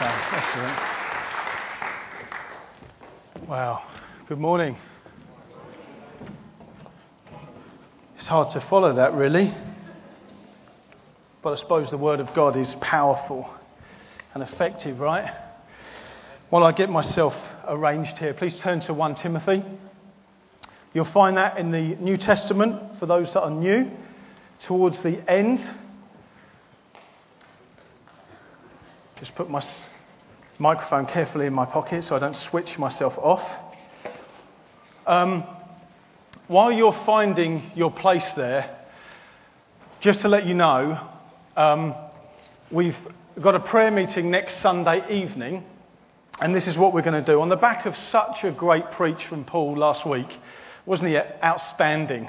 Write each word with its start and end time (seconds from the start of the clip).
Excellent. 0.00 0.78
Wow. 3.48 3.82
Good 4.28 4.38
morning. 4.38 4.76
It's 8.16 8.28
hard 8.28 8.52
to 8.52 8.60
follow 8.68 8.94
that, 8.94 9.14
really. 9.14 9.52
But 11.42 11.54
I 11.54 11.56
suppose 11.56 11.90
the 11.90 11.98
Word 11.98 12.20
of 12.20 12.32
God 12.32 12.56
is 12.56 12.72
powerful 12.80 13.50
and 14.34 14.44
effective, 14.44 15.00
right? 15.00 15.34
While 16.50 16.62
I 16.62 16.70
get 16.70 16.90
myself 16.90 17.34
arranged 17.66 18.18
here, 18.18 18.34
please 18.34 18.56
turn 18.60 18.78
to 18.82 18.94
1 18.94 19.16
Timothy. 19.16 19.64
You'll 20.94 21.06
find 21.06 21.36
that 21.38 21.58
in 21.58 21.72
the 21.72 21.96
New 21.96 22.16
Testament 22.16 23.00
for 23.00 23.06
those 23.06 23.32
that 23.32 23.40
are 23.40 23.50
new, 23.50 23.90
towards 24.60 25.02
the 25.02 25.28
end. 25.28 25.58
Just 29.18 29.34
put 29.34 29.50
my 29.50 29.66
microphone 30.60 31.04
carefully 31.04 31.46
in 31.46 31.52
my 31.52 31.64
pocket 31.64 32.04
so 32.04 32.14
I 32.14 32.20
don't 32.20 32.36
switch 32.36 32.78
myself 32.78 33.14
off. 33.18 33.42
Um, 35.08 35.42
while 36.46 36.70
you're 36.70 36.96
finding 37.04 37.72
your 37.74 37.90
place 37.90 38.24
there, 38.36 38.78
just 40.00 40.20
to 40.20 40.28
let 40.28 40.46
you 40.46 40.54
know, 40.54 41.08
um, 41.56 41.96
we've 42.70 42.96
got 43.42 43.56
a 43.56 43.60
prayer 43.60 43.90
meeting 43.90 44.30
next 44.30 44.62
Sunday 44.62 45.02
evening, 45.10 45.64
and 46.40 46.54
this 46.54 46.68
is 46.68 46.76
what 46.76 46.94
we're 46.94 47.02
going 47.02 47.24
to 47.24 47.32
do. 47.32 47.40
On 47.40 47.48
the 47.48 47.56
back 47.56 47.86
of 47.86 47.94
such 48.12 48.44
a 48.44 48.52
great 48.52 48.88
preach 48.92 49.24
from 49.28 49.44
Paul 49.44 49.76
last 49.76 50.06
week, 50.06 50.28
wasn't 50.86 51.08
he 51.08 51.16
outstanding? 51.16 52.28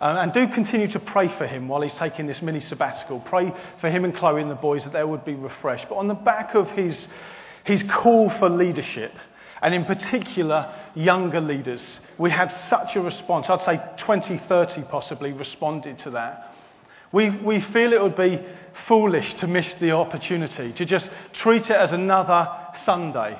Um, 0.00 0.16
and 0.16 0.32
do 0.32 0.46
continue 0.54 0.88
to 0.92 0.98
pray 0.98 1.28
for 1.36 1.46
him 1.46 1.68
while 1.68 1.82
he's 1.82 1.94
taking 1.94 2.26
this 2.26 2.40
mini 2.40 2.60
sabbatical. 2.60 3.20
Pray 3.20 3.52
for 3.80 3.90
him 3.90 4.04
and 4.04 4.16
Chloe 4.16 4.40
and 4.40 4.50
the 4.50 4.54
boys 4.54 4.82
that 4.84 4.94
they 4.94 5.04
would 5.04 5.26
be 5.26 5.34
refreshed. 5.34 5.86
But 5.90 5.96
on 5.96 6.08
the 6.08 6.14
back 6.14 6.54
of 6.54 6.68
his, 6.68 6.96
his 7.64 7.82
call 7.82 8.30
for 8.38 8.48
leadership, 8.48 9.12
and 9.62 9.74
in 9.74 9.84
particular, 9.84 10.74
younger 10.94 11.40
leaders, 11.40 11.82
we 12.16 12.30
had 12.30 12.50
such 12.70 12.96
a 12.96 13.00
response. 13.00 13.46
I'd 13.50 13.62
say 13.62 14.04
20, 14.04 14.40
30 14.48 14.84
possibly 14.90 15.32
responded 15.32 15.98
to 16.00 16.12
that. 16.12 16.54
We, 17.12 17.28
we 17.30 17.60
feel 17.72 17.92
it 17.92 18.00
would 18.00 18.16
be 18.16 18.40
foolish 18.88 19.34
to 19.40 19.46
miss 19.46 19.66
the 19.80 19.90
opportunity, 19.90 20.72
to 20.72 20.84
just 20.86 21.06
treat 21.34 21.64
it 21.64 21.72
as 21.72 21.92
another 21.92 22.48
Sunday. 22.86 23.38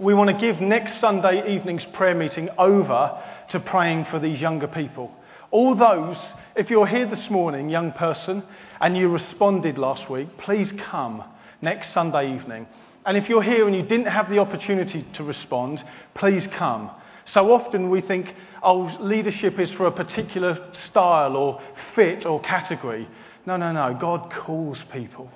We 0.00 0.14
want 0.14 0.30
to 0.30 0.40
give 0.40 0.60
next 0.60 1.00
Sunday 1.00 1.54
evening's 1.54 1.84
prayer 1.92 2.14
meeting 2.14 2.48
over 2.58 3.22
to 3.50 3.60
praying 3.60 4.06
for 4.10 4.18
these 4.18 4.40
younger 4.40 4.66
people. 4.66 5.12
All 5.52 5.74
those, 5.74 6.16
if 6.56 6.70
you're 6.70 6.86
here 6.86 7.06
this 7.06 7.28
morning, 7.28 7.68
young 7.68 7.92
person, 7.92 8.42
and 8.80 8.96
you 8.96 9.08
responded 9.08 9.76
last 9.76 10.10
week, 10.10 10.26
please 10.38 10.72
come 10.90 11.22
next 11.60 11.92
Sunday 11.92 12.34
evening. 12.34 12.66
And 13.04 13.18
if 13.18 13.28
you're 13.28 13.42
here 13.42 13.66
and 13.66 13.76
you 13.76 13.82
didn't 13.82 14.06
have 14.06 14.30
the 14.30 14.38
opportunity 14.38 15.04
to 15.14 15.22
respond, 15.22 15.84
please 16.14 16.46
come. 16.56 16.90
So 17.34 17.52
often 17.52 17.90
we 17.90 18.00
think, 18.00 18.34
oh, 18.62 18.96
leadership 18.98 19.60
is 19.60 19.70
for 19.72 19.86
a 19.86 19.92
particular 19.92 20.72
style 20.90 21.36
or 21.36 21.60
fit 21.94 22.24
or 22.24 22.40
category. 22.40 23.06
No, 23.44 23.58
no, 23.58 23.72
no. 23.72 23.96
God 24.00 24.32
calls 24.32 24.78
people 24.90 25.30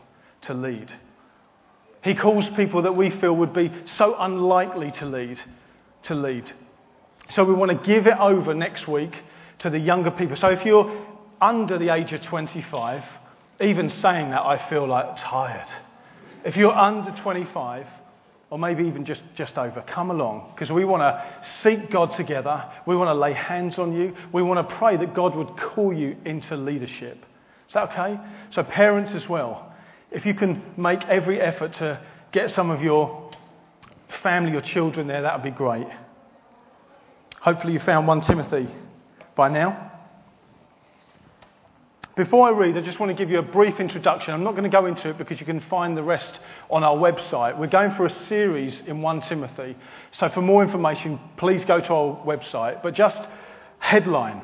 to 0.46 0.54
lead. 0.54 0.90
He 2.02 2.14
calls 2.14 2.48
people 2.56 2.82
that 2.82 2.96
we 2.96 3.10
feel 3.20 3.36
would 3.36 3.52
be 3.52 3.70
so 3.98 4.16
unlikely 4.18 4.92
to 4.92 5.04
lead 5.04 5.38
to 6.04 6.14
lead. 6.14 6.50
So 7.34 7.44
we 7.44 7.52
want 7.52 7.70
to 7.70 7.86
give 7.86 8.06
it 8.06 8.16
over 8.18 8.54
next 8.54 8.88
week 8.88 9.12
to 9.60 9.70
the 9.70 9.78
younger 9.78 10.10
people. 10.10 10.36
So 10.36 10.48
if 10.48 10.64
you're 10.64 11.06
under 11.40 11.78
the 11.78 11.92
age 11.92 12.12
of 12.12 12.22
25, 12.22 13.02
even 13.60 13.90
saying 14.02 14.30
that, 14.30 14.42
I 14.42 14.68
feel 14.68 14.86
like 14.86 15.16
tired. 15.18 15.66
If 16.44 16.56
you're 16.56 16.76
under 16.76 17.10
25, 17.22 17.86
or 18.50 18.58
maybe 18.58 18.84
even 18.84 19.04
just, 19.04 19.22
just 19.34 19.58
over, 19.58 19.82
come 19.82 20.10
along 20.10 20.52
because 20.54 20.70
we 20.70 20.84
want 20.84 21.00
to 21.00 21.44
seek 21.62 21.90
God 21.90 22.16
together. 22.16 22.64
We 22.86 22.94
want 22.94 23.08
to 23.08 23.14
lay 23.14 23.32
hands 23.32 23.76
on 23.78 23.92
you. 23.92 24.14
We 24.32 24.42
want 24.42 24.68
to 24.68 24.76
pray 24.76 24.96
that 24.96 25.14
God 25.14 25.34
would 25.34 25.56
call 25.56 25.92
you 25.92 26.16
into 26.24 26.56
leadership. 26.56 27.24
Is 27.66 27.74
that 27.74 27.90
okay? 27.90 28.20
So, 28.52 28.62
parents 28.62 29.10
as 29.14 29.28
well, 29.28 29.74
if 30.12 30.24
you 30.24 30.34
can 30.34 30.62
make 30.76 31.02
every 31.04 31.40
effort 31.40 31.72
to 31.74 32.00
get 32.32 32.50
some 32.50 32.70
of 32.70 32.80
your 32.80 33.32
family 34.22 34.56
or 34.56 34.62
children 34.62 35.08
there, 35.08 35.22
that 35.22 35.34
would 35.34 35.50
be 35.50 35.56
great. 35.56 35.88
Hopefully, 37.40 37.72
you 37.72 37.80
found 37.80 38.06
1 38.06 38.20
Timothy 38.20 38.68
by 39.36 39.48
now. 39.48 39.92
Before 42.16 42.48
I 42.48 42.50
read, 42.50 42.78
I 42.78 42.80
just 42.80 42.98
want 42.98 43.10
to 43.10 43.14
give 43.14 43.30
you 43.30 43.38
a 43.38 43.42
brief 43.42 43.78
introduction. 43.78 44.32
I'm 44.32 44.42
not 44.42 44.52
going 44.52 44.64
to 44.64 44.70
go 44.70 44.86
into 44.86 45.10
it 45.10 45.18
because 45.18 45.38
you 45.38 45.44
can 45.44 45.60
find 45.60 45.94
the 45.94 46.02
rest 46.02 46.38
on 46.70 46.82
our 46.82 46.96
website. 46.96 47.58
We're 47.58 47.66
going 47.66 47.94
for 47.94 48.06
a 48.06 48.26
series 48.26 48.74
in 48.86 49.02
1 49.02 49.20
Timothy. 49.20 49.76
So 50.12 50.30
for 50.30 50.40
more 50.40 50.64
information, 50.64 51.20
please 51.36 51.62
go 51.66 51.78
to 51.78 51.92
our 51.92 52.24
website. 52.24 52.82
But 52.82 52.94
just 52.94 53.20
headline. 53.80 54.40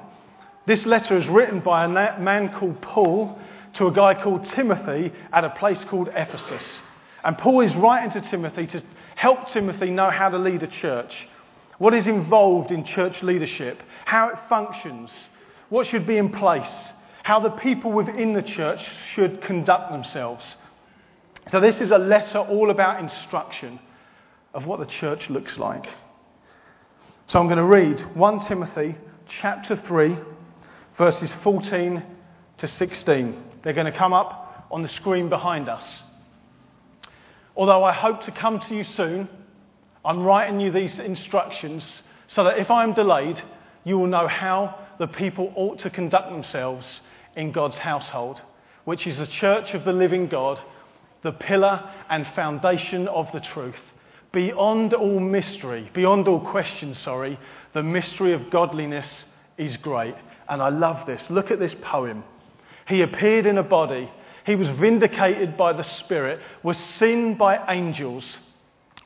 This 0.67 0.85
letter 0.85 1.17
is 1.17 1.27
written 1.29 1.61
by 1.61 1.87
a 1.87 2.21
man 2.21 2.53
called 2.53 2.83
Paul 2.83 3.39
to 3.77 3.87
a 3.87 3.93
guy 3.93 4.23
called 4.23 4.45
Timothy 4.55 5.11
at 5.33 5.45
a 5.45 5.51
place 5.51 5.79
called 5.89 6.09
Ephesus. 6.15 6.63
And 7.25 7.39
Paul 7.39 7.63
is 7.63 7.75
writing 7.77 8.11
to 8.21 8.29
Timothy 8.29 8.67
to 8.67 8.83
help 9.17 9.49
Timothy 9.49 9.91
know 9.91 10.11
how 10.11 10.29
to 10.29 10.39
lead 10.39 10.63
a 10.63 10.67
church, 10.67 11.15
what 11.83 11.95
is 11.95 12.07
involved 12.07 12.71
in 12.71 12.85
church 12.85 13.23
leadership, 13.23 13.83
how 14.05 14.29
it 14.29 14.37
functions, 14.49 15.11
what 15.69 15.87
should 15.87 16.07
be 16.07 16.17
in 16.17 16.31
place 16.31 16.71
how 17.23 17.41
the 17.41 17.51
people 17.51 17.93
within 17.93 18.33
the 18.33 18.43
church 18.43 18.81
should 19.15 19.41
conduct 19.43 19.93
themselves. 19.93 20.45
So, 21.51 21.61
this 21.61 21.77
is 21.77 21.91
a 21.91 21.99
letter 21.99 22.39
all 22.39 22.71
about 22.71 23.03
instruction 23.03 23.81
of 24.55 24.67
what 24.67 24.81
the 24.81 24.87
church 24.87 25.29
looks 25.31 25.57
like. 25.59 25.87
So, 27.27 27.39
I'm 27.39 27.47
going 27.47 27.59
to 27.59 27.65
read 27.65 28.01
1 28.17 28.41
Timothy 28.41 28.97
chapter 29.41 29.77
3, 29.77 30.17
verses 30.99 31.33
14 31.43 32.03
to 32.59 32.69
16. 32.69 33.43
They're 33.63 33.73
going 33.73 33.91
to 33.91 33.97
come 33.97 34.13
up 34.13 34.67
on 34.71 34.83
the 34.83 34.89
screen 34.89 35.29
behind 35.29 35.69
us. 35.69 35.85
Although 37.57 37.85
I 37.85 37.93
hope 37.93 38.23
to 38.23 38.31
come 38.31 38.61
to 38.61 38.75
you 38.75 38.85
soon, 38.97 39.29
I'm 40.05 40.23
writing 40.23 40.61
you 40.61 40.73
these 40.73 40.99
instructions 40.99 41.85
so 42.29 42.45
that 42.45 42.59
if 42.59 42.71
I'm 42.71 42.95
delayed, 42.95 43.43
you 43.85 43.99
will 43.99 44.07
know 44.07 44.27
how 44.27 44.79
the 44.99 45.07
people 45.07 45.53
ought 45.57 45.79
to 45.81 45.91
conduct 45.91 46.31
themselves 46.31 46.87
in 47.37 47.53
God's 47.53 47.77
household, 47.77 48.41
which 48.85 49.07
is 49.07 49.17
the 49.17 49.27
church 49.27 49.75
of 49.75 49.85
the 49.85 49.93
living 49.93 50.29
God, 50.29 50.61
the 51.23 51.33
pillar 51.33 51.89
and 52.11 52.27
foundation 52.35 53.09
of 53.09 53.31
the 53.33 53.41
truth. 53.41 53.81
Beyond 54.33 54.95
all 54.95 55.21
mystery, 55.21 55.91
beyond 55.93 56.27
all 56.27 56.41
question, 56.41 56.95
sorry, 56.95 57.39
the 57.75 57.83
mystery 57.83 58.33
of 58.33 58.51
godliness 58.51 59.07
is 59.59 59.77
great. 59.77 60.15
And 60.49 60.63
I 60.63 60.71
love 60.71 61.07
this. 61.07 61.23
Look 61.29 61.51
at 61.51 61.59
this 61.59 61.75
poem. 61.83 62.25
He 62.89 63.03
appeared 63.03 63.47
in 63.47 63.59
a 63.59 63.63
body, 63.63 64.11
he 64.45 64.57
was 64.57 64.69
vindicated 64.71 65.57
by 65.57 65.73
the 65.73 65.85
Spirit, 66.01 66.41
was 66.63 66.77
seen 66.99 67.37
by 67.37 67.73
angels, 67.73 68.25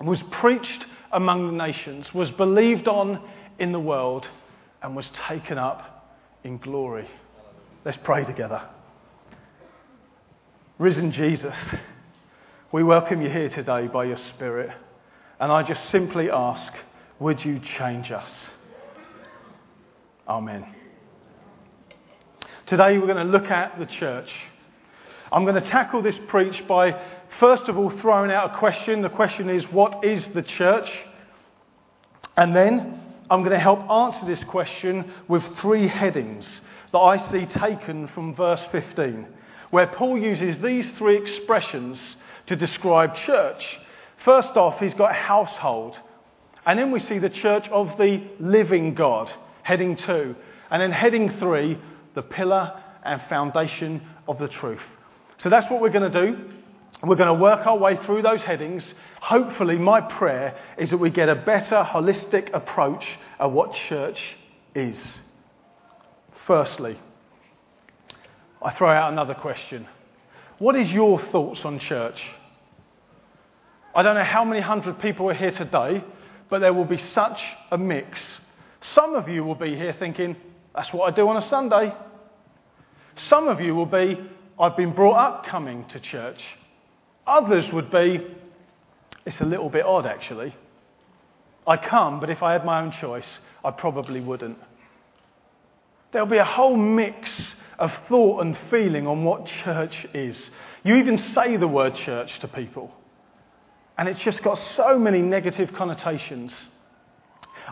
was 0.04 0.22
preached 0.30 0.84
among 1.12 1.46
the 1.46 1.64
nations, 1.64 2.12
was 2.12 2.30
believed 2.30 2.88
on 2.88 3.20
in 3.58 3.72
the 3.72 3.80
world, 3.80 4.28
and 4.82 4.94
was 4.94 5.08
taken 5.28 5.56
up 5.56 6.18
in 6.44 6.58
glory. 6.58 7.08
Let's 7.84 7.98
pray 8.04 8.24
together. 8.24 8.62
Risen 10.78 11.12
Jesus, 11.12 11.56
we 12.70 12.82
welcome 12.82 13.22
you 13.22 13.30
here 13.30 13.48
today 13.48 13.86
by 13.86 14.04
your 14.04 14.18
Spirit. 14.34 14.70
And 15.40 15.50
I 15.50 15.62
just 15.62 15.80
simply 15.90 16.30
ask, 16.30 16.72
would 17.18 17.42
you 17.42 17.60
change 17.60 18.10
us? 18.10 18.28
Amen. 20.28 20.66
Today 22.66 22.98
we're 22.98 23.06
going 23.06 23.24
to 23.24 23.32
look 23.32 23.50
at 23.50 23.78
the 23.78 23.86
church. 23.86 24.28
I'm 25.30 25.44
going 25.44 25.54
to 25.54 25.68
tackle 25.70 26.02
this 26.02 26.18
preach 26.26 26.66
by, 26.66 27.00
first 27.40 27.68
of 27.68 27.76
all, 27.78 27.90
throwing 27.90 28.30
out 28.30 28.54
a 28.54 28.58
question. 28.58 29.02
The 29.02 29.08
question 29.08 29.48
is, 29.48 29.64
what 29.72 30.04
is 30.04 30.24
the 30.34 30.42
church? 30.42 30.90
And 32.36 32.54
then 32.54 33.00
I'm 33.30 33.40
going 33.40 33.52
to 33.52 33.58
help 33.58 33.80
answer 33.90 34.24
this 34.26 34.42
question 34.44 35.10
with 35.28 35.42
three 35.58 35.88
headings 35.88 36.44
that 36.92 36.98
I 36.98 37.16
see 37.16 37.46
taken 37.46 38.08
from 38.08 38.34
verse 38.34 38.62
15, 38.70 39.26
where 39.70 39.86
Paul 39.86 40.18
uses 40.18 40.62
these 40.62 40.86
three 40.96 41.16
expressions 41.16 41.98
to 42.46 42.56
describe 42.56 43.14
church. 43.14 43.64
First 44.24 44.56
off, 44.56 44.78
he's 44.78 44.94
got 44.94 45.14
household. 45.14 45.98
And 46.64 46.78
then 46.78 46.90
we 46.90 47.00
see 47.00 47.18
the 47.18 47.28
church 47.28 47.68
of 47.68 47.96
the 47.96 48.22
living 48.38 48.94
God, 48.94 49.30
heading 49.62 49.96
two. 49.96 50.34
And 50.70 50.82
then 50.82 50.92
heading 50.92 51.38
three, 51.38 51.78
the 52.14 52.22
pillar 52.22 52.82
and 53.04 53.20
foundation 53.28 54.02
of 54.28 54.38
the 54.38 54.48
truth. 54.48 54.82
So 55.38 55.48
that's 55.48 55.70
what 55.70 55.80
we're 55.80 55.90
going 55.90 56.10
to 56.10 56.26
do. 56.26 56.38
We're 57.02 57.16
going 57.16 57.34
to 57.34 57.42
work 57.42 57.66
our 57.66 57.76
way 57.76 57.96
through 58.04 58.22
those 58.22 58.42
headings. 58.42 58.84
Hopefully, 59.20 59.76
my 59.76 60.00
prayer 60.00 60.56
is 60.78 60.90
that 60.90 60.98
we 60.98 61.10
get 61.10 61.28
a 61.28 61.34
better 61.34 61.84
holistic 61.84 62.52
approach 62.54 63.06
of 63.38 63.52
what 63.52 63.74
church 63.88 64.18
is. 64.74 64.98
Firstly, 66.46 66.98
I 68.62 68.72
throw 68.74 68.90
out 68.90 69.12
another 69.12 69.34
question. 69.34 69.86
What 70.58 70.74
is 70.74 70.90
your 70.90 71.20
thoughts 71.30 71.60
on 71.64 71.78
church? 71.78 72.18
I 73.94 74.02
don't 74.02 74.14
know 74.14 74.24
how 74.24 74.44
many 74.44 74.60
hundred 74.60 75.00
people 75.00 75.28
are 75.28 75.34
here 75.34 75.50
today, 75.50 76.02
but 76.48 76.60
there 76.60 76.72
will 76.72 76.84
be 76.84 77.02
such 77.14 77.38
a 77.70 77.78
mix. 77.78 78.18
Some 78.94 79.14
of 79.14 79.28
you 79.28 79.44
will 79.44 79.54
be 79.54 79.74
here 79.74 79.94
thinking, 79.98 80.36
that's 80.74 80.92
what 80.92 81.12
I 81.12 81.16
do 81.16 81.28
on 81.28 81.42
a 81.42 81.48
Sunday. 81.48 81.92
Some 83.28 83.48
of 83.48 83.60
you 83.60 83.74
will 83.74 83.86
be, 83.86 84.18
I've 84.58 84.76
been 84.76 84.92
brought 84.92 85.16
up 85.16 85.46
coming 85.46 85.86
to 85.88 86.00
church. 86.00 86.42
Others 87.26 87.72
would 87.72 87.90
be, 87.90 88.26
it's 89.24 89.40
a 89.40 89.44
little 89.44 89.68
bit 89.68 89.84
odd 89.84 90.06
actually. 90.06 90.54
I 91.66 91.76
come, 91.76 92.20
but 92.20 92.30
if 92.30 92.42
I 92.42 92.52
had 92.52 92.64
my 92.64 92.80
own 92.80 92.92
choice, 92.92 93.26
I 93.64 93.72
probably 93.72 94.20
wouldn't. 94.20 94.58
There'll 96.12 96.28
be 96.28 96.38
a 96.38 96.44
whole 96.44 96.76
mix 96.76 97.28
of 97.78 97.90
thought 98.08 98.42
and 98.44 98.56
feeling 98.70 99.06
on 99.06 99.24
what 99.24 99.50
church 99.64 100.06
is. 100.14 100.38
You 100.84 100.94
even 100.96 101.18
say 101.34 101.56
the 101.56 101.66
word 101.66 101.96
church 101.96 102.38
to 102.40 102.48
people, 102.48 102.92
and 103.98 104.08
it's 104.08 104.20
just 104.20 104.42
got 104.42 104.54
so 104.76 104.98
many 104.98 105.20
negative 105.20 105.72
connotations. 105.72 106.52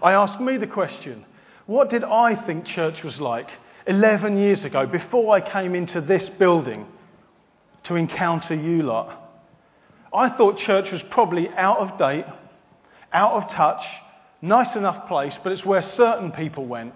I 0.02 0.12
ask 0.12 0.40
me 0.40 0.56
the 0.56 0.66
question 0.66 1.24
what 1.66 1.88
did 1.88 2.04
I 2.04 2.34
think 2.34 2.66
church 2.66 3.02
was 3.02 3.18
like 3.18 3.48
11 3.86 4.36
years 4.36 4.64
ago 4.64 4.86
before 4.86 5.34
I 5.34 5.40
came 5.40 5.74
into 5.74 6.00
this 6.00 6.28
building 6.38 6.86
to 7.84 7.94
encounter 7.94 8.54
you 8.54 8.82
lot? 8.82 9.23
I 10.14 10.28
thought 10.36 10.58
church 10.58 10.92
was 10.92 11.02
probably 11.10 11.48
out 11.48 11.78
of 11.78 11.98
date, 11.98 12.24
out 13.12 13.32
of 13.32 13.50
touch, 13.50 13.84
nice 14.40 14.74
enough 14.76 15.08
place, 15.08 15.34
but 15.42 15.52
it's 15.52 15.64
where 15.64 15.82
certain 15.82 16.30
people 16.30 16.66
went. 16.66 16.94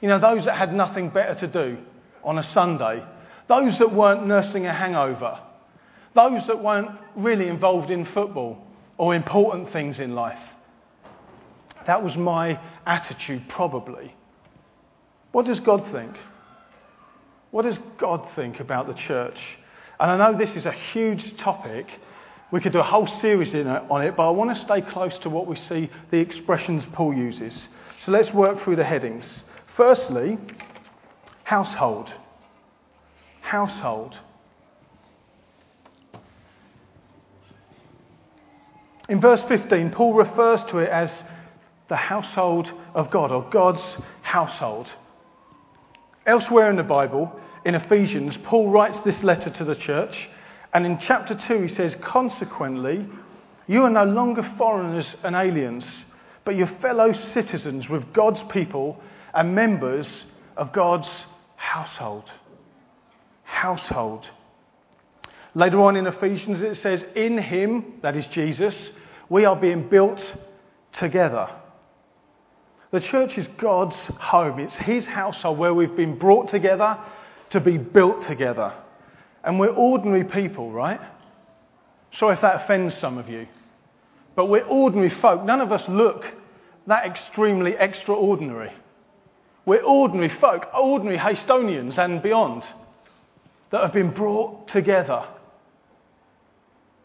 You 0.00 0.08
know, 0.08 0.18
those 0.18 0.44
that 0.44 0.56
had 0.56 0.74
nothing 0.74 1.08
better 1.08 1.34
to 1.40 1.46
do 1.46 1.78
on 2.22 2.38
a 2.38 2.52
Sunday, 2.52 3.02
those 3.48 3.78
that 3.78 3.94
weren't 3.94 4.26
nursing 4.26 4.66
a 4.66 4.72
hangover, 4.74 5.38
those 6.14 6.46
that 6.46 6.62
weren't 6.62 6.90
really 7.16 7.48
involved 7.48 7.90
in 7.90 8.04
football 8.06 8.58
or 8.98 9.14
important 9.14 9.72
things 9.72 9.98
in 9.98 10.14
life. 10.14 10.38
That 11.86 12.04
was 12.04 12.16
my 12.16 12.60
attitude, 12.86 13.48
probably. 13.48 14.14
What 15.32 15.46
does 15.46 15.60
God 15.60 15.90
think? 15.90 16.16
What 17.50 17.62
does 17.62 17.78
God 17.98 18.28
think 18.36 18.60
about 18.60 18.86
the 18.86 18.94
church? 18.94 19.38
And 19.98 20.10
I 20.10 20.16
know 20.16 20.36
this 20.36 20.54
is 20.54 20.66
a 20.66 20.72
huge 20.72 21.36
topic. 21.38 21.86
We 22.52 22.60
could 22.60 22.72
do 22.72 22.80
a 22.80 22.84
whole 22.84 23.06
series 23.06 23.54
on 23.54 24.02
it, 24.02 24.14
but 24.14 24.28
I 24.28 24.30
want 24.30 24.54
to 24.54 24.62
stay 24.62 24.82
close 24.82 25.16
to 25.18 25.30
what 25.30 25.46
we 25.46 25.56
see 25.56 25.90
the 26.10 26.18
expressions 26.18 26.84
Paul 26.92 27.14
uses. 27.14 27.68
So 28.04 28.12
let's 28.12 28.32
work 28.32 28.60
through 28.60 28.76
the 28.76 28.84
headings. 28.84 29.42
Firstly, 29.74 30.36
household. 31.44 32.12
Household. 33.40 34.18
In 39.08 39.18
verse 39.18 39.40
15, 39.48 39.90
Paul 39.90 40.12
refers 40.12 40.62
to 40.64 40.78
it 40.78 40.90
as 40.90 41.10
the 41.88 41.96
household 41.96 42.70
of 42.94 43.10
God 43.10 43.32
or 43.32 43.48
God's 43.50 43.82
household. 44.20 44.90
Elsewhere 46.26 46.68
in 46.68 46.76
the 46.76 46.82
Bible, 46.82 47.32
in 47.64 47.74
Ephesians, 47.74 48.36
Paul 48.44 48.68
writes 48.70 48.98
this 49.00 49.22
letter 49.22 49.48
to 49.48 49.64
the 49.64 49.74
church, 49.74 50.28
and 50.72 50.86
in 50.86 50.98
chapter 50.98 51.34
2 51.34 51.62
he 51.62 51.68
says, 51.68 51.94
Consequently, 52.00 53.06
you 53.66 53.82
are 53.82 53.90
no 53.90 54.04
longer 54.04 54.42
foreigners 54.56 55.06
and 55.22 55.36
aliens, 55.36 55.84
but 56.44 56.56
you're 56.56 56.66
fellow 56.66 57.12
citizens 57.12 57.88
with 57.88 58.12
God's 58.12 58.42
people 58.50 59.00
and 59.34 59.54
members 59.54 60.08
of 60.56 60.72
God's 60.72 61.08
household. 61.56 62.24
Household. 63.44 64.28
Later 65.54 65.80
on 65.82 65.96
in 65.96 66.06
Ephesians, 66.06 66.62
it 66.62 66.80
says, 66.82 67.04
In 67.14 67.36
him, 67.38 67.98
that 68.02 68.16
is 68.16 68.26
Jesus, 68.26 68.74
we 69.28 69.44
are 69.44 69.56
being 69.56 69.88
built 69.88 70.24
together. 70.92 71.48
The 72.90 73.00
church 73.00 73.38
is 73.38 73.46
God's 73.58 73.96
home. 73.96 74.58
It's 74.58 74.76
his 74.76 75.04
household 75.04 75.58
where 75.58 75.72
we've 75.72 75.96
been 75.96 76.18
brought 76.18 76.48
together 76.48 76.98
to 77.50 77.60
be 77.60 77.78
built 77.78 78.22
together. 78.22 78.72
And 79.44 79.58
we're 79.58 79.68
ordinary 79.68 80.24
people, 80.24 80.70
right? 80.70 81.00
Sorry 82.18 82.34
if 82.34 82.42
that 82.42 82.64
offends 82.64 82.96
some 83.00 83.18
of 83.18 83.28
you. 83.28 83.46
But 84.36 84.46
we're 84.46 84.64
ordinary 84.64 85.10
folk. 85.20 85.44
None 85.44 85.60
of 85.60 85.72
us 85.72 85.82
look 85.88 86.24
that 86.86 87.06
extremely 87.06 87.74
extraordinary. 87.78 88.72
We're 89.64 89.82
ordinary 89.82 90.30
folk, 90.40 90.66
ordinary 90.74 91.18
Hastonians 91.18 91.98
and 91.98 92.22
beyond, 92.22 92.64
that 93.70 93.82
have 93.82 93.92
been 93.92 94.10
brought 94.10 94.68
together 94.68 95.24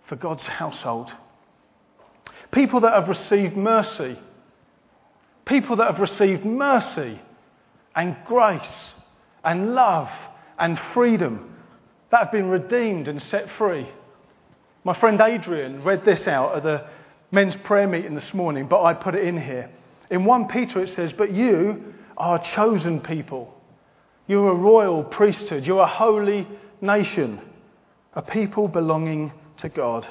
for 0.07 0.15
God's 0.15 0.43
household. 0.43 1.11
People 2.51 2.81
that 2.81 2.93
have 2.93 3.09
received 3.09 3.55
mercy. 3.55 4.17
People 5.45 5.75
that 5.77 5.91
have 5.91 5.99
received 5.99 6.45
mercy 6.45 7.19
and 7.95 8.15
grace 8.25 8.61
and 9.43 9.75
love 9.75 10.09
and 10.57 10.79
freedom 10.93 11.56
that 12.11 12.23
have 12.23 12.31
been 12.31 12.49
redeemed 12.49 13.07
and 13.07 13.21
set 13.23 13.49
free. 13.57 13.87
My 14.83 14.97
friend 14.97 15.19
Adrian 15.19 15.83
read 15.83 16.05
this 16.05 16.27
out 16.27 16.55
at 16.55 16.63
the 16.63 16.85
men's 17.31 17.55
prayer 17.57 17.87
meeting 17.87 18.15
this 18.15 18.33
morning, 18.33 18.67
but 18.67 18.83
I 18.83 18.93
put 18.93 19.15
it 19.15 19.25
in 19.25 19.39
here. 19.39 19.69
In 20.09 20.23
1 20.23 20.47
Peter 20.47 20.81
it 20.81 20.95
says, 20.95 21.11
But 21.11 21.33
you 21.33 21.93
are 22.15 22.37
a 22.37 22.43
chosen 22.43 23.01
people. 23.01 23.53
You're 24.27 24.51
a 24.51 24.55
royal 24.55 25.03
priesthood. 25.03 25.65
You're 25.65 25.83
a 25.83 25.87
holy 25.87 26.47
nation, 26.81 27.41
a 28.13 28.21
people 28.21 28.67
belonging 28.67 29.33
to 29.57 29.69
God. 29.69 30.07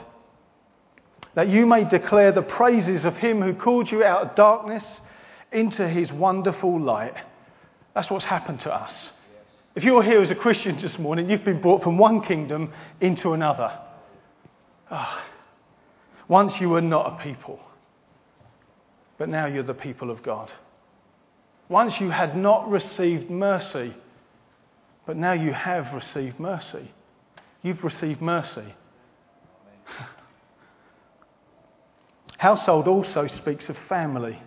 That 1.34 1.48
you 1.48 1.66
may 1.66 1.84
declare 1.84 2.32
the 2.32 2.42
praises 2.42 3.04
of 3.04 3.16
him 3.16 3.42
who 3.42 3.54
called 3.54 3.90
you 3.90 4.04
out 4.04 4.26
of 4.26 4.34
darkness 4.34 4.84
into 5.52 5.88
his 5.88 6.12
wonderful 6.12 6.80
light. 6.80 7.14
That's 7.94 8.10
what's 8.10 8.24
happened 8.24 8.60
to 8.60 8.74
us. 8.74 8.92
If 9.76 9.84
you're 9.84 10.02
here 10.02 10.22
as 10.22 10.30
a 10.30 10.34
Christian 10.34 10.80
this 10.80 10.98
morning, 10.98 11.28
you've 11.28 11.44
been 11.44 11.60
brought 11.60 11.82
from 11.82 11.98
one 11.98 12.22
kingdom 12.22 12.72
into 13.02 13.34
another. 13.34 13.78
Oh, 14.90 15.22
once 16.28 16.54
you 16.58 16.70
were 16.70 16.80
not 16.80 17.12
a 17.12 17.22
people, 17.22 17.60
but 19.18 19.28
now 19.28 19.44
you're 19.44 19.62
the 19.62 19.74
people 19.74 20.10
of 20.10 20.22
God. 20.22 20.50
Once 21.68 21.92
you 22.00 22.08
had 22.08 22.34
not 22.34 22.70
received 22.70 23.30
mercy, 23.30 23.94
but 25.04 25.18
now 25.18 25.32
you 25.32 25.52
have 25.52 25.92
received 25.92 26.40
mercy. 26.40 26.90
You've 27.62 27.84
received 27.84 28.22
mercy. 28.22 28.74
Household 32.38 32.88
also 32.88 33.26
speaks 33.26 33.68
of 33.68 33.76
family. 33.90 34.40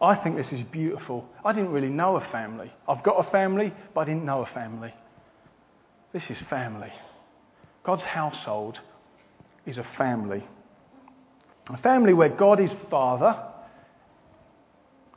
I 0.00 0.14
think 0.14 0.36
this 0.36 0.50
is 0.52 0.62
beautiful. 0.62 1.28
I 1.44 1.52
didn't 1.52 1.72
really 1.72 1.90
know 1.90 2.16
a 2.16 2.30
family. 2.30 2.72
I've 2.88 3.02
got 3.02 3.26
a 3.26 3.30
family, 3.30 3.72
but 3.94 4.00
I 4.00 4.04
didn't 4.04 4.24
know 4.24 4.42
a 4.42 4.54
family. 4.54 4.94
This 6.12 6.24
is 6.30 6.38
family. 6.48 6.92
God's 7.84 8.02
household 8.02 8.80
is 9.66 9.78
a 9.78 9.86
family. 9.98 10.42
A 11.68 11.76
family 11.78 12.14
where 12.14 12.30
God 12.30 12.60
is 12.60 12.70
Father 12.90 13.36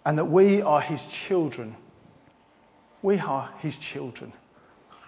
and 0.06 0.18
that 0.18 0.26
we 0.26 0.62
are 0.62 0.82
his 0.82 1.00
children. 1.28 1.76
We 3.02 3.20
are 3.20 3.54
his 3.60 3.74
children. 3.94 4.34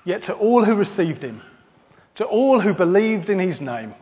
Yet 0.05 0.23
to 0.23 0.33
all 0.33 0.63
who 0.63 0.75
received 0.75 1.21
him, 1.21 1.41
to 2.15 2.23
all 2.23 2.61
who 2.61 2.73
believed 2.73 3.29
in 3.29 3.39
his 3.39 3.59
name, 3.59 3.93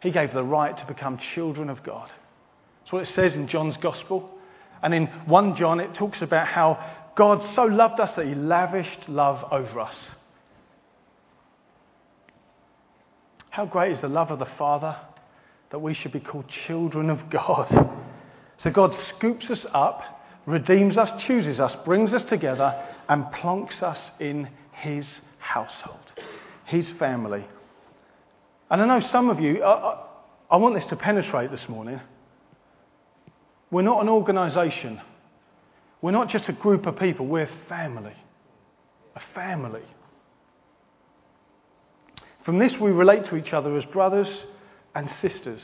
he 0.00 0.10
gave 0.10 0.32
the 0.32 0.44
right 0.44 0.76
to 0.76 0.86
become 0.86 1.18
children 1.34 1.70
of 1.70 1.82
God. 1.82 2.10
That's 2.80 2.92
what 2.92 3.08
it 3.08 3.14
says 3.14 3.34
in 3.34 3.48
John's 3.48 3.76
Gospel. 3.76 4.30
And 4.82 4.94
in 4.94 5.06
1 5.06 5.56
John, 5.56 5.80
it 5.80 5.94
talks 5.94 6.22
about 6.22 6.46
how 6.46 6.78
God 7.16 7.42
so 7.54 7.64
loved 7.64 7.98
us 8.00 8.12
that 8.12 8.26
he 8.26 8.34
lavished 8.34 9.08
love 9.08 9.44
over 9.50 9.80
us. 9.80 9.96
How 13.50 13.64
great 13.64 13.92
is 13.92 14.00
the 14.00 14.08
love 14.08 14.30
of 14.30 14.38
the 14.38 14.48
Father 14.58 14.96
that 15.70 15.78
we 15.78 15.94
should 15.94 16.12
be 16.12 16.20
called 16.20 16.46
children 16.66 17.10
of 17.10 17.30
God. 17.30 17.68
So 18.58 18.70
God 18.70 18.94
scoops 19.08 19.50
us 19.50 19.64
up, 19.72 20.02
redeems 20.44 20.96
us, 20.98 21.10
chooses 21.22 21.58
us, 21.58 21.74
brings 21.84 22.12
us 22.12 22.22
together, 22.22 22.78
and 23.08 23.24
plonks 23.26 23.82
us 23.82 23.98
in 24.20 24.48
his 24.72 25.06
household, 25.38 25.98
his 26.66 26.90
family. 26.90 27.46
And 28.70 28.82
I 28.82 28.86
know 28.86 29.06
some 29.08 29.30
of 29.30 29.40
you, 29.40 29.62
I, 29.62 29.72
I, 29.72 30.04
I 30.50 30.56
want 30.56 30.74
this 30.74 30.84
to 30.86 30.96
penetrate 30.96 31.50
this 31.50 31.68
morning. 31.68 32.00
We're 33.76 33.82
not 33.82 34.00
an 34.00 34.08
organization. 34.08 35.02
We're 36.00 36.10
not 36.10 36.30
just 36.30 36.48
a 36.48 36.54
group 36.54 36.86
of 36.86 36.98
people. 36.98 37.26
We're 37.26 37.50
family. 37.68 38.14
A 39.14 39.20
family. 39.34 39.82
From 42.42 42.58
this, 42.58 42.74
we 42.80 42.90
relate 42.90 43.26
to 43.26 43.36
each 43.36 43.52
other 43.52 43.76
as 43.76 43.84
brothers 43.84 44.30
and 44.94 45.10
sisters. 45.20 45.60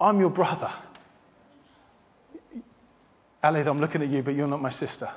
I'm 0.00 0.20
your 0.20 0.30
brother. 0.30 0.72
Alid, 3.42 3.66
I'm 3.66 3.80
looking 3.80 4.02
at 4.02 4.08
you, 4.08 4.22
but 4.22 4.36
you're 4.36 4.46
not 4.46 4.62
my 4.62 4.70
sister. 4.70 5.10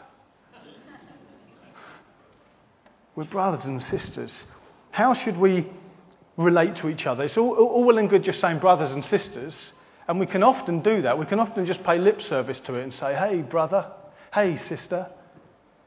We're 3.16 3.26
brothers 3.26 3.66
and 3.66 3.80
sisters. 3.84 4.34
How 4.90 5.14
should 5.14 5.38
we 5.38 5.70
relate 6.36 6.78
to 6.78 6.90
each 6.90 7.06
other. 7.06 7.26
It's 7.26 7.38
all, 7.38 7.54
all 7.54 7.84
well 7.84 8.00
and 8.00 8.10
good 8.10 8.24
just 8.24 8.42
saying 8.42 8.58
brothers 8.58 8.92
and 8.92 9.04
sisters, 9.06 9.54
and 10.08 10.20
we 10.20 10.26
can 10.26 10.44
often 10.44 10.82
do 10.82 11.02
that. 11.02 11.18
We 11.18 11.26
can 11.26 11.40
often 11.40 11.66
just 11.66 11.84
pay 11.84 11.98
lip 11.98 12.22
service 12.22 12.60
to 12.66 12.76
it 12.76 12.84
and 12.84 12.94
say, 12.94 13.16
hey, 13.16 13.42
brother, 13.42 13.92
hey, 14.34 14.58
sister. 14.70 15.08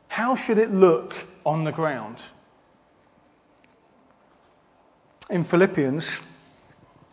How 0.08 0.36
should 0.36 0.58
it 0.58 0.72
look 0.72 1.14
on 1.44 1.64
the 1.64 1.70
ground? 1.70 2.16
In 5.30 5.44
Philippians, 5.44 6.08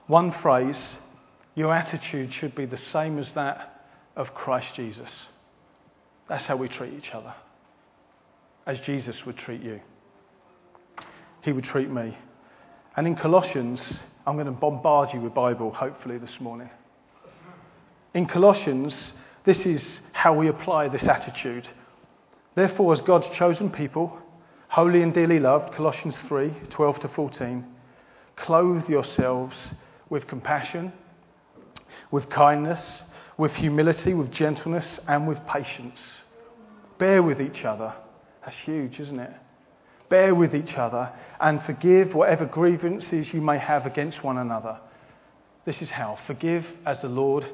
one 0.08 0.32
phrase, 0.42 0.80
your 1.56 1.74
attitude 1.74 2.34
should 2.34 2.56
be 2.56 2.66
the 2.66 2.80
same 2.92 3.20
as 3.20 3.28
that 3.36 3.88
of 4.16 4.34
Christ 4.34 4.70
Jesus. 4.76 5.10
That's 6.28 6.46
how 6.46 6.56
we 6.56 6.70
treat 6.70 6.94
each 6.94 7.12
other, 7.14 7.34
as 8.66 8.80
Jesus 8.80 9.16
would 9.26 9.38
treat 9.38 9.62
you. 9.62 9.80
He 11.42 11.52
would 11.52 11.66
treat 11.66 11.90
me. 11.90 12.18
And 12.96 13.06
in 13.06 13.16
Colossians, 13.16 13.82
I'm 14.26 14.36
going 14.36 14.48
to 14.48 14.52
bombard 14.52 15.14
you 15.14 15.22
with 15.22 15.34
Bible, 15.34 15.72
hopefully, 15.72 16.18
this 16.18 16.40
morning. 16.40 16.70
In 18.16 18.26
Colossians, 18.28 19.12
this 19.44 19.60
is 19.66 20.00
how 20.14 20.34
we 20.34 20.48
apply 20.48 20.88
this 20.88 21.04
attitude. 21.04 21.68
Therefore, 22.56 22.94
as 22.94 23.02
God's 23.02 23.28
chosen 23.36 23.70
people, 23.70 24.18
holy 24.70 25.04
and 25.04 25.14
dearly 25.14 25.38
loved, 25.38 25.74
Colossians 25.74 26.16
3 26.30 26.50
12 26.70 27.00
to 27.02 27.08
14, 27.10 27.66
clothe 28.38 28.88
yourselves 28.88 29.58
with 30.10 30.28
compassion, 30.28 30.94
with 32.10 32.30
kindness, 32.30 32.82
with 33.38 33.52
humility, 33.52 34.14
with 34.14 34.32
gentleness, 34.32 34.88
and 35.10 35.28
with 35.28 35.46
patience. 35.46 36.00
Bear 36.98 37.22
with 37.22 37.42
each 37.42 37.66
other. 37.66 37.94
That's 38.46 38.56
huge, 38.64 38.98
isn't 39.02 39.20
it? 39.20 39.34
Bear 40.08 40.34
with 40.34 40.56
each 40.56 40.76
other 40.76 41.12
and 41.42 41.62
forgive 41.64 42.14
whatever 42.14 42.46
grievances 42.46 43.34
you 43.34 43.42
may 43.42 43.58
have 43.58 43.86
against 43.86 44.24
one 44.24 44.38
another. 44.38 44.80
This 45.66 45.82
is 45.82 45.90
how. 45.90 46.18
Forgive 46.28 46.66
as 46.86 47.02
the 47.02 47.10
Lord 47.10 47.46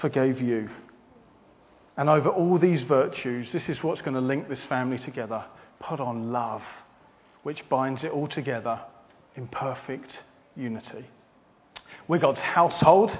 forgave 0.00 0.40
you. 0.40 0.68
And 1.96 2.08
over 2.08 2.28
all 2.28 2.58
these 2.58 2.82
virtues, 2.82 3.48
this 3.52 3.68
is 3.68 3.82
what's 3.82 4.00
going 4.00 4.14
to 4.14 4.20
link 4.20 4.48
this 4.48 4.60
family 4.68 4.98
together. 4.98 5.44
Put 5.80 6.00
on 6.00 6.30
love, 6.32 6.62
which 7.42 7.68
binds 7.68 8.04
it 8.04 8.12
all 8.12 8.28
together 8.28 8.80
in 9.36 9.48
perfect 9.48 10.12
unity. 10.56 11.06
We're 12.06 12.18
God's 12.18 12.40
household 12.40 13.16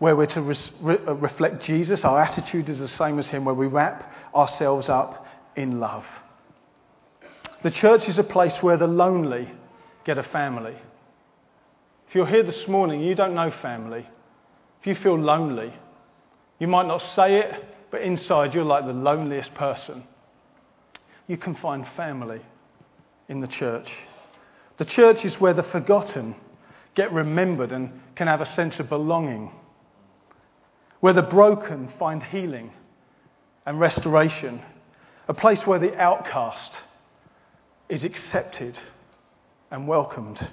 where 0.00 0.16
we're 0.16 0.26
to 0.26 0.40
re- 0.40 0.98
uh, 1.06 1.14
reflect 1.14 1.62
Jesus. 1.62 2.04
Our 2.04 2.20
attitude 2.20 2.68
is 2.68 2.78
the 2.78 2.88
same 2.88 3.18
as 3.18 3.26
Him, 3.26 3.44
where 3.44 3.54
we 3.54 3.66
wrap 3.66 4.12
ourselves 4.34 4.88
up 4.88 5.26
in 5.56 5.78
love. 5.78 6.06
The 7.62 7.70
church 7.70 8.08
is 8.08 8.18
a 8.18 8.24
place 8.24 8.54
where 8.62 8.78
the 8.78 8.86
lonely 8.86 9.50
get 10.04 10.16
a 10.16 10.22
family. 10.22 10.74
If 12.08 12.14
you're 12.14 12.26
here 12.26 12.42
this 12.42 12.66
morning, 12.66 13.02
you 13.02 13.14
don't 13.14 13.34
know 13.34 13.50
family. 13.62 14.06
If 14.80 14.86
you 14.86 14.94
feel 14.94 15.18
lonely, 15.18 15.72
you 16.60 16.68
might 16.68 16.86
not 16.86 17.02
say 17.16 17.40
it, 17.40 17.64
but 17.90 18.02
inside 18.02 18.54
you're 18.54 18.64
like 18.64 18.86
the 18.86 18.92
loneliest 18.92 19.52
person. 19.54 20.04
You 21.26 21.36
can 21.36 21.56
find 21.56 21.86
family 21.96 22.40
in 23.28 23.40
the 23.40 23.48
church. 23.48 23.90
The 24.76 24.84
church 24.84 25.24
is 25.24 25.40
where 25.40 25.54
the 25.54 25.62
forgotten 25.62 26.36
get 26.94 27.12
remembered 27.12 27.72
and 27.72 27.90
can 28.14 28.26
have 28.26 28.40
a 28.40 28.54
sense 28.54 28.78
of 28.78 28.88
belonging, 28.88 29.50
where 31.00 31.14
the 31.14 31.22
broken 31.22 31.90
find 31.98 32.22
healing 32.22 32.70
and 33.64 33.80
restoration, 33.80 34.60
a 35.28 35.34
place 35.34 35.66
where 35.66 35.78
the 35.78 35.96
outcast 35.96 36.72
is 37.88 38.04
accepted 38.04 38.78
and 39.70 39.88
welcomed 39.88 40.46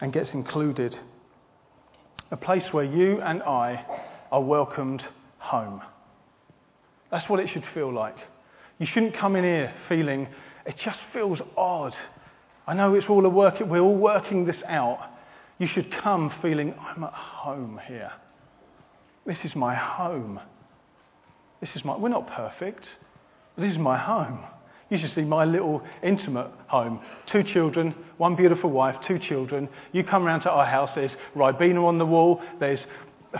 and 0.00 0.12
gets 0.12 0.34
included, 0.34 0.98
a 2.30 2.36
place 2.36 2.72
where 2.72 2.84
you 2.84 3.20
and 3.20 3.42
I 3.42 3.84
are 4.30 4.42
welcomed 4.42 5.04
home. 5.38 5.82
That's 7.10 7.28
what 7.28 7.40
it 7.40 7.48
should 7.48 7.64
feel 7.74 7.92
like. 7.92 8.16
You 8.78 8.86
shouldn't 8.86 9.14
come 9.14 9.36
in 9.36 9.44
here 9.44 9.72
feeling 9.88 10.28
it 10.66 10.76
just 10.84 11.00
feels 11.12 11.40
odd. 11.56 11.94
I 12.66 12.74
know 12.74 12.94
it's 12.94 13.06
all 13.08 13.24
a 13.24 13.28
work, 13.30 13.60
we're 13.60 13.80
all 13.80 13.96
working 13.96 14.44
this 14.44 14.62
out. 14.66 14.98
You 15.58 15.66
should 15.66 15.90
come 15.90 16.32
feeling 16.42 16.74
I'm 16.78 17.02
at 17.02 17.12
home 17.12 17.80
here. 17.86 18.12
This 19.26 19.38
is 19.44 19.56
my 19.56 19.74
home. 19.74 20.38
This 21.60 21.70
is 21.74 21.84
my, 21.84 21.96
we're 21.96 22.10
not 22.10 22.28
perfect. 22.28 22.86
This 23.56 23.72
is 23.72 23.78
my 23.78 23.98
home. 23.98 24.40
You 24.90 24.98
should 24.98 25.14
see 25.14 25.22
my 25.22 25.44
little 25.44 25.82
intimate 26.02 26.50
home. 26.66 27.00
Two 27.26 27.42
children, 27.42 27.94
one 28.16 28.36
beautiful 28.36 28.70
wife, 28.70 28.96
two 29.06 29.18
children. 29.18 29.68
You 29.92 30.04
come 30.04 30.24
round 30.24 30.42
to 30.42 30.50
our 30.50 30.64
house, 30.64 30.90
there's 30.94 31.12
Ribena 31.34 31.84
on 31.84 31.98
the 31.98 32.06
wall, 32.06 32.42
there's 32.60 32.80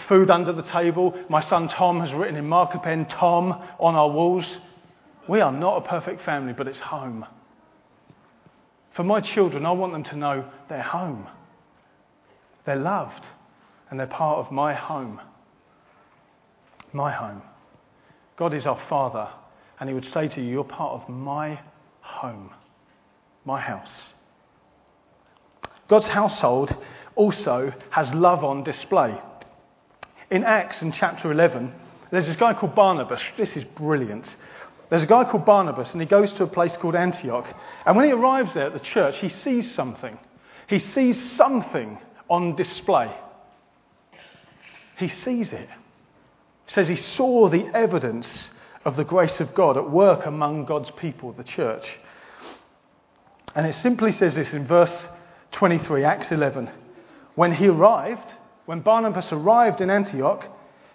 food 0.09 0.31
under 0.31 0.53
the 0.53 0.63
table. 0.63 1.19
My 1.29 1.47
son 1.49 1.69
Tom 1.69 2.01
has 2.01 2.13
written 2.13 2.37
in 2.37 2.47
marker 2.47 2.79
pen, 2.79 3.07
Tom, 3.07 3.53
on 3.79 3.95
our 3.95 4.11
walls. 4.11 4.45
We 5.29 5.41
are 5.41 5.53
not 5.53 5.85
a 5.85 5.89
perfect 5.89 6.25
family, 6.25 6.53
but 6.53 6.69
it's 6.69 6.79
home. 6.79 7.27
For 8.95 9.05
my 9.05 9.21
children, 9.21 9.65
I 9.65 9.73
want 9.73 9.93
them 9.93 10.05
to 10.05 10.17
know 10.17 10.45
they're 10.69 10.83
home. 10.83 11.27
They're 12.67 12.77
loved, 12.77 13.25
and 13.91 13.99
they're 13.99 14.07
part 14.07 14.45
of 14.45 14.53
my 14.53 14.75
home. 14.75 15.21
My 16.93 17.13
home. 17.13 17.43
God 18.37 18.55
is 18.55 18.67
our 18.67 18.81
Father, 18.89 19.29
and 19.81 19.89
He 19.89 19.95
would 19.95 20.11
say 20.13 20.29
to 20.29 20.41
you, 20.41 20.51
You're 20.51 20.65
part 20.65 21.01
of 21.01 21.09
my 21.09 21.61
home, 22.01 22.51
my 23.45 23.61
house. 23.61 23.91
God's 25.89 26.07
household 26.07 26.77
also 27.15 27.73
has 27.91 28.13
love 28.13 28.45
on 28.45 28.65
display. 28.65 29.19
In 30.31 30.45
Acts 30.45 30.83
in 30.83 30.93
chapter 30.93 31.33
11, 31.33 31.73
there's 32.11 32.27
this 32.27 32.37
guy 32.37 32.55
called 32.55 32.75
Barnabas. 32.75 33.23
This 33.37 33.51
is 33.57 33.65
brilliant. 33.65 34.29
There's 34.91 35.03
a 35.03 35.07
guy 35.07 35.25
called 35.25 35.45
Barnabas, 35.45 35.93
and 35.93 36.01
he 36.01 36.07
goes 36.07 36.33
to 36.33 36.45
a 36.45 36.49
place 36.49 36.77
called 36.77 36.95
Antioch. 36.95 37.47
And 37.85 37.97
when 37.97 38.07
he 38.07 38.13
arrives 38.13 38.55
there 38.55 38.67
at 38.67 38.73
the 38.73 38.81
church, 38.81 39.19
he 39.19 39.29
sees 39.29 39.75
something. 39.75 40.19
He 40.67 40.79
sees 40.79 41.33
something 41.33 41.99
on 42.29 42.57
display. 42.57 43.15
He 44.99 45.09
sees 45.09 45.49
it. 45.51 45.69
It 46.67 46.75
says 46.75 46.89
he 46.89 46.97
saw 46.97 47.49
the 47.49 47.67
evidence 47.75 48.49
of 48.85 48.97
the 48.97 49.05
grace 49.05 49.41
of 49.41 49.55
God 49.55 49.77
at 49.77 49.91
work 49.91 50.27
among 50.27 50.67
God's 50.67 50.91
people, 50.91 51.33
the 51.33 51.45
church. 51.45 51.87
And 53.55 53.67
it 53.67 53.75
simply 53.75 54.13
says 54.13 54.35
this 54.35 54.53
in 54.53 54.67
verse 54.67 55.07
23, 55.53 56.05
Acts 56.05 56.31
11. 56.31 56.71
When 57.35 57.53
he 57.53 57.69
arrived, 57.69 58.31
when 58.69 58.81
Barnabas 58.81 59.33
arrived 59.33 59.81
in 59.81 59.89
Antioch, 59.89 60.45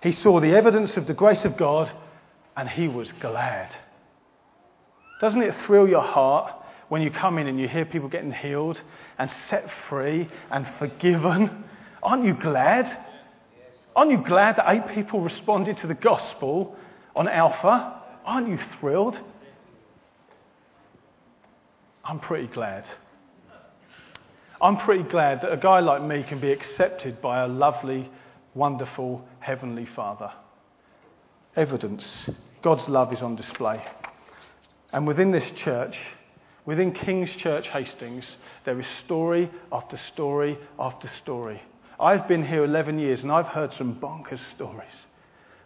he 0.03 0.12
saw 0.12 0.39
the 0.39 0.56
evidence 0.56 0.96
of 0.96 1.08
the 1.08 1.13
grace 1.15 1.44
of 1.44 1.58
God 1.58 1.92
and 2.56 2.70
he 2.70 2.88
was 2.88 3.12
glad. 3.20 3.75
Doesn't 5.20 5.42
it 5.42 5.56
thrill 5.65 5.88
your 5.88 6.03
heart 6.03 6.53
when 6.89 7.01
you 7.01 7.10
come 7.10 7.39
in 7.39 7.48
and 7.48 7.60
you 7.60 7.68
hear 7.68 7.84
people 7.84 8.10
getting 8.10 8.32
healed 8.32 8.80
and 9.18 9.32
set 9.50 9.68
free 9.89 10.30
and 10.51 10.68
forgiven? 10.77 11.63
Aren't 12.03 12.25
you 12.25 12.36
glad? 12.36 12.96
Aren't 13.96 14.12
you 14.12 14.24
glad 14.24 14.58
that 14.58 14.72
eight 14.72 14.94
people 14.94 15.22
responded 15.22 15.77
to 15.77 15.88
the 15.88 15.96
gospel 15.96 16.75
on 17.15 17.27
Alpha? 17.27 18.03
Aren't 18.24 18.50
you 18.50 18.60
thrilled? 18.80 19.18
I'm 22.06 22.20
pretty 22.20 22.53
glad. 22.53 22.86
I'm 24.63 24.77
pretty 24.77 25.03
glad 25.03 25.41
that 25.41 25.51
a 25.51 25.58
guy 25.58 25.82
like 25.82 26.01
me 26.01 26.24
can 26.24 26.39
be 26.39 26.53
accepted 26.53 27.22
by 27.22 27.43
a 27.43 27.50
lovely, 27.50 28.10
wonderful 28.53 29.22
Heavenly 29.41 29.86
Father. 29.86 30.32
Evidence. 31.58 32.05
God's 32.62 32.88
love 32.88 33.12
is 33.12 33.22
on 33.22 33.36
display. 33.36 33.84
And 34.93 35.05
within 35.05 35.32
this 35.32 35.51
church, 35.58 35.98
within 36.65 36.93
King's 36.93 37.32
Church 37.32 37.67
Hastings, 37.67 38.25
there 38.63 38.79
is 38.79 38.88
story 39.03 39.51
after 39.70 40.00
story 40.13 40.58
after 40.79 41.10
story. 41.22 41.62
I've 42.00 42.29
been 42.29 42.46
here 42.46 42.63
11 42.63 43.00
years 43.00 43.22
and 43.22 43.34
I've 43.34 43.48
heard 43.48 43.74
some 43.74 44.00
bonkers 44.00 44.39
stories 44.55 44.96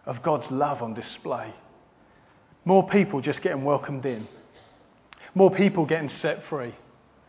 of 0.06 0.24
God's 0.24 0.50
love 0.50 0.82
on 0.82 0.94
display. 0.94 1.54
More 2.64 2.88
people 2.88 3.20
just 3.20 3.42
getting 3.42 3.62
welcomed 3.62 4.06
in, 4.06 4.26
more 5.36 5.52
people 5.52 5.86
getting 5.86 6.10
set 6.20 6.42
free, 6.48 6.74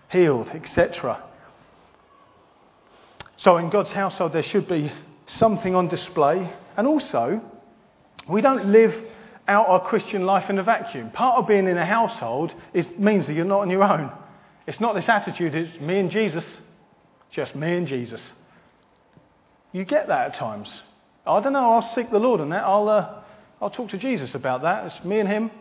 healed, 0.10 0.50
etc. 0.50 1.29
So, 3.40 3.58
in 3.58 3.70
God's 3.70 3.92
household, 3.92 4.34
there 4.34 4.44
should 4.44 4.68
be 4.68 4.92
something 5.26 5.74
on 5.74 5.88
display. 5.88 6.54
And 6.76 6.86
also, 6.86 7.42
we 8.30 8.42
don't 8.42 8.66
live 8.72 8.94
out 9.48 9.68
our 9.68 9.80
Christian 9.80 10.26
life 10.26 10.50
in 10.50 10.60
a 10.60 10.64
vacuum. 10.64 11.10
Part 11.12 11.38
of 11.38 11.48
being 11.48 11.68
in 11.68 11.78
a 11.78 11.86
household 11.86 12.54
is, 12.74 12.88
means 12.98 13.28
that 13.28 13.34
you're 13.34 13.46
not 13.46 13.62
on 13.62 13.70
your 13.70 13.84
own. 13.84 14.12
It's 14.68 14.82
not 14.82 14.94
this 14.94 15.08
attitude, 15.08 15.56
it's 15.56 15.80
me 15.80 16.00
and 16.00 16.12
Jesus. 16.12 16.44
Just 17.32 17.56
me 17.56 17.78
and 17.78 17.88
Jesus. 17.88 18.22
You 19.72 19.86
get 19.86 20.08
that 20.08 20.32
at 20.32 20.36
times. 20.36 20.70
I 21.26 21.40
don't 21.40 21.54
know, 21.54 21.74
I'll 21.74 21.96
seek 21.96 22.12
the 22.12 22.20
Lord 22.20 22.42
on 22.42 22.50
that. 22.50 22.64
I'll, 22.64 22.90
uh, 22.90 23.22
I'll 23.62 23.70
talk 23.70 23.90
to 23.92 23.98
Jesus 23.98 24.32
about 24.34 24.64
that. 24.64 24.88
It's 24.88 25.06
me 25.06 25.20
and 25.20 25.30
him. 25.30 25.52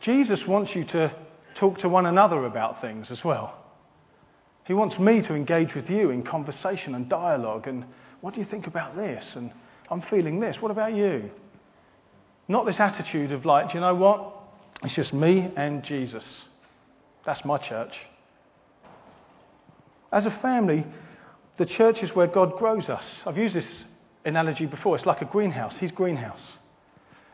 Jesus 0.00 0.44
wants 0.46 0.74
you 0.74 0.84
to 0.86 1.14
talk 1.54 1.78
to 1.78 1.88
one 1.88 2.06
another 2.06 2.46
about 2.46 2.80
things 2.80 3.10
as 3.10 3.22
well. 3.22 3.59
He 4.70 4.74
wants 4.74 5.00
me 5.00 5.20
to 5.22 5.34
engage 5.34 5.74
with 5.74 5.90
you 5.90 6.10
in 6.10 6.22
conversation 6.22 6.94
and 6.94 7.08
dialogue. 7.08 7.66
And 7.66 7.84
what 8.20 8.34
do 8.34 8.40
you 8.40 8.46
think 8.46 8.68
about 8.68 8.94
this? 8.94 9.24
And 9.34 9.50
I'm 9.90 10.00
feeling 10.00 10.38
this. 10.38 10.58
What 10.62 10.70
about 10.70 10.94
you? 10.94 11.28
Not 12.46 12.66
this 12.66 12.78
attitude 12.78 13.32
of 13.32 13.44
like, 13.44 13.70
do 13.70 13.74
you 13.74 13.80
know 13.80 13.96
what? 13.96 14.32
It's 14.84 14.94
just 14.94 15.12
me 15.12 15.50
and 15.56 15.82
Jesus. 15.82 16.22
That's 17.26 17.44
my 17.44 17.58
church. 17.58 17.92
As 20.12 20.26
a 20.26 20.30
family, 20.40 20.86
the 21.56 21.66
church 21.66 22.04
is 22.04 22.14
where 22.14 22.28
God 22.28 22.54
grows 22.54 22.88
us. 22.88 23.02
I've 23.26 23.38
used 23.38 23.56
this 23.56 23.66
analogy 24.24 24.66
before. 24.66 24.94
It's 24.94 25.04
like 25.04 25.20
a 25.20 25.24
greenhouse. 25.24 25.74
He's 25.80 25.90
greenhouse. 25.90 26.42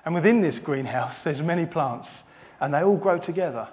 And 0.07 0.14
within 0.14 0.40
this 0.40 0.59
greenhouse, 0.59 1.14
there's 1.23 1.43
many 1.43 1.66
plants, 1.66 2.09
and 2.62 2.73
they 2.73 2.83
all 2.83 2.97
grow 2.97 3.19
together. 3.19 3.69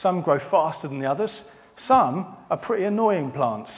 Some 0.00 0.22
grow 0.22 0.38
faster 0.50 0.88
than 0.88 0.98
the 0.98 1.10
others. 1.10 1.32
Some 1.86 2.36
are 2.50 2.56
pretty 2.56 2.84
annoying 2.84 3.32
plants, 3.32 3.70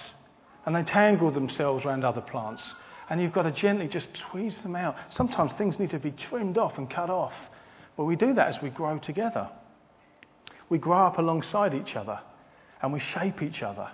and 0.67 0.75
they 0.75 0.83
tangle 0.83 1.31
themselves 1.31 1.85
around 1.85 2.05
other 2.05 2.21
plants. 2.21 2.63
And 3.11 3.21
you've 3.21 3.33
got 3.33 3.43
to 3.43 3.53
gently 3.53 3.87
just 3.87 4.09
squeeze 4.29 4.57
them 4.63 4.77
out. 4.77 4.97
Sometimes 5.11 5.53
things 5.53 5.79
need 5.79 5.91
to 5.91 5.99
be 5.99 6.11
trimmed 6.11 6.59
off 6.59 6.79
and 6.79 6.91
cut 6.91 7.11
off. 7.11 7.35
But 7.97 8.05
we 8.05 8.17
do 8.17 8.35
that 8.35 8.49
as 8.49 8.63
we 8.63 8.71
grow 8.71 8.99
together. 8.99 9.49
We 10.69 10.79
grow 10.79 11.07
up 11.07 11.19
alongside 11.19 11.75
each 11.75 11.97
other, 11.97 12.19
and 12.83 12.93
we 12.93 13.01
shape 13.01 13.43
each 13.43 13.63
other. 13.63 13.89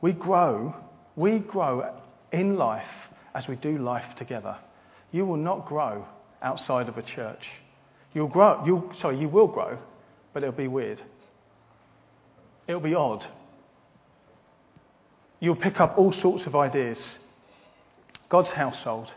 We 0.00 0.12
grow, 0.12 0.74
we 1.16 1.38
grow 1.38 1.94
in 2.32 2.56
life 2.56 2.84
as 3.34 3.48
we 3.48 3.56
do 3.56 3.78
life 3.78 4.16
together. 4.16 4.56
You 5.10 5.26
will 5.26 5.36
not 5.36 5.66
grow 5.66 6.06
outside 6.42 6.88
of 6.88 6.98
a 6.98 7.02
church. 7.02 7.44
You'll 8.12 8.28
grow, 8.28 8.62
you'll, 8.64 8.92
sorry, 9.00 9.18
you 9.18 9.28
will 9.28 9.48
grow, 9.48 9.78
but 10.32 10.42
it'll 10.42 10.54
be 10.54 10.68
weird. 10.68 11.02
It'll 12.66 12.80
be 12.80 12.94
odd. 12.94 13.26
You'll 15.40 15.56
pick 15.56 15.80
up 15.80 15.98
all 15.98 16.12
sorts 16.12 16.46
of 16.46 16.56
ideas. 16.56 16.98
God's 18.28 18.50
household, 18.50 19.10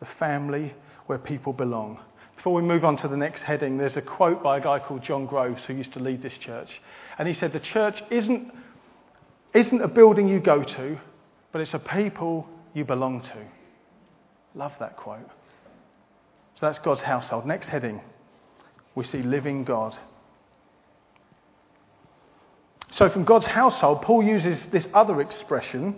the 0.00 0.08
family 0.18 0.74
where 1.06 1.18
people 1.18 1.52
belong. 1.52 2.00
Before 2.36 2.54
we 2.54 2.62
move 2.62 2.84
on 2.84 2.96
to 2.98 3.08
the 3.08 3.16
next 3.16 3.42
heading, 3.42 3.78
there's 3.78 3.96
a 3.96 4.02
quote 4.02 4.42
by 4.42 4.58
a 4.58 4.60
guy 4.60 4.78
called 4.78 5.02
John 5.02 5.26
Groves 5.26 5.62
who 5.66 5.74
used 5.74 5.92
to 5.94 6.00
lead 6.00 6.22
this 6.22 6.36
church. 6.40 6.68
And 7.18 7.26
he 7.26 7.34
said, 7.34 7.52
The 7.52 7.60
church 7.60 8.02
isn't, 8.10 8.52
isn't 9.54 9.82
a 9.82 9.88
building 9.88 10.28
you 10.28 10.40
go 10.40 10.62
to, 10.62 10.98
but 11.52 11.60
it's 11.60 11.74
a 11.74 11.78
people 11.78 12.48
you 12.74 12.84
belong 12.84 13.22
to. 13.22 13.46
Love 14.54 14.72
that 14.80 14.96
quote. 14.96 15.28
So 16.54 16.66
that's 16.66 16.78
God's 16.78 17.00
household. 17.00 17.46
Next 17.46 17.68
heading, 17.68 18.00
we 18.94 19.04
see 19.04 19.22
living 19.22 19.64
God. 19.64 19.96
So, 22.98 23.08
from 23.08 23.22
God's 23.22 23.46
household, 23.46 24.02
Paul 24.02 24.24
uses 24.24 24.60
this 24.72 24.88
other 24.92 25.20
expression, 25.20 25.94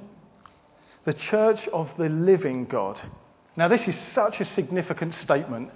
the 1.07 1.15
church 1.15 1.67
of 1.69 1.89
the 1.97 2.11
living 2.11 2.67
God. 2.67 3.01
Now, 3.57 3.69
this 3.69 3.89
is 3.89 3.97
such 4.13 4.39
a 4.39 4.45
significant 4.45 5.15
statement. 5.15 5.71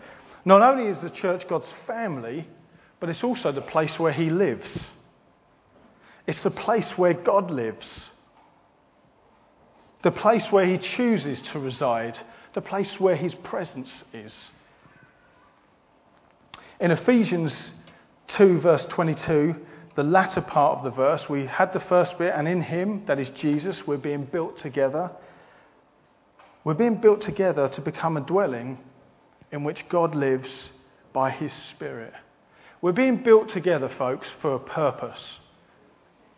Not 0.44 0.60
only 0.60 0.90
is 0.90 1.00
the 1.00 1.08
church 1.08 1.48
God's 1.48 1.70
family, 1.86 2.46
but 3.00 3.08
it's 3.08 3.24
also 3.24 3.52
the 3.52 3.62
place 3.62 3.98
where 3.98 4.12
he 4.12 4.28
lives. 4.28 4.68
It's 6.26 6.42
the 6.42 6.50
place 6.50 6.88
where 6.98 7.14
God 7.14 7.50
lives, 7.50 7.86
the 10.02 10.10
place 10.10 10.44
where 10.50 10.66
he 10.66 10.76
chooses 10.76 11.40
to 11.52 11.58
reside, 11.58 12.18
the 12.52 12.60
place 12.60 13.00
where 13.00 13.16
his 13.16 13.34
presence 13.34 13.90
is. 14.12 14.34
In 16.80 16.90
Ephesians 16.90 17.54
2, 18.28 18.60
verse 18.60 18.84
22, 18.90 19.56
the 19.96 20.02
latter 20.02 20.40
part 20.40 20.78
of 20.78 20.84
the 20.84 20.90
verse, 20.90 21.28
we 21.28 21.46
had 21.46 21.72
the 21.72 21.80
first 21.80 22.18
bit, 22.18 22.32
and 22.34 22.48
in 22.48 22.62
him, 22.62 23.04
that 23.06 23.20
is 23.20 23.28
Jesus, 23.30 23.86
we're 23.86 23.96
being 23.96 24.24
built 24.24 24.58
together. 24.58 25.10
We're 26.64 26.74
being 26.74 26.96
built 26.96 27.20
together 27.20 27.68
to 27.68 27.80
become 27.80 28.16
a 28.16 28.20
dwelling 28.20 28.78
in 29.52 29.62
which 29.62 29.88
God 29.88 30.14
lives 30.14 30.48
by 31.12 31.30
his 31.30 31.52
Spirit. 31.74 32.12
We're 32.82 32.92
being 32.92 33.22
built 33.22 33.50
together, 33.50 33.88
folks, 33.96 34.26
for 34.42 34.54
a 34.54 34.58
purpose. 34.58 35.20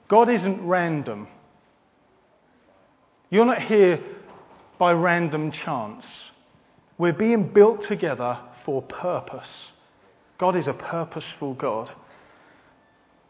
God 0.09 0.29
isn't 0.29 0.67
random. 0.67 1.29
You're 3.31 3.47
not 3.47 3.63
here 3.63 3.99
by 4.79 4.93
random 4.93 5.51
chance. 5.51 6.05
We're 6.99 7.13
being 7.13 7.53
built 7.53 7.85
together 7.89 8.39
for 8.65 8.83
purpose. 8.83 9.49
God 10.39 10.57
is 10.57 10.67
a 10.67 10.73
purposeful 10.73 11.55
God. 11.55 11.91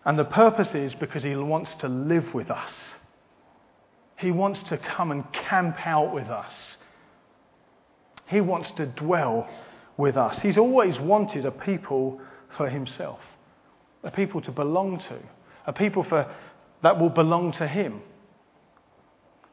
And 0.06 0.16
the 0.16 0.24
purpose 0.24 0.72
is 0.72 0.94
because 0.94 1.24
He 1.24 1.34
wants 1.34 1.70
to 1.80 1.88
live 1.88 2.32
with 2.32 2.48
us. 2.50 2.72
He 4.18 4.30
wants 4.30 4.60
to 4.68 4.78
come 4.78 5.10
and 5.10 5.30
camp 5.32 5.84
out 5.84 6.14
with 6.14 6.28
us. 6.28 6.52
He 8.26 8.40
wants 8.40 8.70
to 8.76 8.86
dwell 8.86 9.48
with 9.96 10.16
us. 10.16 10.38
He's 10.38 10.56
always 10.56 10.98
wanted 11.00 11.44
a 11.44 11.50
people 11.50 12.20
for 12.56 12.68
Himself, 12.68 13.18
a 14.04 14.10
people 14.12 14.40
to 14.42 14.52
belong 14.52 15.00
to, 15.00 15.18
a 15.66 15.72
people 15.72 16.04
for, 16.04 16.32
that 16.82 17.00
will 17.00 17.10
belong 17.10 17.50
to 17.52 17.66
Him. 17.66 18.00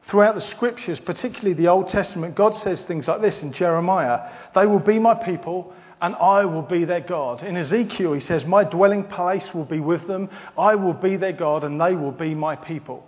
Throughout 0.08 0.36
the 0.36 0.40
scriptures, 0.40 1.00
particularly 1.00 1.54
the 1.54 1.68
Old 1.68 1.88
Testament, 1.88 2.36
God 2.36 2.54
says 2.56 2.80
things 2.82 3.08
like 3.08 3.22
this 3.22 3.40
in 3.40 3.52
Jeremiah 3.52 4.30
They 4.54 4.66
will 4.66 4.78
be 4.78 5.00
my 5.00 5.14
people, 5.14 5.72
and 6.04 6.14
I 6.16 6.44
will 6.44 6.60
be 6.60 6.84
their 6.84 7.00
God. 7.00 7.42
In 7.42 7.56
Ezekiel, 7.56 8.12
he 8.12 8.20
says, 8.20 8.44
My 8.44 8.62
dwelling 8.62 9.04
place 9.04 9.46
will 9.54 9.64
be 9.64 9.80
with 9.80 10.06
them. 10.06 10.28
I 10.58 10.74
will 10.74 10.92
be 10.92 11.16
their 11.16 11.32
God, 11.32 11.64
and 11.64 11.80
they 11.80 11.94
will 11.94 12.12
be 12.12 12.34
my 12.34 12.56
people. 12.56 13.06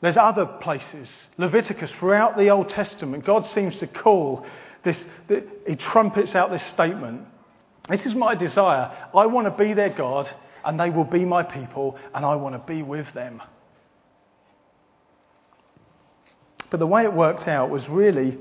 There's 0.00 0.16
other 0.16 0.46
places. 0.46 1.06
Leviticus, 1.36 1.90
throughout 1.98 2.38
the 2.38 2.48
Old 2.48 2.70
Testament, 2.70 3.26
God 3.26 3.46
seems 3.54 3.76
to 3.80 3.86
call 3.86 4.46
this, 4.84 4.98
he 5.68 5.76
trumpets 5.76 6.34
out 6.34 6.50
this 6.50 6.62
statement. 6.72 7.26
This 7.90 8.06
is 8.06 8.14
my 8.14 8.34
desire. 8.34 8.90
I 9.14 9.26
want 9.26 9.46
to 9.46 9.62
be 9.62 9.74
their 9.74 9.90
God, 9.90 10.30
and 10.64 10.80
they 10.80 10.88
will 10.88 11.04
be 11.04 11.26
my 11.26 11.42
people, 11.42 11.98
and 12.14 12.24
I 12.24 12.36
want 12.36 12.54
to 12.54 12.72
be 12.72 12.82
with 12.82 13.12
them. 13.12 13.42
But 16.70 16.80
the 16.80 16.86
way 16.86 17.02
it 17.04 17.12
worked 17.12 17.46
out 17.46 17.68
was 17.68 17.86
really 17.86 18.38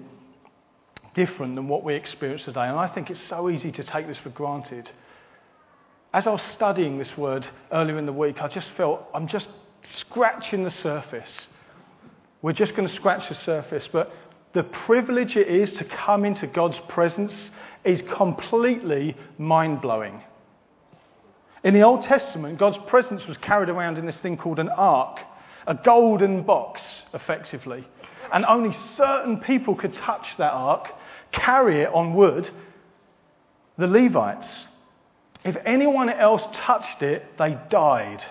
different 1.15 1.56
than 1.56 1.67
what 1.67 1.84
we 1.84 1.95
experience 1.95 2.43
today. 2.43 2.67
And 2.67 2.78
I 2.78 2.88
think 2.88 3.10
it's 3.10 3.19
so 3.28 3.49
easy 3.49 3.71
to 3.71 3.84
take 3.84 4.08
this 4.08 4.17
for 4.17 4.30
granted. 4.30 4.89
As 6.13 6.28
I 6.28 6.30
was 6.30 6.43
studying 6.56 6.99
this 6.99 7.17
word 7.17 7.47
earlier 7.71 7.97
in 7.97 8.06
the 8.06 8.13
week, 8.13 8.41
I 8.41 8.47
just 8.47 8.67
felt 8.78 9.04
I'm 9.13 9.28
just 9.28 9.47
scratching 10.01 10.63
the 10.63 10.71
surface. 10.71 11.32
We're 12.41 12.54
just 12.54 12.75
going 12.75 12.88
to 12.88 12.93
scratch 12.93 13.28
the 13.28 13.36
surface. 13.43 13.89
But 13.91 14.12
the 14.54 14.63
privilege 14.63 15.36
it 15.36 15.47
is 15.47 15.71
to 15.78 15.86
come 15.86 16.25
into 16.25 16.47
God's 16.47 16.80
presence 16.89 17.34
is 17.84 18.01
completely 18.13 19.15
mind 19.38 19.82
blowing. 19.82 20.21
In 21.63 21.73
the 21.73 21.82
Old 21.82 22.04
Testament, 22.04 22.60
God's 22.60 22.78
presence 22.88 23.25
was 23.28 23.38
carried 23.38 23.69
around 23.69 23.97
in 23.97 24.06
this 24.06 24.15
thing 24.17 24.38
called 24.38 24.60
an 24.60 24.69
ark, 24.69 25.19
a 25.65 25.73
golden 25.73 26.43
box, 26.43 26.82
effectively. 27.13 27.88
And 28.32 28.45
only 28.45 28.78
certain 28.95 29.38
people 29.39 29.75
could 29.75 29.93
touch 29.93 30.25
that 30.38 30.51
ark 30.51 30.89
carry 31.31 31.81
it 31.81 31.89
on 31.93 32.13
wood, 32.13 32.49
the 33.77 33.88
Levites. 33.88 34.47
If 35.43 35.57
anyone 35.65 36.09
else 36.09 36.41
touched 36.53 37.03
it, 37.03 37.23
they 37.38 37.57
died. 37.69 38.23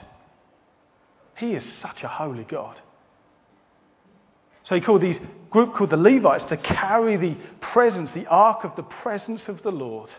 He 1.37 1.53
is 1.53 1.65
such 1.81 2.03
a 2.03 2.09
holy 2.09 2.45
God. 2.45 2.81
So 4.65 4.75
he 4.75 4.81
called 4.81 5.03
these 5.03 5.19
group 5.51 5.75
called 5.75 5.91
the 5.91 5.97
Levites 5.97 6.45
to 6.45 6.57
carry 6.57 7.17
the 7.17 7.37
presence, 7.61 8.11
the 8.13 8.27
ark 8.27 8.65
of 8.65 8.75
the 8.77 8.83
presence 8.83 9.43
of 9.47 9.63
the 9.63 9.71
Lord. 9.71 10.11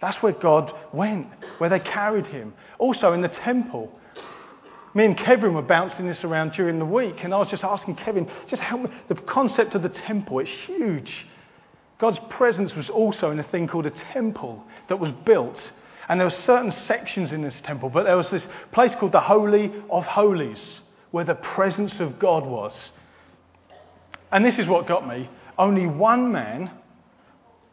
That's 0.00 0.22
where 0.22 0.32
God 0.32 0.72
went, 0.92 1.28
where 1.58 1.70
they 1.70 1.80
carried 1.80 2.26
him. 2.26 2.52
Also 2.78 3.12
in 3.12 3.22
the 3.22 3.28
temple. 3.28 3.90
Me 4.94 5.06
and 5.06 5.16
Kevin 5.16 5.54
were 5.54 5.62
bouncing 5.62 6.06
this 6.06 6.22
around 6.22 6.52
during 6.52 6.78
the 6.78 6.84
week, 6.84 7.24
and 7.24 7.32
I 7.34 7.38
was 7.38 7.48
just 7.48 7.64
asking 7.64 7.96
Kevin, 7.96 8.30
just 8.46 8.60
help 8.60 8.82
me. 8.82 8.90
The 9.08 9.14
concept 9.14 9.74
of 9.74 9.82
the 9.82 9.88
temple, 9.88 10.38
it's 10.40 10.50
huge. 10.66 11.26
God's 11.98 12.18
presence 12.30 12.74
was 12.74 12.90
also 12.90 13.30
in 13.30 13.38
a 13.38 13.44
thing 13.44 13.68
called 13.68 13.86
a 13.86 13.90
temple 14.12 14.64
that 14.88 14.98
was 14.98 15.10
built. 15.24 15.60
And 16.08 16.20
there 16.20 16.26
were 16.26 16.30
certain 16.30 16.70
sections 16.86 17.32
in 17.32 17.40
this 17.40 17.54
temple, 17.62 17.88
but 17.88 18.04
there 18.04 18.16
was 18.16 18.30
this 18.30 18.44
place 18.72 18.94
called 18.94 19.12
the 19.12 19.20
Holy 19.20 19.72
of 19.90 20.04
Holies, 20.04 20.60
where 21.12 21.24
the 21.24 21.34
presence 21.34 21.94
of 22.00 22.18
God 22.18 22.44
was. 22.44 22.74
And 24.32 24.44
this 24.44 24.58
is 24.58 24.66
what 24.66 24.86
got 24.86 25.06
me. 25.06 25.30
Only 25.56 25.86
one 25.86 26.32
man, 26.32 26.70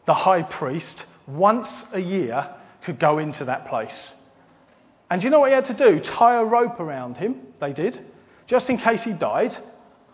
the 0.06 0.14
high 0.14 0.42
priest, 0.42 1.04
once 1.26 1.68
a 1.92 1.98
year 1.98 2.48
could 2.84 2.98
go 2.98 3.18
into 3.18 3.44
that 3.44 3.68
place. 3.68 3.92
And 5.10 5.20
do 5.20 5.26
you 5.26 5.30
know 5.30 5.40
what 5.40 5.50
he 5.50 5.54
had 5.54 5.66
to 5.66 5.74
do? 5.74 6.00
Tie 6.00 6.36
a 6.36 6.44
rope 6.44 6.80
around 6.80 7.16
him. 7.16 7.36
They 7.60 7.72
did, 7.72 8.00
just 8.46 8.70
in 8.70 8.78
case 8.78 9.02
he 9.02 9.12
died, 9.12 9.54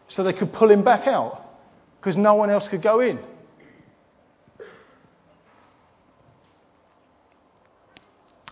so 0.08 0.24
they 0.24 0.32
could 0.32 0.52
pull 0.52 0.70
him 0.70 0.82
back 0.82 1.06
out, 1.06 1.58
because 2.00 2.16
no 2.16 2.34
one 2.34 2.50
else 2.50 2.66
could 2.66 2.82
go 2.82 3.00
in. 3.00 3.18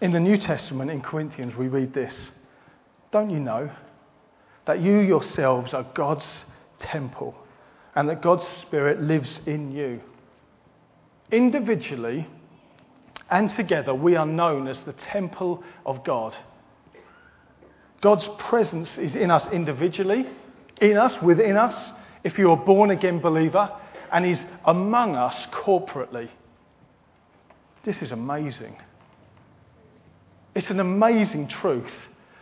In 0.01 0.13
the 0.13 0.21
New 0.21 0.37
Testament, 0.37 0.91
in 0.91 1.01
Corinthians, 1.01 1.57
we 1.57 1.69
read 1.69 1.95
this 1.95 2.15
Don't 3.13 3.31
you 3.31 3.41
know 3.41 3.71
that 4.67 4.81
you 4.81 4.99
yourselves 4.99 5.73
are 5.73 5.87
God's 5.95 6.27
temple 6.79 7.35
and 7.95 8.09
that 8.09 8.21
God's 8.21 8.47
Spirit 8.63 9.01
lives 9.01 9.41
in 9.47 9.73
you. 9.73 10.01
Individually 11.33 12.27
and 13.31 13.49
together, 13.51 13.95
we 13.95 14.17
are 14.17 14.27
known 14.27 14.69
as 14.69 14.79
the 14.81 14.93
temple 14.93 15.65
of 15.85 16.05
God. 16.05 16.37
God's 18.03 18.29
presence 18.39 18.91
is 18.99 19.17
in 19.17 19.31
us 19.31 19.47
individually, 19.51 20.27
in 20.81 20.99
us, 20.99 21.21
within 21.23 21.57
us, 21.57 21.75
if 22.23 22.39
you're 22.39 22.53
a 22.53 22.57
born 22.57 22.91
again 22.91 23.19
believer, 23.19 23.71
and 24.13 24.25
He's 24.25 24.41
among 24.67 25.17
us 25.17 25.35
corporately. 25.53 26.29
This 27.83 27.97
is 28.03 28.13
amazing. 28.13 28.77
It's 30.57 30.71
an 30.71 30.81
amazing 30.81 31.49
truth 31.49 31.93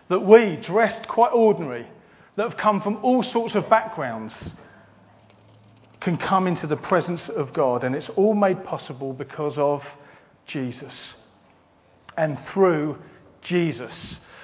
that 0.09 0.21
we, 0.21 0.55
dressed 0.63 1.09
quite 1.09 1.33
ordinary, 1.33 1.85
that 2.37 2.49
have 2.49 2.57
come 2.57 2.81
from 2.81 2.99
all 3.03 3.25
sorts 3.25 3.57
of 3.57 3.69
backgrounds, 3.69 4.33
can 6.01 6.17
come 6.17 6.47
into 6.47 6.69
the 6.69 6.77
presence 6.77 7.29
of 7.29 7.53
God. 7.53 7.83
And 7.83 7.93
it's 7.93 8.09
all 8.11 8.35
made 8.35 8.63
possible 8.63 9.13
because 9.13 9.59
of 9.59 9.83
Jesus 10.47 10.93
and 12.17 12.39
through 12.53 12.99
Jesus, 13.43 13.93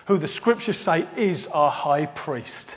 who 0.09 0.19
the 0.19 0.27
scriptures 0.27 0.79
say 0.85 1.07
is 1.17 1.47
our 1.53 1.71
high 1.71 2.07
priest. 2.07 2.75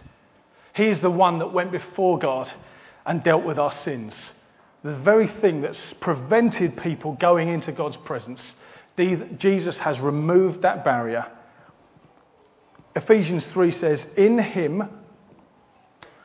He 0.76 0.90
is 0.90 1.02
the 1.02 1.10
one 1.10 1.40
that 1.40 1.52
went 1.52 1.72
before 1.72 2.20
God 2.20 2.52
and 3.08 3.24
dealt 3.24 3.46
with 3.46 3.58
our 3.58 3.74
sins. 3.84 4.14
The 4.84 4.96
very 4.98 5.28
thing 5.28 5.62
that's 5.62 5.96
prevented 6.02 6.78
people 6.78 7.14
going 7.14 7.50
into 7.50 7.72
God's 7.72 7.98
presence. 8.06 8.42
Jesus 8.98 9.78
has 9.78 10.00
removed 10.00 10.62
that 10.62 10.86
barrier. 10.86 11.26
Ephesians 12.96 13.44
3 13.54 13.72
says, 13.72 14.06
In 14.18 14.38
him, 14.38 14.84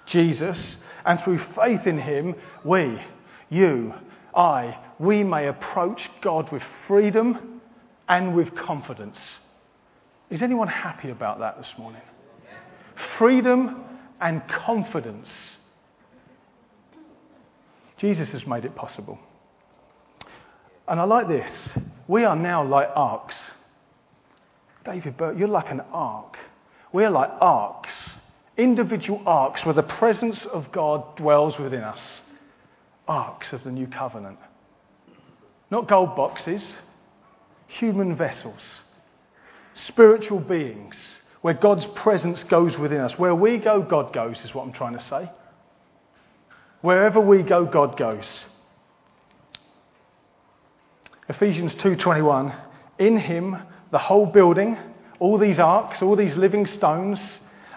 Jesus, 0.07 0.77
and 1.05 1.21
through 1.21 1.39
faith 1.55 1.87
in 1.87 1.99
him, 1.99 2.35
we, 2.65 3.01
you, 3.49 3.95
I, 4.35 4.79
we 4.99 5.25
may 5.25 5.49
approach 5.49 6.09
God 6.21 6.53
with 6.53 6.63
freedom 6.87 7.61
and 8.09 8.35
with 8.35 8.55
confidence. 8.55 9.17
Is 10.31 10.43
anyone 10.43 10.69
happy 10.69 11.11
about 11.11 11.39
that 11.39 11.57
this 11.57 11.71
morning? 11.79 12.03
Freedom 13.17 13.85
and 14.21 14.47
confidence. 14.49 15.29
Jesus 17.97 18.29
has 18.31 18.47
made 18.47 18.65
it 18.65 18.75
possible. 18.75 19.19
And 20.87 21.01
I 21.01 21.05
like 21.05 21.29
this. 21.29 21.51
We 22.09 22.25
are 22.25 22.35
now 22.35 22.65
like 22.67 22.89
arks. 22.97 23.37
David 24.85 25.17
Burt, 25.17 25.37
you're 25.37 25.47
like 25.47 25.71
an 25.71 25.83
ark. 25.93 26.37
We're 26.93 27.11
like 27.11 27.31
arks, 27.41 27.91
individual 28.57 29.23
arks 29.27 29.65
where 29.65 29.75
the 29.75 29.83
presence 29.83 30.41
of 30.51 30.73
God 30.73 31.17
dwells 31.17 31.59
within 31.59 31.83
us. 31.83 32.01
Arks 33.07 33.53
of 33.53 33.63
the 33.63 33.71
new 33.71 33.87
covenant. 33.87 34.39
Not 35.71 35.87
gold 35.87 36.17
boxes, 36.17 36.65
human 37.67 38.17
vessels, 38.17 38.61
spiritual 39.87 40.41
beings 40.41 40.95
where 41.43 41.55
God's 41.55 41.87
presence 41.87 42.43
goes 42.45 42.79
within 42.79 43.01
us. 43.01 43.19
Where 43.19 43.35
we 43.35 43.59
go, 43.59 43.83
God 43.83 44.13
goes, 44.15 44.39
is 44.45 44.55
what 44.55 44.67
I'm 44.67 44.73
trying 44.73 44.97
to 44.97 45.05
say. 45.09 45.31
Wherever 46.81 47.21
we 47.21 47.43
go, 47.43 47.65
God 47.65 47.97
goes. 47.99 48.27
Ephesians 51.29 51.75
2:21 51.75 52.55
In 52.99 53.19
him 53.19 53.57
the 53.91 53.99
whole 53.99 54.27
building 54.27 54.79
all 55.19 55.37
these 55.37 55.59
arks 55.59 56.01
all 56.01 56.17
these 56.17 56.37
living 56.37 56.65
stones 56.65 57.21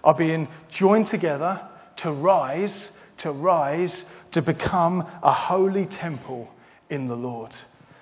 are 0.03 0.13
being 0.13 0.47
joined 0.69 1.07
together 1.07 1.59
to 1.97 2.11
rise 2.11 2.73
to 3.17 3.31
rise 3.31 3.93
to 4.31 4.41
become 4.41 5.05
a 5.21 5.33
holy 5.33 5.85
temple 5.85 6.47
in 6.89 7.07
the 7.07 7.15
Lord. 7.15 7.51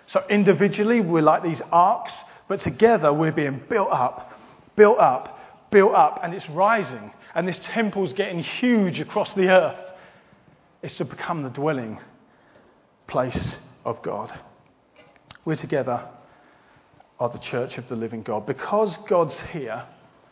So 0.08 0.24
individually 0.30 1.02
we're 1.02 1.24
like 1.24 1.44
these 1.44 1.62
arks 1.72 2.14
but 2.48 2.62
together 2.62 3.12
we're 3.12 3.32
being 3.32 3.62
built 3.70 3.90
up 3.92 4.40
built 4.76 5.00
up 5.00 5.40
built 5.72 5.94
up 5.94 6.20
and 6.24 6.34
it's 6.34 6.48
rising 6.50 7.12
and 7.34 7.48
this 7.48 7.60
temple's 7.64 8.14
getting 8.14 8.44
huge 8.44 9.00
across 9.00 9.34
the 9.36 9.48
earth 9.48 9.80
It's 10.84 10.96
to 10.98 11.06
become 11.06 11.42
the 11.42 11.50
dwelling 11.50 12.00
place 13.08 13.56
of 13.84 14.02
God. 14.04 14.32
We're 15.46 15.56
together 15.56 16.08
are 17.20 17.30
the 17.30 17.40
church 17.40 17.78
of 17.78 17.88
the 17.90 17.96
living 17.96 18.24
God. 18.24 18.46
Because 18.46 18.98
God's 19.08 19.36
here, 19.52 19.84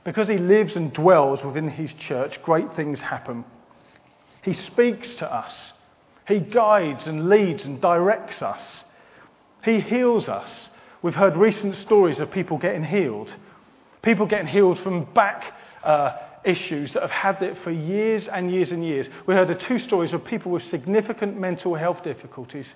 because 0.03 0.27
He 0.27 0.37
lives 0.37 0.75
and 0.75 0.93
dwells 0.93 1.43
within 1.43 1.69
His 1.69 1.91
church, 1.93 2.41
great 2.43 2.73
things 2.73 2.99
happen. 2.99 3.43
He 4.41 4.53
speaks 4.53 5.07
to 5.15 5.33
us, 5.33 5.53
He 6.27 6.39
guides 6.39 7.03
and 7.05 7.29
leads 7.29 7.63
and 7.63 7.81
directs 7.81 8.41
us, 8.41 8.61
He 9.63 9.79
heals 9.81 10.27
us. 10.27 10.49
We've 11.01 11.13
heard 11.13 11.35
recent 11.35 11.75
stories 11.77 12.19
of 12.19 12.31
people 12.31 12.57
getting 12.57 12.83
healed, 12.83 13.31
people 14.01 14.25
getting 14.25 14.47
healed 14.47 14.79
from 14.79 15.05
back. 15.13 15.53
Uh, 15.83 16.17
issues 16.43 16.93
that 16.93 17.01
have 17.01 17.11
had 17.11 17.41
it 17.41 17.57
for 17.63 17.71
years 17.71 18.25
and 18.31 18.49
years 18.49 18.71
and 18.71 18.85
years. 18.85 19.07
We 19.25 19.33
heard 19.33 19.49
of 19.49 19.59
two 19.59 19.79
stories 19.79 20.13
of 20.13 20.23
people 20.23 20.51
with 20.51 20.63
significant 20.69 21.37
mental 21.37 21.75
health 21.75 22.03
difficulties 22.03 22.67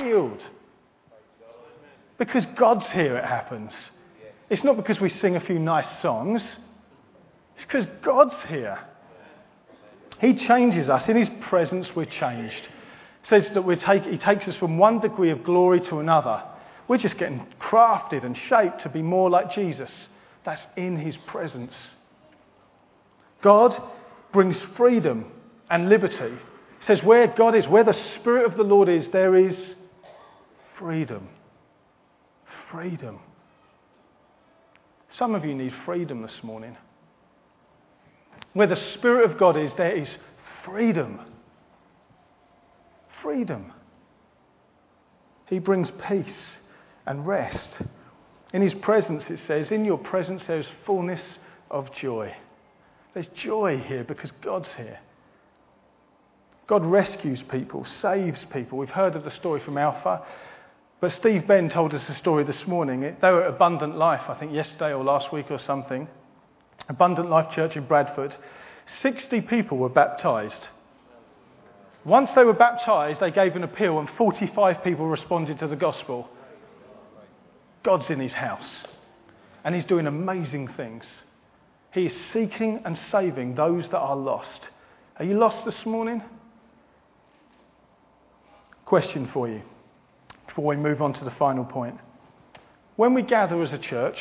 healed. 0.00 0.40
Because 2.18 2.44
God's 2.56 2.86
here, 2.86 3.16
it 3.16 3.24
happens. 3.24 3.72
It's 4.50 4.64
not 4.64 4.76
because 4.76 5.00
we 5.00 5.08
sing 5.08 5.36
a 5.36 5.40
few 5.40 5.58
nice 5.58 5.86
songs, 6.02 6.42
it's 7.56 7.64
because 7.64 7.86
God's 8.02 8.36
here. 8.48 8.78
He 10.20 10.34
changes 10.34 10.88
us. 10.88 11.08
In 11.08 11.16
His 11.16 11.30
presence, 11.42 11.88
we're 11.94 12.04
changed. 12.04 12.68
Says 13.28 13.48
that 13.54 13.62
we 13.62 13.76
take, 13.76 14.04
He 14.04 14.18
takes 14.18 14.48
us 14.48 14.56
from 14.56 14.78
one 14.78 15.00
degree 15.00 15.30
of 15.30 15.44
glory 15.44 15.80
to 15.82 16.00
another. 16.00 16.42
We're 16.88 16.98
just 16.98 17.18
getting 17.18 17.46
crafted 17.60 18.24
and 18.24 18.36
shaped 18.36 18.80
to 18.82 18.88
be 18.88 19.02
more 19.02 19.30
like 19.30 19.52
Jesus. 19.52 19.90
That's 20.44 20.62
in 20.76 20.96
His 20.96 21.16
presence. 21.26 21.74
God 23.42 23.76
brings 24.32 24.58
freedom 24.76 25.26
and 25.70 25.88
liberty. 25.88 26.34
He 26.80 26.86
says, 26.86 27.02
Where 27.02 27.26
God 27.28 27.54
is, 27.54 27.68
where 27.68 27.84
the 27.84 27.92
Spirit 27.92 28.46
of 28.46 28.56
the 28.56 28.64
Lord 28.64 28.88
is, 28.88 29.08
there 29.08 29.36
is 29.36 29.56
freedom. 30.78 31.28
Freedom. 32.70 33.18
Some 35.16 35.34
of 35.34 35.44
you 35.44 35.54
need 35.54 35.72
freedom 35.84 36.22
this 36.22 36.42
morning. 36.42 36.76
Where 38.52 38.66
the 38.66 38.76
Spirit 38.94 39.30
of 39.30 39.38
God 39.38 39.56
is, 39.56 39.72
there 39.76 39.96
is 39.96 40.08
freedom. 40.64 41.20
Freedom. 43.22 43.72
He 45.46 45.58
brings 45.58 45.90
peace 46.08 46.56
and 47.06 47.26
rest. 47.26 47.68
In 48.52 48.62
His 48.62 48.74
presence, 48.74 49.24
it 49.30 49.40
says, 49.46 49.70
In 49.70 49.84
your 49.84 49.98
presence 49.98 50.42
there 50.46 50.58
is 50.58 50.66
fullness 50.84 51.22
of 51.70 51.92
joy. 51.92 52.34
There's 53.14 53.28
joy 53.28 53.78
here 53.78 54.04
because 54.04 54.30
God's 54.42 54.68
here. 54.76 54.98
God 56.66 56.84
rescues 56.84 57.42
people, 57.42 57.86
saves 57.86 58.44
people. 58.52 58.76
We've 58.76 58.90
heard 58.90 59.16
of 59.16 59.24
the 59.24 59.30
story 59.30 59.60
from 59.60 59.78
Alpha, 59.78 60.22
but 61.00 61.12
Steve 61.12 61.46
Ben 61.46 61.70
told 61.70 61.94
us 61.94 62.02
a 62.08 62.14
story 62.16 62.44
this 62.44 62.66
morning. 62.66 63.00
They 63.00 63.30
were 63.30 63.44
at 63.44 63.50
Abundant 63.50 63.96
Life, 63.96 64.22
I 64.28 64.34
think 64.34 64.52
yesterday 64.52 64.92
or 64.92 65.04
last 65.04 65.32
week 65.32 65.46
or 65.50 65.58
something. 65.58 66.08
Abundant 66.88 67.30
Life 67.30 67.54
Church 67.54 67.76
in 67.76 67.86
Bradford. 67.86 68.34
60 69.02 69.42
people 69.42 69.78
were 69.78 69.88
baptized. 69.88 70.66
Once 72.04 72.30
they 72.34 72.42
were 72.42 72.54
baptized, 72.54 73.20
they 73.20 73.30
gave 73.30 73.54
an 73.54 73.62
appeal, 73.62 73.98
and 73.98 74.08
45 74.16 74.82
people 74.82 75.06
responded 75.06 75.58
to 75.60 75.68
the 75.68 75.76
gospel. 75.76 76.28
God's 77.84 78.10
in 78.10 78.18
his 78.18 78.32
house, 78.32 78.68
and 79.64 79.74
he's 79.74 79.84
doing 79.84 80.06
amazing 80.06 80.68
things. 80.68 81.04
He 81.92 82.06
is 82.06 82.14
seeking 82.32 82.80
and 82.84 82.98
saving 83.12 83.54
those 83.54 83.88
that 83.90 83.98
are 83.98 84.16
lost. 84.16 84.68
Are 85.16 85.24
you 85.24 85.38
lost 85.38 85.64
this 85.64 85.86
morning? 85.86 86.22
Question 88.84 89.28
for 89.32 89.48
you 89.48 89.62
before 90.58 90.70
we 90.70 90.76
move 90.76 91.00
on 91.00 91.12
to 91.12 91.24
the 91.24 91.30
final 91.30 91.64
point. 91.64 91.96
When 92.96 93.14
we 93.14 93.22
gather 93.22 93.62
as 93.62 93.72
a 93.72 93.78
church, 93.78 94.18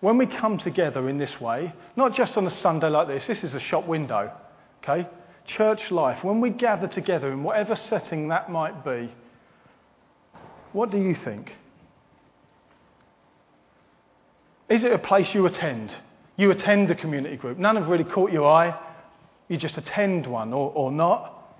when 0.00 0.18
we 0.18 0.26
come 0.26 0.58
together 0.58 1.08
in 1.08 1.16
this 1.16 1.40
way, 1.40 1.72
not 1.96 2.12
just 2.12 2.36
on 2.36 2.46
a 2.46 2.60
Sunday 2.60 2.90
like 2.90 3.08
this, 3.08 3.24
this 3.26 3.42
is 3.42 3.54
a 3.54 3.58
shop 3.58 3.88
window, 3.88 4.30
okay? 4.82 5.08
Church 5.46 5.90
life, 5.90 6.22
when 6.22 6.42
we 6.42 6.50
gather 6.50 6.88
together 6.88 7.32
in 7.32 7.42
whatever 7.42 7.74
setting 7.88 8.28
that 8.28 8.50
might 8.50 8.84
be, 8.84 9.10
what 10.74 10.90
do 10.90 10.98
you 10.98 11.14
think? 11.24 11.52
Is 14.68 14.84
it 14.84 14.92
a 14.92 14.98
place 14.98 15.28
you 15.32 15.46
attend? 15.46 15.96
You 16.36 16.50
attend 16.50 16.90
a 16.90 16.94
community 16.94 17.36
group. 17.36 17.56
None 17.56 17.76
have 17.76 17.88
really 17.88 18.04
caught 18.04 18.30
your 18.30 18.46
eye. 18.46 18.78
You 19.48 19.56
just 19.56 19.78
attend 19.78 20.26
one 20.26 20.52
or, 20.52 20.70
or 20.74 20.92
not. 20.92 21.56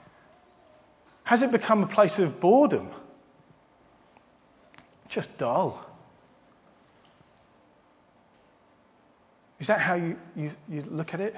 Has 1.25 1.41
it 1.41 1.51
become 1.51 1.83
a 1.83 1.87
place 1.87 2.13
of 2.19 2.39
boredom? 2.39 2.91
Just 5.15 5.29
dull. 5.39 5.85
Is 9.61 9.67
that 9.67 9.81
how 9.81 9.95
you, 9.95 10.17
you, 10.35 10.51
you 10.69 10.85
look 10.91 11.15
at 11.15 11.21
it? 11.21 11.35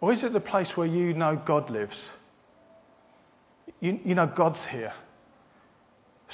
Or 0.00 0.12
is 0.12 0.22
it 0.22 0.32
the 0.32 0.40
place 0.40 0.68
where 0.76 0.86
you 0.86 1.12
know 1.12 1.40
God 1.44 1.68
lives? 1.68 1.96
You, 3.80 3.98
you 4.04 4.14
know 4.14 4.26
God's 4.26 4.58
here. 4.70 4.92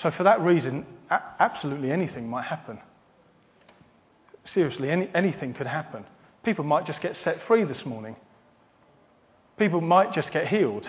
So, 0.02 0.10
for 0.10 0.24
that 0.24 0.40
reason, 0.40 0.86
a- 1.10 1.22
absolutely 1.40 1.90
anything 1.90 2.28
might 2.28 2.44
happen. 2.44 2.78
Seriously, 4.52 4.90
any, 4.90 5.08
anything 5.14 5.54
could 5.54 5.66
happen. 5.66 6.04
People 6.44 6.64
might 6.64 6.86
just 6.86 7.00
get 7.00 7.16
set 7.24 7.38
free 7.48 7.64
this 7.64 7.84
morning. 7.84 8.14
People 9.58 9.80
might 9.80 10.12
just 10.12 10.30
get 10.32 10.46
healed. 10.46 10.88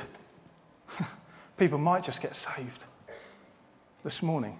People 1.58 1.80
might 1.80 2.04
just 2.04 2.22
get 2.22 2.34
saved 2.56 2.84
this 4.04 4.22
morning. 4.22 4.58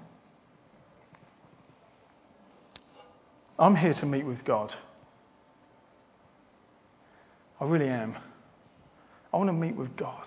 I'm 3.60 3.76
here 3.76 3.94
to 3.94 4.06
meet 4.06 4.26
with 4.26 4.44
God. 4.44 4.74
I 7.60 7.66
really 7.66 7.88
am. 7.88 8.16
I 9.34 9.38
want 9.38 9.50
to 9.50 9.54
meet 9.54 9.76
with 9.76 9.96
God. 9.96 10.26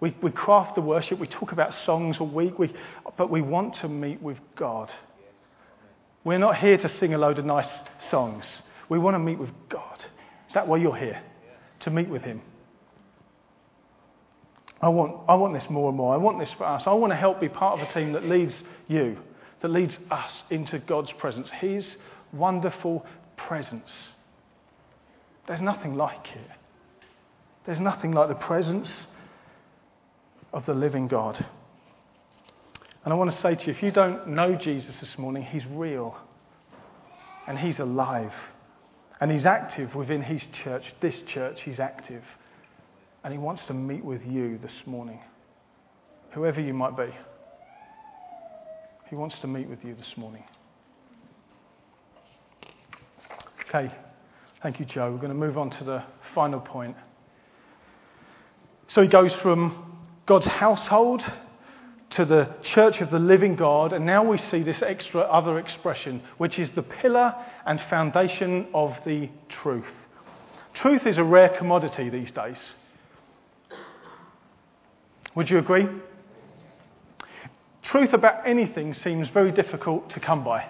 We, 0.00 0.16
we 0.20 0.32
craft 0.32 0.74
the 0.74 0.80
worship, 0.80 1.20
we 1.20 1.28
talk 1.28 1.52
about 1.52 1.72
songs 1.86 2.16
a 2.18 2.24
week, 2.24 2.58
we, 2.58 2.72
but 3.16 3.30
we 3.30 3.40
want 3.40 3.76
to 3.82 3.88
meet 3.88 4.20
with 4.20 4.38
God. 4.56 4.90
We're 6.24 6.38
not 6.38 6.56
here 6.56 6.76
to 6.76 6.98
sing 6.98 7.14
a 7.14 7.18
load 7.18 7.38
of 7.38 7.44
nice 7.44 7.68
songs. 8.10 8.44
We 8.88 8.98
want 8.98 9.14
to 9.14 9.20
meet 9.20 9.38
with 9.38 9.50
God. 9.68 10.04
Is 10.48 10.54
that 10.54 10.66
why 10.66 10.78
you're 10.78 10.96
here? 10.96 11.22
To 11.80 11.90
meet 11.90 12.08
with 12.08 12.22
Him. 12.22 12.42
I 14.82 14.88
want, 14.88 15.20
I 15.28 15.36
want 15.36 15.54
this 15.54 15.70
more 15.70 15.88
and 15.88 15.96
more. 15.96 16.12
I 16.12 16.16
want 16.16 16.40
this 16.40 16.50
for 16.58 16.64
us. 16.64 16.82
I 16.86 16.92
want 16.92 17.12
to 17.12 17.16
help 17.16 17.40
be 17.40 17.48
part 17.48 17.80
of 17.80 17.88
a 17.88 17.92
team 17.92 18.12
that 18.12 18.24
leads 18.24 18.54
you, 18.88 19.16
that 19.62 19.68
leads 19.68 19.96
us 20.10 20.32
into 20.50 20.80
God's 20.80 21.12
presence, 21.12 21.48
His 21.60 21.86
wonderful 22.32 23.06
presence. 23.36 23.88
There's 25.46 25.60
nothing 25.60 25.94
like 25.94 26.26
it. 26.34 26.50
There's 27.64 27.80
nothing 27.80 28.10
like 28.10 28.28
the 28.28 28.34
presence 28.34 28.90
of 30.52 30.66
the 30.66 30.74
living 30.74 31.06
God. 31.06 31.44
And 33.04 33.12
I 33.12 33.16
want 33.16 33.30
to 33.30 33.40
say 33.40 33.54
to 33.54 33.66
you 33.66 33.72
if 33.72 33.82
you 33.82 33.92
don't 33.92 34.28
know 34.28 34.56
Jesus 34.56 34.94
this 35.00 35.16
morning, 35.16 35.44
He's 35.44 35.66
real 35.66 36.16
and 37.46 37.56
He's 37.56 37.78
alive 37.78 38.32
and 39.20 39.30
He's 39.30 39.46
active 39.46 39.94
within 39.94 40.22
His 40.22 40.42
church. 40.64 40.84
This 41.00 41.16
church, 41.28 41.60
He's 41.64 41.78
active. 41.78 42.24
And 43.24 43.32
He 43.32 43.38
wants 43.38 43.62
to 43.68 43.74
meet 43.74 44.04
with 44.04 44.22
you 44.26 44.58
this 44.58 44.72
morning, 44.86 45.20
whoever 46.32 46.60
you 46.60 46.74
might 46.74 46.96
be. 46.96 47.08
He 49.08 49.16
wants 49.16 49.36
to 49.40 49.46
meet 49.46 49.68
with 49.68 49.84
you 49.84 49.94
this 49.94 50.16
morning. 50.16 50.42
Okay, 53.68 53.94
thank 54.62 54.80
you, 54.80 54.86
Joe. 54.86 55.10
We're 55.12 55.18
going 55.18 55.28
to 55.28 55.34
move 55.34 55.56
on 55.56 55.70
to 55.70 55.84
the 55.84 56.02
final 56.34 56.60
point. 56.60 56.96
So 58.88 59.02
he 59.02 59.08
goes 59.08 59.34
from 59.36 60.00
God's 60.26 60.46
household 60.46 61.24
to 62.10 62.24
the 62.24 62.54
church 62.62 63.00
of 63.00 63.10
the 63.10 63.18
living 63.18 63.56
God, 63.56 63.92
and 63.92 64.04
now 64.04 64.22
we 64.22 64.38
see 64.50 64.62
this 64.62 64.82
extra 64.82 65.20
other 65.20 65.58
expression, 65.58 66.22
which 66.36 66.58
is 66.58 66.68
the 66.74 66.82
pillar 66.82 67.34
and 67.64 67.80
foundation 67.88 68.66
of 68.74 68.94
the 69.06 69.30
truth. 69.48 69.92
Truth 70.74 71.06
is 71.06 71.18
a 71.18 71.24
rare 71.24 71.48
commodity 71.56 72.10
these 72.10 72.30
days. 72.30 72.58
Would 75.34 75.48
you 75.48 75.58
agree? 75.58 75.86
Truth 77.82 78.12
about 78.12 78.46
anything 78.46 78.94
seems 78.94 79.28
very 79.28 79.52
difficult 79.52 80.10
to 80.10 80.20
come 80.20 80.44
by. 80.44 80.66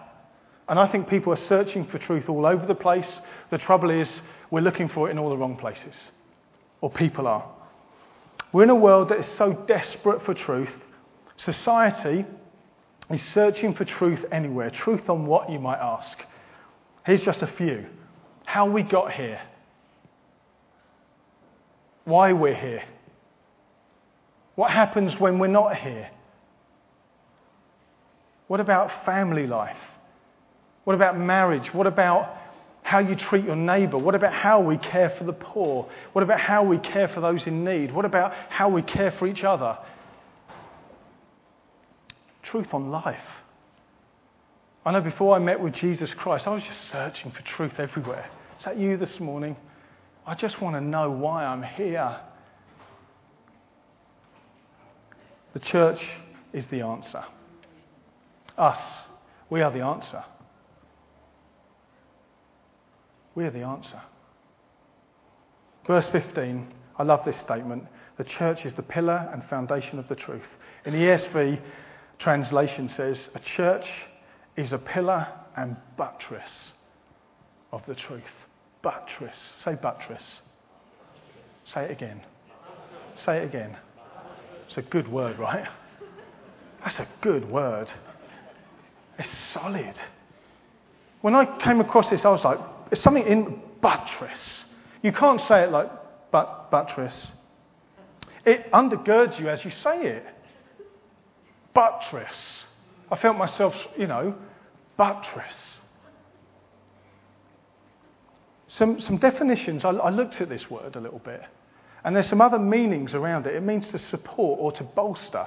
And 0.68 0.78
I 0.78 0.90
think 0.90 1.08
people 1.08 1.32
are 1.32 1.48
searching 1.48 1.86
for 1.86 1.98
truth 1.98 2.28
all 2.28 2.46
over 2.46 2.64
the 2.66 2.74
place. 2.74 3.08
The 3.50 3.58
trouble 3.58 3.90
is, 3.90 4.08
we're 4.50 4.60
looking 4.60 4.88
for 4.88 5.08
it 5.08 5.10
in 5.10 5.18
all 5.18 5.30
the 5.30 5.36
wrong 5.36 5.56
places. 5.56 5.94
Or 6.80 6.90
people 6.90 7.26
are. 7.26 7.44
We're 8.52 8.64
in 8.64 8.70
a 8.70 8.74
world 8.74 9.08
that 9.08 9.18
is 9.18 9.26
so 9.36 9.52
desperate 9.66 10.22
for 10.22 10.34
truth. 10.34 10.72
Society 11.36 12.24
is 13.10 13.22
searching 13.34 13.74
for 13.74 13.84
truth 13.84 14.24
anywhere. 14.30 14.70
Truth 14.70 15.08
on 15.08 15.26
what, 15.26 15.50
you 15.50 15.58
might 15.58 15.78
ask. 15.78 16.18
Here's 17.04 17.20
just 17.20 17.42
a 17.42 17.46
few 17.46 17.86
how 18.44 18.68
we 18.68 18.82
got 18.82 19.12
here, 19.12 19.40
why 22.04 22.32
we're 22.32 22.54
here, 22.54 22.82
what 24.54 24.70
happens 24.70 25.18
when 25.18 25.38
we're 25.38 25.46
not 25.46 25.76
here. 25.76 26.10
What 28.48 28.60
about 28.60 28.90
family 29.06 29.46
life? 29.46 29.76
What 30.84 30.94
about 30.94 31.18
marriage? 31.18 31.72
What 31.72 31.86
about 31.86 32.36
how 32.82 32.98
you 32.98 33.14
treat 33.14 33.44
your 33.44 33.56
neighbour? 33.56 33.96
What 33.96 34.14
about 34.14 34.32
how 34.32 34.60
we 34.60 34.76
care 34.76 35.14
for 35.16 35.24
the 35.24 35.32
poor? 35.32 35.88
What 36.12 36.22
about 36.22 36.40
how 36.40 36.64
we 36.64 36.78
care 36.78 37.08
for 37.08 37.20
those 37.20 37.46
in 37.46 37.64
need? 37.64 37.94
What 37.94 38.04
about 38.04 38.34
how 38.50 38.68
we 38.68 38.82
care 38.82 39.12
for 39.12 39.26
each 39.26 39.42
other? 39.42 39.78
Truth 42.42 42.74
on 42.74 42.90
life. 42.90 43.16
I 44.84 44.92
know 44.92 45.00
before 45.00 45.36
I 45.36 45.38
met 45.38 45.60
with 45.60 45.74
Jesus 45.74 46.12
Christ, 46.12 46.46
I 46.46 46.50
was 46.50 46.62
just 46.62 46.90
searching 46.90 47.30
for 47.30 47.40
truth 47.42 47.78
everywhere. 47.78 48.28
Is 48.58 48.64
that 48.64 48.76
you 48.76 48.96
this 48.96 49.20
morning? 49.20 49.56
I 50.26 50.34
just 50.34 50.60
want 50.60 50.76
to 50.76 50.80
know 50.80 51.10
why 51.10 51.44
I'm 51.44 51.62
here. 51.62 52.20
The 55.52 55.60
church 55.60 56.00
is 56.52 56.64
the 56.66 56.80
answer. 56.80 57.24
Us, 58.56 58.78
we 59.50 59.60
are 59.62 59.70
the 59.70 59.80
answer. 59.80 60.24
We 63.34 63.44
are 63.44 63.50
the 63.50 63.62
answer. 63.62 64.00
Verse 65.86 66.06
15, 66.08 66.72
I 66.98 67.02
love 67.02 67.24
this 67.24 67.38
statement. 67.40 67.84
The 68.18 68.24
church 68.24 68.64
is 68.64 68.74
the 68.74 68.82
pillar 68.82 69.28
and 69.32 69.44
foundation 69.44 69.98
of 69.98 70.08
the 70.08 70.14
truth. 70.14 70.46
In 70.84 70.92
the 70.92 70.98
ESV 70.98 71.60
translation 72.18 72.88
says, 72.88 73.28
a 73.34 73.40
church 73.40 73.86
is 74.56 74.72
a 74.72 74.78
pillar 74.78 75.26
and 75.56 75.76
buttress 75.96 76.50
of 77.72 77.82
the 77.86 77.94
truth. 77.94 78.22
Buttress. 78.82 79.36
Say 79.64 79.74
buttress. 79.74 80.22
Say 81.72 81.84
it 81.84 81.90
again. 81.90 82.20
Say 83.24 83.38
it 83.38 83.44
again. 83.44 83.76
It's 84.74 84.78
a 84.78 84.90
good 84.90 85.06
word, 85.06 85.38
right? 85.38 85.68
That's 86.82 86.98
a 86.98 87.06
good 87.20 87.50
word. 87.50 87.90
It's 89.18 89.28
solid. 89.52 89.92
When 91.20 91.34
I 91.34 91.58
came 91.58 91.82
across 91.82 92.08
this, 92.08 92.24
I 92.24 92.30
was 92.30 92.42
like, 92.42 92.58
it's 92.90 93.02
something 93.02 93.26
in 93.26 93.60
buttress. 93.82 94.38
You 95.02 95.12
can't 95.12 95.42
say 95.42 95.64
it 95.64 95.72
like 95.72 95.90
but, 96.30 96.70
buttress. 96.70 97.14
It 98.46 98.72
undergirds 98.72 99.38
you 99.38 99.50
as 99.50 99.62
you 99.62 99.72
say 99.84 100.06
it. 100.06 100.24
Buttress. 101.74 102.32
I 103.10 103.18
felt 103.18 103.36
myself, 103.36 103.74
you 103.98 104.06
know, 104.06 104.34
buttress. 104.96 105.52
Some, 108.68 109.02
some 109.02 109.18
definitions, 109.18 109.84
I, 109.84 109.90
I 109.90 110.08
looked 110.08 110.36
at 110.36 110.48
this 110.48 110.70
word 110.70 110.96
a 110.96 111.00
little 111.00 111.18
bit, 111.18 111.42
and 112.04 112.14
there's 112.14 112.28
some 112.28 112.40
other 112.40 112.58
meanings 112.58 113.14
around 113.14 113.46
it. 113.46 113.54
It 113.54 113.62
means 113.62 113.86
to 113.88 113.98
support 113.98 114.58
or 114.60 114.72
to 114.72 114.84
bolster. 114.84 115.46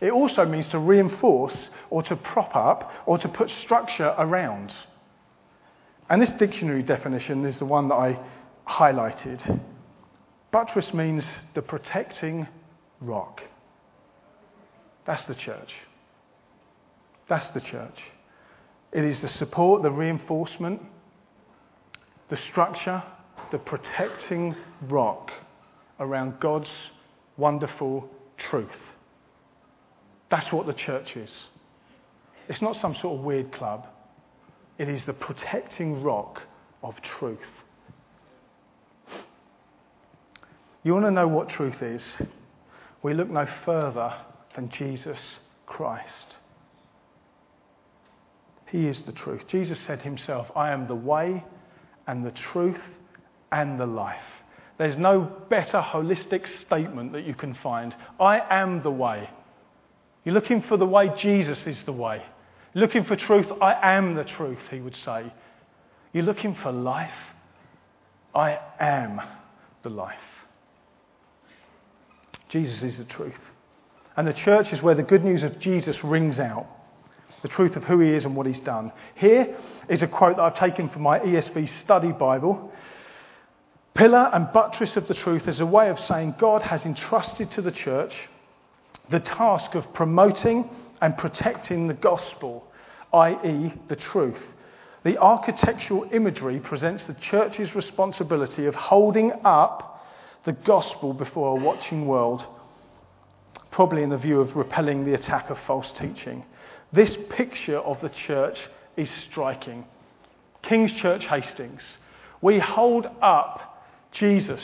It 0.00 0.12
also 0.12 0.44
means 0.44 0.68
to 0.68 0.78
reinforce 0.78 1.56
or 1.90 2.02
to 2.04 2.16
prop 2.16 2.54
up 2.54 2.92
or 3.06 3.18
to 3.18 3.28
put 3.28 3.50
structure 3.62 4.14
around. 4.16 4.72
And 6.08 6.22
this 6.22 6.30
dictionary 6.30 6.82
definition 6.82 7.44
is 7.44 7.56
the 7.58 7.64
one 7.64 7.88
that 7.88 7.96
I 7.96 8.18
highlighted. 8.68 9.60
Buttress 10.52 10.94
means 10.94 11.26
the 11.54 11.62
protecting 11.62 12.46
rock. 13.00 13.42
That's 15.04 15.24
the 15.26 15.34
church. 15.34 15.72
That's 17.28 17.48
the 17.50 17.60
church. 17.60 17.98
It 18.92 19.04
is 19.04 19.20
the 19.20 19.28
support, 19.28 19.82
the 19.82 19.90
reinforcement, 19.90 20.80
the 22.28 22.36
structure, 22.36 23.02
the 23.50 23.58
protecting 23.58 24.54
rock 24.82 25.30
around 26.00 26.40
God's 26.40 26.70
wonderful 27.36 28.08
truth. 28.36 28.68
That's 30.30 30.52
what 30.52 30.66
the 30.66 30.74
church 30.74 31.16
is. 31.16 31.30
It's 32.48 32.62
not 32.62 32.76
some 32.80 32.94
sort 33.00 33.18
of 33.18 33.24
weird 33.24 33.52
club. 33.52 33.86
It 34.78 34.88
is 34.88 35.04
the 35.06 35.12
protecting 35.12 36.02
rock 36.02 36.42
of 36.82 36.94
truth. 37.02 37.38
You 40.84 40.92
want 40.94 41.06
to 41.06 41.10
know 41.10 41.28
what 41.28 41.48
truth 41.48 41.82
is? 41.82 42.04
We 43.02 43.14
look 43.14 43.28
no 43.28 43.46
further 43.64 44.14
than 44.54 44.70
Jesus 44.70 45.18
Christ. 45.66 46.36
He 48.66 48.86
is 48.86 49.04
the 49.06 49.12
truth. 49.12 49.46
Jesus 49.48 49.78
said 49.86 50.02
himself, 50.02 50.46
I 50.54 50.70
am 50.72 50.86
the 50.86 50.94
way 50.94 51.44
and 52.06 52.24
the 52.24 52.30
truth 52.30 52.80
and 53.50 53.80
the 53.80 53.86
life. 53.86 54.16
There's 54.78 54.96
no 54.96 55.30
better 55.50 55.80
holistic 55.80 56.46
statement 56.64 57.12
that 57.12 57.24
you 57.24 57.34
can 57.34 57.54
find. 57.54 57.94
I 58.20 58.40
am 58.48 58.82
the 58.82 58.90
way. 58.90 59.28
You're 60.24 60.34
looking 60.34 60.62
for 60.62 60.76
the 60.76 60.86
way, 60.86 61.10
Jesus 61.18 61.58
is 61.66 61.78
the 61.84 61.92
way. 61.92 62.22
Looking 62.74 63.04
for 63.04 63.16
truth, 63.16 63.46
I 63.60 63.96
am 63.96 64.14
the 64.14 64.24
truth, 64.24 64.58
he 64.70 64.80
would 64.80 64.96
say. 65.04 65.32
You're 66.12 66.24
looking 66.24 66.54
for 66.62 66.70
life, 66.70 67.10
I 68.34 68.58
am 68.78 69.20
the 69.82 69.90
life. 69.90 70.16
Jesus 72.48 72.82
is 72.82 72.96
the 72.98 73.04
truth. 73.04 73.34
And 74.16 74.26
the 74.26 74.32
church 74.32 74.72
is 74.72 74.82
where 74.82 74.94
the 74.94 75.02
good 75.02 75.24
news 75.24 75.42
of 75.42 75.58
Jesus 75.58 76.02
rings 76.04 76.38
out 76.38 76.66
the 77.42 77.48
truth 77.48 77.76
of 77.76 77.84
who 77.84 78.00
he 78.00 78.10
is 78.10 78.24
and 78.24 78.34
what 78.34 78.46
he's 78.46 78.60
done. 78.60 78.92
Here 79.14 79.56
is 79.88 80.02
a 80.02 80.06
quote 80.06 80.36
that 80.36 80.42
I've 80.42 80.54
taken 80.54 80.88
from 80.88 81.02
my 81.02 81.20
ESV 81.20 81.68
study 81.80 82.12
Bible. 82.12 82.72
Pillar 83.98 84.30
and 84.32 84.52
buttress 84.52 84.94
of 84.94 85.08
the 85.08 85.14
truth 85.14 85.48
is 85.48 85.58
a 85.58 85.66
way 85.66 85.88
of 85.88 85.98
saying 85.98 86.36
God 86.38 86.62
has 86.62 86.84
entrusted 86.84 87.50
to 87.50 87.60
the 87.60 87.72
church 87.72 88.14
the 89.10 89.18
task 89.18 89.74
of 89.74 89.92
promoting 89.92 90.70
and 91.00 91.18
protecting 91.18 91.88
the 91.88 91.94
gospel, 91.94 92.64
i.e., 93.12 93.72
the 93.88 93.96
truth. 93.96 94.40
The 95.02 95.18
architectural 95.18 96.08
imagery 96.12 96.60
presents 96.60 97.02
the 97.02 97.14
church's 97.14 97.74
responsibility 97.74 98.66
of 98.66 98.76
holding 98.76 99.32
up 99.44 100.06
the 100.44 100.52
gospel 100.52 101.12
before 101.12 101.58
a 101.58 101.60
watching 101.60 102.06
world, 102.06 102.46
probably 103.72 104.04
in 104.04 104.10
the 104.10 104.16
view 104.16 104.40
of 104.40 104.54
repelling 104.54 105.06
the 105.06 105.14
attack 105.14 105.50
of 105.50 105.58
false 105.66 105.90
teaching. 105.90 106.44
This 106.92 107.16
picture 107.30 107.78
of 107.78 108.00
the 108.00 108.10
church 108.10 108.60
is 108.96 109.10
striking. 109.28 109.84
King's 110.62 110.92
Church 110.92 111.24
Hastings. 111.24 111.82
We 112.40 112.60
hold 112.60 113.08
up 113.20 113.67
Jesus 114.12 114.62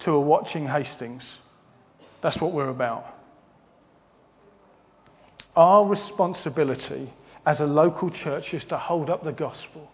to 0.00 0.12
a 0.12 0.20
watching 0.20 0.66
Hastings. 0.66 1.24
That's 2.22 2.40
what 2.40 2.52
we're 2.52 2.68
about. 2.68 3.16
Our 5.56 5.86
responsibility 5.86 7.12
as 7.46 7.60
a 7.60 7.66
local 7.66 8.10
church 8.10 8.52
is 8.52 8.64
to 8.66 8.78
hold 8.78 9.10
up 9.10 9.24
the 9.24 9.32
gospel, 9.32 9.90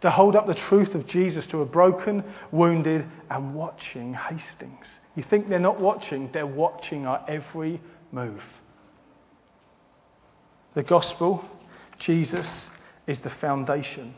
to 0.00 0.10
hold 0.10 0.36
up 0.36 0.46
the 0.46 0.54
truth 0.54 0.94
of 0.94 1.06
Jesus 1.06 1.46
to 1.46 1.62
a 1.62 1.66
broken, 1.66 2.24
wounded, 2.50 3.06
and 3.30 3.54
watching 3.54 4.14
Hastings. 4.14 4.86
You 5.16 5.22
think 5.22 5.48
they're 5.48 5.58
not 5.58 5.80
watching, 5.80 6.30
they're 6.32 6.46
watching 6.46 7.06
our 7.06 7.24
every 7.28 7.80
move. 8.12 8.42
The 10.74 10.82
gospel, 10.82 11.44
Jesus, 11.98 12.48
is 13.06 13.18
the 13.18 13.30
foundation. 13.30 14.14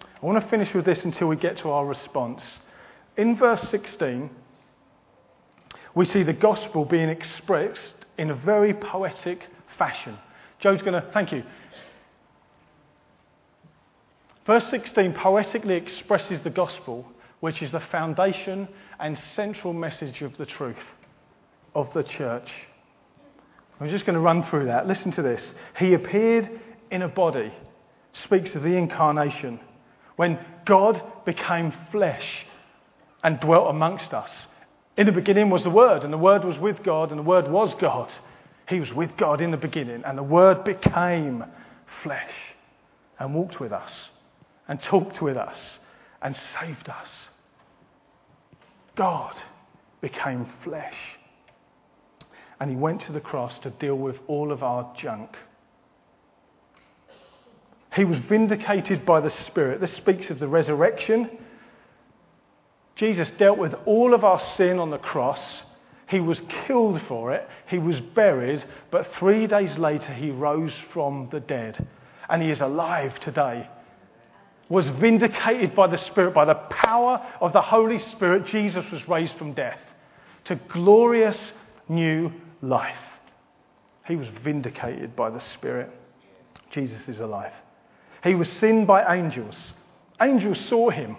I 0.00 0.24
want 0.24 0.40
to 0.40 0.48
finish 0.48 0.72
with 0.72 0.84
this 0.84 1.04
until 1.04 1.28
we 1.28 1.36
get 1.36 1.58
to 1.58 1.70
our 1.70 1.84
response. 1.84 2.42
In 3.16 3.36
verse 3.36 3.62
16, 3.70 4.30
we 5.94 6.04
see 6.04 6.22
the 6.22 6.32
gospel 6.32 6.84
being 6.84 7.08
expressed 7.08 7.80
in 8.18 8.30
a 8.30 8.34
very 8.34 8.74
poetic 8.74 9.46
fashion. 9.78 10.16
Joe's 10.60 10.82
going 10.82 11.00
to, 11.00 11.10
thank 11.12 11.32
you. 11.32 11.42
Verse 14.46 14.66
16 14.70 15.14
poetically 15.14 15.74
expresses 15.74 16.42
the 16.44 16.50
gospel, 16.50 17.06
which 17.40 17.62
is 17.62 17.72
the 17.72 17.80
foundation 17.80 18.68
and 19.00 19.18
central 19.34 19.72
message 19.72 20.22
of 20.22 20.36
the 20.36 20.46
truth 20.46 20.76
of 21.74 21.92
the 21.94 22.02
church. 22.02 22.50
I'm 23.80 23.90
just 23.90 24.06
going 24.06 24.14
to 24.14 24.20
run 24.20 24.42
through 24.44 24.66
that. 24.66 24.86
Listen 24.86 25.10
to 25.12 25.22
this. 25.22 25.42
He 25.78 25.94
appeared 25.94 26.60
in 26.90 27.02
a 27.02 27.08
body, 27.08 27.52
speaks 28.12 28.54
of 28.54 28.62
the 28.62 28.76
incarnation, 28.76 29.60
when 30.16 30.38
God 30.64 31.02
became 31.24 31.72
flesh 31.90 32.46
and 33.22 33.40
dwelt 33.40 33.70
amongst 33.70 34.12
us. 34.12 34.30
In 34.96 35.06
the 35.06 35.12
beginning 35.12 35.50
was 35.50 35.62
the 35.62 35.70
Word, 35.70 36.04
and 36.04 36.12
the 36.12 36.18
Word 36.18 36.44
was 36.44 36.58
with 36.58 36.82
God, 36.82 37.10
and 37.10 37.18
the 37.18 37.24
Word 37.24 37.48
was 37.48 37.74
God. 37.80 38.10
He 38.68 38.80
was 38.80 38.92
with 38.92 39.16
God 39.16 39.40
in 39.40 39.50
the 39.50 39.56
beginning, 39.56 40.02
and 40.04 40.16
the 40.16 40.22
Word 40.22 40.64
became 40.64 41.44
flesh 42.02 42.32
and 43.18 43.34
walked 43.34 43.60
with 43.60 43.72
us, 43.72 43.90
and 44.68 44.80
talked 44.82 45.22
with 45.22 45.36
us, 45.36 45.56
and 46.22 46.38
saved 46.60 46.88
us. 46.88 47.08
God 48.96 49.34
became 50.00 50.46
flesh 50.64 50.94
and 52.60 52.70
he 52.70 52.76
went 52.76 53.02
to 53.02 53.12
the 53.12 53.20
cross 53.20 53.58
to 53.60 53.70
deal 53.70 53.96
with 53.96 54.16
all 54.26 54.50
of 54.50 54.62
our 54.62 54.90
junk. 54.96 55.36
He 57.94 58.04
was 58.04 58.18
vindicated 58.18 59.06
by 59.06 59.20
the 59.20 59.30
Spirit. 59.30 59.80
This 59.80 59.92
speaks 59.92 60.30
of 60.30 60.38
the 60.38 60.48
resurrection. 60.48 61.38
Jesus 62.96 63.30
dealt 63.38 63.58
with 63.58 63.74
all 63.84 64.14
of 64.14 64.24
our 64.24 64.40
sin 64.56 64.78
on 64.78 64.90
the 64.90 64.98
cross. 64.98 65.40
He 66.08 66.20
was 66.20 66.40
killed 66.66 67.00
for 67.06 67.32
it. 67.32 67.46
He 67.68 67.78
was 67.78 68.00
buried. 68.00 68.64
But 68.90 69.12
three 69.18 69.46
days 69.46 69.76
later, 69.76 70.12
he 70.12 70.30
rose 70.30 70.72
from 70.92 71.28
the 71.30 71.40
dead. 71.40 71.86
And 72.28 72.42
he 72.42 72.50
is 72.50 72.60
alive 72.60 73.18
today. 73.20 73.68
Was 74.68 74.88
vindicated 74.88 75.76
by 75.76 75.88
the 75.88 75.98
Spirit, 75.98 76.34
by 76.34 76.44
the 76.44 76.54
power 76.54 77.24
of 77.40 77.52
the 77.52 77.60
Holy 77.60 77.98
Spirit. 78.12 78.46
Jesus 78.46 78.84
was 78.90 79.06
raised 79.08 79.34
from 79.36 79.52
death 79.52 79.78
to 80.46 80.56
glorious 80.56 81.38
new 81.88 82.32
life. 82.62 82.96
He 84.06 84.16
was 84.16 84.28
vindicated 84.42 85.14
by 85.14 85.30
the 85.30 85.40
Spirit. 85.40 85.90
Jesus 86.70 87.08
is 87.08 87.20
alive. 87.20 87.52
He 88.24 88.34
was 88.34 88.48
seen 88.48 88.86
by 88.86 89.14
angels. 89.14 89.56
Angels 90.20 90.58
saw 90.68 90.90
him. 90.90 91.16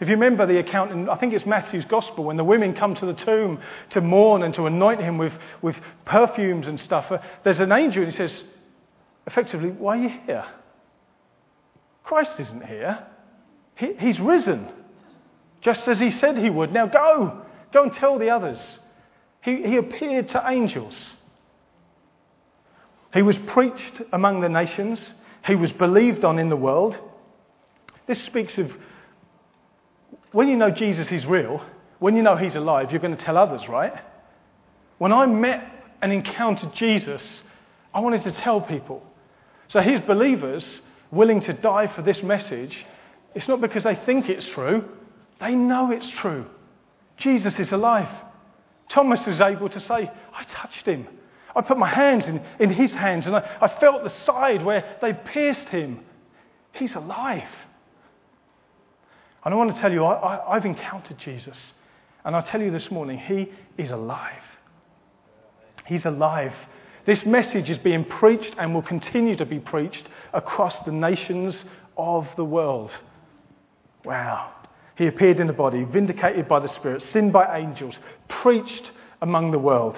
If 0.00 0.08
you 0.08 0.14
remember 0.14 0.46
the 0.46 0.58
account 0.58 0.92
in, 0.92 1.08
I 1.08 1.16
think 1.16 1.32
it's 1.32 1.44
Matthew's 1.44 1.84
Gospel, 1.84 2.24
when 2.24 2.36
the 2.36 2.44
women 2.44 2.74
come 2.74 2.94
to 2.96 3.06
the 3.06 3.14
tomb 3.14 3.60
to 3.90 4.00
mourn 4.00 4.44
and 4.44 4.54
to 4.54 4.66
anoint 4.66 5.00
him 5.00 5.18
with, 5.18 5.32
with 5.60 5.76
perfumes 6.04 6.68
and 6.68 6.78
stuff, 6.78 7.10
uh, 7.10 7.18
there's 7.42 7.58
an 7.58 7.72
angel 7.72 8.04
and 8.04 8.12
he 8.12 8.16
says, 8.16 8.32
effectively, 9.26 9.70
why 9.70 9.98
are 9.98 10.02
you 10.02 10.08
here? 10.24 10.44
Christ 12.04 12.32
isn't 12.38 12.64
here. 12.64 13.06
He, 13.74 13.94
he's 13.98 14.20
risen, 14.20 14.68
just 15.60 15.86
as 15.88 15.98
he 15.98 16.10
said 16.10 16.38
he 16.38 16.48
would. 16.48 16.72
Now 16.72 16.86
go, 16.86 17.42
go 17.72 17.82
and 17.82 17.92
tell 17.92 18.18
the 18.18 18.30
others. 18.30 18.58
He, 19.42 19.62
he 19.64 19.76
appeared 19.76 20.28
to 20.28 20.44
angels. 20.48 20.94
He 23.12 23.22
was 23.22 23.36
preached 23.38 24.02
among 24.12 24.42
the 24.42 24.48
nations. 24.48 25.00
He 25.44 25.54
was 25.56 25.72
believed 25.72 26.24
on 26.24 26.38
in 26.38 26.50
the 26.50 26.56
world. 26.56 26.96
This 28.06 28.22
speaks 28.24 28.56
of 28.58 28.70
when 30.32 30.48
you 30.48 30.56
know 30.56 30.70
Jesus 30.70 31.08
is 31.08 31.24
real, 31.24 31.62
when 31.98 32.16
you 32.16 32.22
know 32.22 32.36
he's 32.36 32.54
alive, 32.54 32.90
you're 32.90 33.00
going 33.00 33.16
to 33.16 33.24
tell 33.24 33.36
others, 33.36 33.62
right? 33.68 33.92
When 34.98 35.12
I 35.12 35.26
met 35.26 35.72
and 36.02 36.12
encountered 36.12 36.74
Jesus, 36.74 37.22
I 37.94 38.00
wanted 38.00 38.22
to 38.24 38.32
tell 38.32 38.60
people. 38.60 39.02
So 39.68 39.80
his 39.80 40.00
believers 40.00 40.64
willing 41.10 41.40
to 41.42 41.52
die 41.52 41.92
for 41.94 42.02
this 42.02 42.22
message, 42.22 42.76
it's 43.34 43.48
not 43.48 43.60
because 43.60 43.84
they 43.84 43.94
think 44.06 44.28
it's 44.28 44.46
true, 44.54 44.84
they 45.40 45.54
know 45.54 45.90
it's 45.90 46.10
true. 46.20 46.46
Jesus 47.16 47.54
is 47.58 47.70
alive. 47.70 48.08
Thomas 48.88 49.20
was 49.26 49.40
able 49.40 49.68
to 49.68 49.80
say, 49.80 50.10
I 50.32 50.44
touched 50.44 50.86
him. 50.86 51.06
I 51.54 51.60
put 51.60 51.78
my 51.78 51.88
hands 51.88 52.26
in, 52.26 52.44
in 52.60 52.70
his 52.70 52.92
hands 52.92 53.26
and 53.26 53.34
I, 53.34 53.58
I 53.60 53.80
felt 53.80 54.04
the 54.04 54.12
side 54.24 54.64
where 54.64 54.96
they 55.00 55.12
pierced 55.12 55.68
him. 55.68 56.00
He's 56.72 56.94
alive. 56.94 57.48
And 59.44 59.54
I 59.54 59.56
want 59.56 59.74
to 59.74 59.80
tell 59.80 59.92
you, 59.92 60.04
I, 60.04 60.14
I, 60.14 60.56
I've 60.56 60.66
encountered 60.66 61.18
Jesus. 61.18 61.56
And 62.24 62.34
I'll 62.34 62.42
tell 62.42 62.60
you 62.60 62.70
this 62.70 62.90
morning, 62.90 63.18
he 63.18 63.52
is 63.76 63.90
alive. 63.90 64.42
He's 65.86 66.04
alive. 66.04 66.52
This 67.06 67.24
message 67.24 67.70
is 67.70 67.78
being 67.78 68.04
preached 68.04 68.54
and 68.58 68.74
will 68.74 68.82
continue 68.82 69.36
to 69.36 69.46
be 69.46 69.58
preached 69.58 70.08
across 70.34 70.74
the 70.84 70.92
nations 70.92 71.56
of 71.96 72.28
the 72.36 72.44
world. 72.44 72.90
Wow. 74.04 74.52
He 74.96 75.06
appeared 75.06 75.40
in 75.40 75.48
a 75.48 75.52
body, 75.52 75.84
vindicated 75.84 76.48
by 76.48 76.58
the 76.60 76.68
Spirit, 76.68 77.02
sinned 77.02 77.32
by 77.32 77.58
angels, 77.58 77.94
preached 78.28 78.90
among 79.22 79.52
the 79.52 79.58
world, 79.58 79.96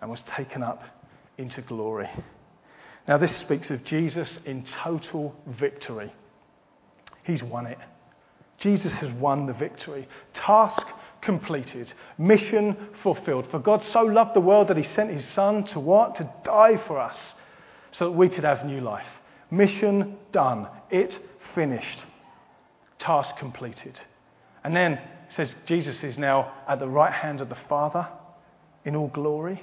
and 0.00 0.10
was 0.10 0.22
taken 0.34 0.62
up 0.62 0.82
into 1.38 1.62
glory. 1.62 2.08
Now, 3.06 3.18
this 3.18 3.36
speaks 3.36 3.70
of 3.70 3.84
Jesus 3.84 4.28
in 4.44 4.64
total 4.82 5.34
victory. 5.46 6.12
He's 7.22 7.42
won 7.42 7.66
it. 7.66 7.78
Jesus 8.60 8.92
has 8.92 9.10
won 9.12 9.46
the 9.46 9.52
victory. 9.52 10.06
Task 10.34 10.86
completed. 11.22 11.92
Mission 12.18 12.76
fulfilled. 13.02 13.46
For 13.50 13.58
God 13.58 13.84
so 13.92 14.02
loved 14.02 14.34
the 14.34 14.40
world 14.40 14.68
that 14.68 14.76
he 14.76 14.82
sent 14.82 15.10
his 15.10 15.26
Son 15.34 15.64
to 15.64 15.80
what? 15.80 16.16
To 16.16 16.30
die 16.44 16.80
for 16.86 16.98
us 16.98 17.16
so 17.92 18.06
that 18.06 18.16
we 18.16 18.28
could 18.28 18.44
have 18.44 18.64
new 18.64 18.80
life. 18.80 19.06
Mission 19.50 20.16
done. 20.32 20.68
It 20.90 21.18
finished. 21.54 22.04
Task 22.98 23.36
completed. 23.38 23.98
And 24.62 24.76
then 24.76 25.00
says 25.34 25.50
Jesus 25.66 25.96
is 26.02 26.18
now 26.18 26.52
at 26.68 26.80
the 26.80 26.88
right 26.88 27.12
hand 27.12 27.40
of 27.40 27.48
the 27.48 27.56
Father 27.68 28.06
in 28.84 28.96
all 28.96 29.08
glory, 29.08 29.62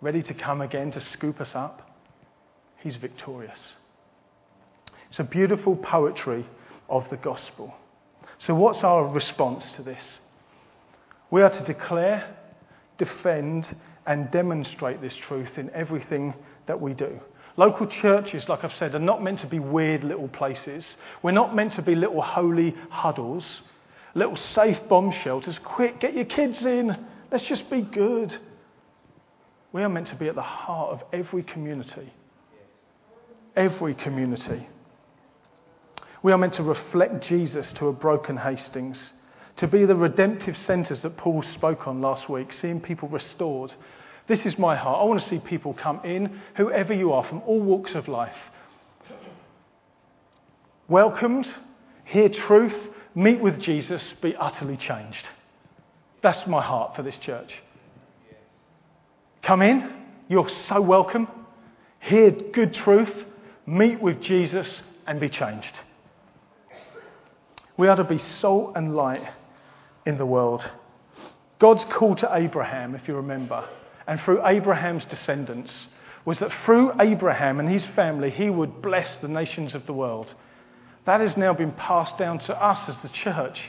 ready 0.00 0.22
to 0.22 0.34
come 0.34 0.60
again 0.60 0.90
to 0.92 1.00
scoop 1.00 1.40
us 1.40 1.50
up. 1.54 1.90
He's 2.78 2.96
victorious. 2.96 3.58
It's 5.08 5.18
a 5.18 5.24
beautiful 5.24 5.76
poetry 5.76 6.46
of 6.88 7.08
the 7.10 7.16
gospel. 7.16 7.74
So, 8.38 8.54
what's 8.54 8.84
our 8.84 9.06
response 9.08 9.64
to 9.76 9.82
this? 9.82 10.02
We 11.30 11.42
are 11.42 11.50
to 11.50 11.64
declare, 11.64 12.36
defend, 12.98 13.74
and 14.06 14.30
demonstrate 14.30 15.00
this 15.00 15.14
truth 15.26 15.56
in 15.56 15.70
everything 15.70 16.34
that 16.66 16.80
we 16.80 16.94
do. 16.94 17.18
Local 17.56 17.86
churches, 17.86 18.48
like 18.48 18.64
I've 18.64 18.74
said, 18.74 18.94
are 18.94 18.98
not 18.98 19.22
meant 19.22 19.40
to 19.40 19.46
be 19.46 19.58
weird 19.58 20.04
little 20.04 20.28
places. 20.28 20.84
We're 21.22 21.32
not 21.32 21.56
meant 21.56 21.72
to 21.72 21.82
be 21.82 21.94
little 21.94 22.20
holy 22.20 22.74
huddles. 22.90 23.44
little 24.14 24.36
safe 24.36 24.78
bomb 24.88 25.12
shelters. 25.12 25.58
Quick, 25.62 26.00
get 26.00 26.14
your 26.14 26.24
kids 26.24 26.64
in. 26.64 26.96
Let's 27.30 27.44
just 27.44 27.68
be 27.70 27.82
good. 27.82 28.36
We 29.72 29.82
are 29.82 29.88
meant 29.88 30.08
to 30.08 30.14
be 30.14 30.28
at 30.28 30.34
the 30.34 30.42
heart 30.42 30.92
of 30.92 31.02
every 31.12 31.42
community. 31.42 32.12
Every 33.54 33.94
community. 33.94 34.66
We 36.22 36.32
are 36.32 36.38
meant 36.38 36.54
to 36.54 36.62
reflect 36.62 37.22
Jesus 37.26 37.70
to 37.74 37.88
a 37.88 37.92
broken 37.92 38.36
Hastings, 38.36 39.00
to 39.56 39.66
be 39.66 39.84
the 39.84 39.94
redemptive 39.94 40.56
centres 40.56 41.00
that 41.00 41.16
Paul 41.16 41.42
spoke 41.42 41.86
on 41.86 42.00
last 42.00 42.28
week, 42.28 42.52
seeing 42.52 42.80
people 42.80 43.08
restored. 43.08 43.72
This 44.26 44.40
is 44.40 44.58
my 44.58 44.76
heart. 44.76 45.00
I 45.00 45.04
want 45.04 45.22
to 45.22 45.28
see 45.28 45.38
people 45.38 45.74
come 45.74 46.00
in, 46.04 46.40
whoever 46.56 46.92
you 46.92 47.12
are, 47.12 47.24
from 47.24 47.42
all 47.42 47.60
walks 47.60 47.94
of 47.94 48.08
life. 48.08 48.36
Welcomed, 50.88 51.48
hear 52.04 52.28
truth, 52.28 52.74
meet 53.14 53.40
with 53.40 53.60
Jesus, 53.60 54.02
be 54.22 54.34
utterly 54.36 54.76
changed. 54.76 55.26
That's 56.22 56.46
my 56.46 56.62
heart 56.62 56.96
for 56.96 57.02
this 57.02 57.16
church. 57.16 57.52
Come 59.42 59.62
in, 59.62 59.92
you're 60.28 60.48
so 60.68 60.80
welcome. 60.80 61.28
Hear 62.00 62.30
good 62.30 62.74
truth, 62.74 63.12
meet 63.64 64.00
with 64.00 64.20
Jesus, 64.20 64.68
and 65.06 65.20
be 65.20 65.28
changed. 65.28 65.78
We 67.76 67.88
are 67.88 67.96
to 67.96 68.04
be 68.04 68.18
salt 68.18 68.72
and 68.76 68.94
light 68.94 69.26
in 70.06 70.16
the 70.16 70.26
world. 70.26 70.68
God's 71.58 71.84
call 71.84 72.14
to 72.16 72.30
Abraham, 72.32 72.94
if 72.94 73.08
you 73.08 73.14
remember, 73.14 73.68
and 74.06 74.20
through 74.20 74.46
Abraham's 74.46 75.04
descendants, 75.06 75.72
was 76.24 76.38
that 76.38 76.52
through 76.64 76.92
Abraham 77.00 77.60
and 77.60 77.68
his 77.68 77.84
family, 77.84 78.30
he 78.30 78.50
would 78.50 78.82
bless 78.82 79.08
the 79.20 79.28
nations 79.28 79.74
of 79.74 79.86
the 79.86 79.92
world. 79.92 80.34
That 81.04 81.20
has 81.20 81.36
now 81.36 81.54
been 81.54 81.72
passed 81.72 82.18
down 82.18 82.40
to 82.40 82.54
us 82.54 82.88
as 82.88 82.96
the 83.02 83.08
church. 83.08 83.60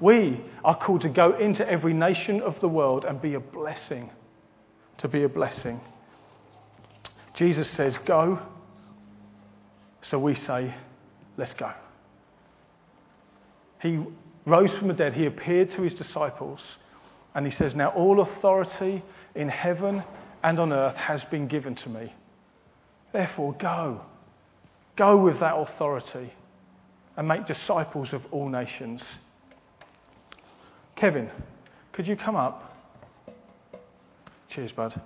We 0.00 0.40
are 0.64 0.76
called 0.76 1.02
to 1.02 1.08
go 1.08 1.36
into 1.38 1.66
every 1.66 1.94
nation 1.94 2.40
of 2.40 2.60
the 2.60 2.68
world 2.68 3.04
and 3.04 3.22
be 3.22 3.34
a 3.34 3.40
blessing. 3.40 4.10
To 4.98 5.08
be 5.08 5.22
a 5.22 5.28
blessing. 5.28 5.80
Jesus 7.34 7.70
says, 7.70 7.96
Go. 8.04 8.40
So 10.10 10.18
we 10.18 10.34
say, 10.34 10.74
Let's 11.36 11.54
go. 11.54 11.72
He 13.80 14.00
rose 14.44 14.72
from 14.72 14.88
the 14.88 14.94
dead. 14.94 15.14
He 15.14 15.26
appeared 15.26 15.70
to 15.72 15.82
his 15.82 15.94
disciples. 15.94 16.60
And 17.34 17.44
he 17.44 17.52
says, 17.52 17.74
Now 17.74 17.88
all 17.90 18.20
authority 18.20 19.02
in 19.34 19.48
heaven 19.48 20.02
and 20.42 20.58
on 20.58 20.72
earth 20.72 20.96
has 20.96 21.22
been 21.24 21.48
given 21.48 21.74
to 21.76 21.88
me. 21.88 22.12
Therefore, 23.12 23.54
go. 23.54 24.00
Go 24.96 25.16
with 25.16 25.40
that 25.40 25.54
authority 25.54 26.32
and 27.16 27.28
make 27.28 27.46
disciples 27.46 28.12
of 28.12 28.22
all 28.30 28.48
nations. 28.48 29.02
Kevin, 30.96 31.30
could 31.92 32.06
you 32.06 32.16
come 32.16 32.36
up? 32.36 32.76
Cheers, 34.50 34.72
bud. 34.72 34.98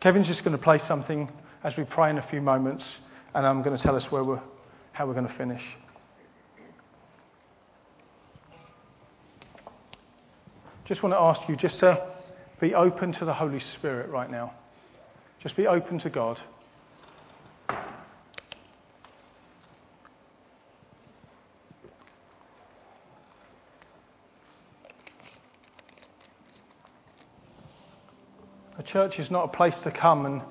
Kevin's 0.00 0.28
just 0.28 0.44
going 0.44 0.56
to 0.56 0.62
play 0.62 0.78
something 0.86 1.30
as 1.64 1.76
we 1.76 1.84
pray 1.84 2.10
in 2.10 2.18
a 2.18 2.26
few 2.28 2.40
moments, 2.40 2.84
and 3.34 3.46
I'm 3.46 3.62
going 3.62 3.76
to 3.76 3.82
tell 3.82 3.96
us 3.96 4.04
where 4.12 4.22
we're, 4.22 4.40
how 4.92 5.06
we're 5.06 5.14
going 5.14 5.26
to 5.26 5.34
finish. 5.34 5.62
Just 10.86 11.02
want 11.02 11.14
to 11.14 11.18
ask 11.18 11.40
you 11.48 11.56
just 11.56 11.78
to 11.80 12.06
be 12.60 12.74
open 12.74 13.12
to 13.14 13.24
the 13.24 13.32
Holy 13.32 13.60
Spirit 13.78 14.10
right 14.10 14.30
now. 14.30 14.52
Just 15.42 15.56
be 15.56 15.66
open 15.66 15.98
to 16.00 16.10
God. 16.10 16.38
A 28.76 28.82
church 28.82 29.18
is 29.18 29.30
not 29.30 29.44
a 29.44 29.48
place 29.48 29.76
to 29.84 29.90
come 29.90 30.26
and 30.26 30.42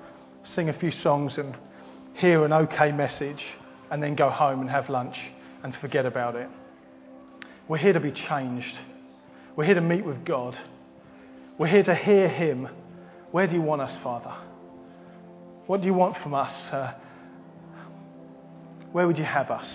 sing 0.54 0.68
a 0.68 0.72
few 0.72 0.90
songs 0.90 1.38
and 1.38 1.54
hear 2.14 2.44
an 2.44 2.52
okay 2.52 2.90
message 2.90 3.44
and 3.92 4.02
then 4.02 4.16
go 4.16 4.30
home 4.30 4.60
and 4.60 4.70
have 4.70 4.88
lunch 4.88 5.16
and 5.62 5.76
forget 5.76 6.06
about 6.06 6.34
it. 6.34 6.48
We're 7.68 7.78
here 7.78 7.92
to 7.92 8.00
be 8.00 8.10
changed. 8.10 8.76
We're 9.56 9.66
here 9.66 9.74
to 9.74 9.80
meet 9.80 10.04
with 10.04 10.24
God. 10.24 10.58
We're 11.58 11.68
here 11.68 11.84
to 11.84 11.94
hear 11.94 12.28
Him. 12.28 12.68
Where 13.30 13.46
do 13.46 13.54
you 13.54 13.62
want 13.62 13.82
us, 13.82 13.92
Father? 14.02 14.34
What 15.66 15.80
do 15.80 15.86
you 15.86 15.94
want 15.94 16.16
from 16.18 16.34
us? 16.34 16.52
Uh, 16.72 16.92
where 18.90 19.06
would 19.06 19.16
you 19.16 19.24
have 19.24 19.52
us? 19.52 19.66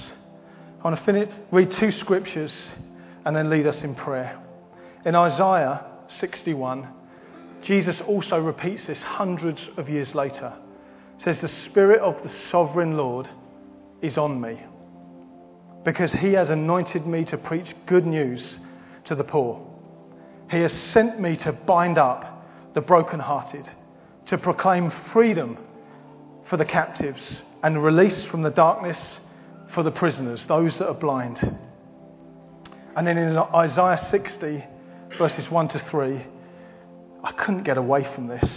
I 0.80 0.84
want 0.84 0.98
to 0.98 1.06
finish, 1.06 1.30
read 1.52 1.72
two 1.72 1.92
scriptures 1.92 2.54
and 3.24 3.34
then 3.34 3.50
lead 3.50 3.68
us 3.68 3.82
in 3.82 3.96
prayer. 3.96 4.38
In 5.06 5.16
Isaiah 5.16 5.86
61, 6.20 6.88
Jesus 7.62 8.02
also 8.02 8.38
repeats 8.38 8.84
this 8.84 9.00
hundreds 9.00 9.62
of 9.78 9.88
years 9.88 10.14
later. 10.14 10.54
says, 11.20 11.40
The 11.40 11.48
Spirit 11.48 12.02
of 12.02 12.22
the 12.22 12.32
sovereign 12.52 12.98
Lord 12.98 13.30
is 14.02 14.18
on 14.18 14.42
me 14.42 14.62
because 15.86 16.12
he 16.12 16.34
has 16.34 16.50
anointed 16.50 17.08
me 17.08 17.24
to 17.26 17.38
preach 17.38 17.74
good 17.86 18.06
news 18.06 18.58
to 19.06 19.16
the 19.16 19.24
poor. 19.24 19.69
He 20.50 20.58
has 20.62 20.74
sent 20.74 21.20
me 21.20 21.36
to 21.38 21.52
bind 21.52 21.98
up 21.98 22.44
the 22.74 22.82
brokenhearted, 22.82 23.70
to 24.28 24.38
proclaim 24.38 24.92
freedom 25.14 25.58
for 26.46 26.58
the 26.58 26.66
captives 26.66 27.22
and 27.64 27.84
release 27.84 28.26
from 28.26 28.42
the 28.42 28.50
darkness 28.50 28.98
for 29.74 29.84
the 29.84 29.92
prisoners, 29.92 30.42
those 30.48 30.78
that 30.80 30.88
are 30.88 30.96
blind. 30.96 31.40
And 32.96 33.06
then 33.06 33.18
in 33.18 33.38
Isaiah 33.38 34.04
60, 34.10 34.64
verses 35.18 35.50
1 35.52 35.68
to 35.70 35.80
3, 35.80 36.26
I 37.24 37.32
couldn't 37.34 37.64
get 37.64 37.78
away 37.78 38.04
from 38.16 38.28
this. 38.28 38.52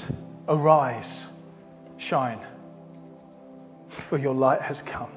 Arise, 0.49 1.09
shine, 1.99 2.41
for 4.09 4.17
your 4.19 4.35
light 4.35 4.63
has 4.63 4.81
come. 4.83 5.11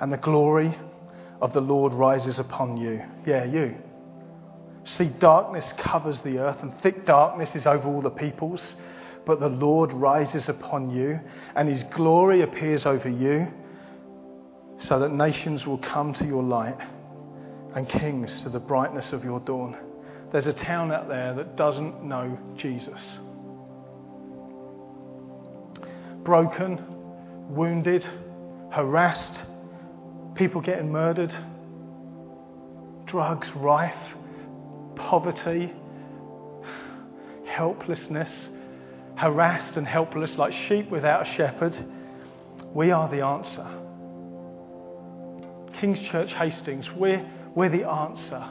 And 0.00 0.12
the 0.12 0.18
glory 0.18 0.76
of 1.40 1.52
the 1.52 1.60
Lord 1.60 1.92
rises 1.92 2.38
upon 2.38 2.76
you. 2.76 3.02
Yeah, 3.26 3.44
you. 3.44 3.76
See, 4.84 5.10
darkness 5.18 5.72
covers 5.78 6.20
the 6.22 6.38
earth, 6.38 6.62
and 6.62 6.74
thick 6.80 7.04
darkness 7.04 7.54
is 7.54 7.66
over 7.66 7.88
all 7.88 8.02
the 8.02 8.10
peoples. 8.10 8.74
But 9.26 9.40
the 9.40 9.48
Lord 9.48 9.92
rises 9.92 10.48
upon 10.48 10.90
you, 10.90 11.20
and 11.54 11.68
his 11.68 11.82
glory 11.94 12.42
appears 12.42 12.86
over 12.86 13.08
you, 13.08 13.46
so 14.78 14.98
that 14.98 15.12
nations 15.12 15.66
will 15.66 15.78
come 15.78 16.14
to 16.14 16.24
your 16.24 16.42
light 16.42 16.78
and 17.74 17.88
kings 17.88 18.42
to 18.42 18.48
the 18.48 18.58
brightness 18.58 19.12
of 19.12 19.22
your 19.24 19.40
dawn. 19.40 19.76
There's 20.32 20.46
a 20.46 20.52
town 20.52 20.90
out 20.92 21.08
there 21.08 21.34
that 21.34 21.56
doesn't 21.56 22.02
know 22.02 22.38
Jesus. 22.56 23.00
Broken, 26.24 26.82
wounded, 27.48 28.06
harassed, 28.70 29.42
people 30.34 30.60
getting 30.60 30.90
murdered, 30.90 31.34
drugs 33.06 33.50
rife, 33.56 33.94
poverty, 34.96 35.72
helplessness, 37.46 38.30
harassed 39.16 39.76
and 39.76 39.86
helpless 39.86 40.36
like 40.36 40.52
sheep 40.68 40.90
without 40.90 41.26
a 41.26 41.34
shepherd. 41.34 41.76
We 42.74 42.90
are 42.90 43.08
the 43.08 43.24
answer. 43.24 43.66
King's 45.80 46.00
Church 46.00 46.32
Hastings, 46.32 46.86
we're 46.96 47.26
we're 47.54 47.68
the 47.68 47.88
answer 47.88 48.48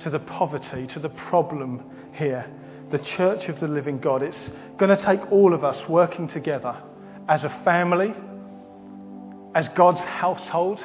to 0.00 0.10
the 0.10 0.18
poverty, 0.18 0.86
to 0.88 0.98
the 0.98 1.08
problem 1.08 1.82
here. 2.12 2.46
The 2.90 2.98
church 2.98 3.48
of 3.48 3.60
the 3.60 3.68
living 3.68 3.98
God. 3.98 4.22
It's 4.22 4.50
going 4.76 4.94
to 4.94 5.02
take 5.02 5.30
all 5.30 5.54
of 5.54 5.64
us 5.64 5.88
working 5.88 6.28
together 6.28 6.76
as 7.28 7.44
a 7.44 7.48
family, 7.64 8.14
as 9.54 9.68
God's 9.76 10.00
household, 10.00 10.80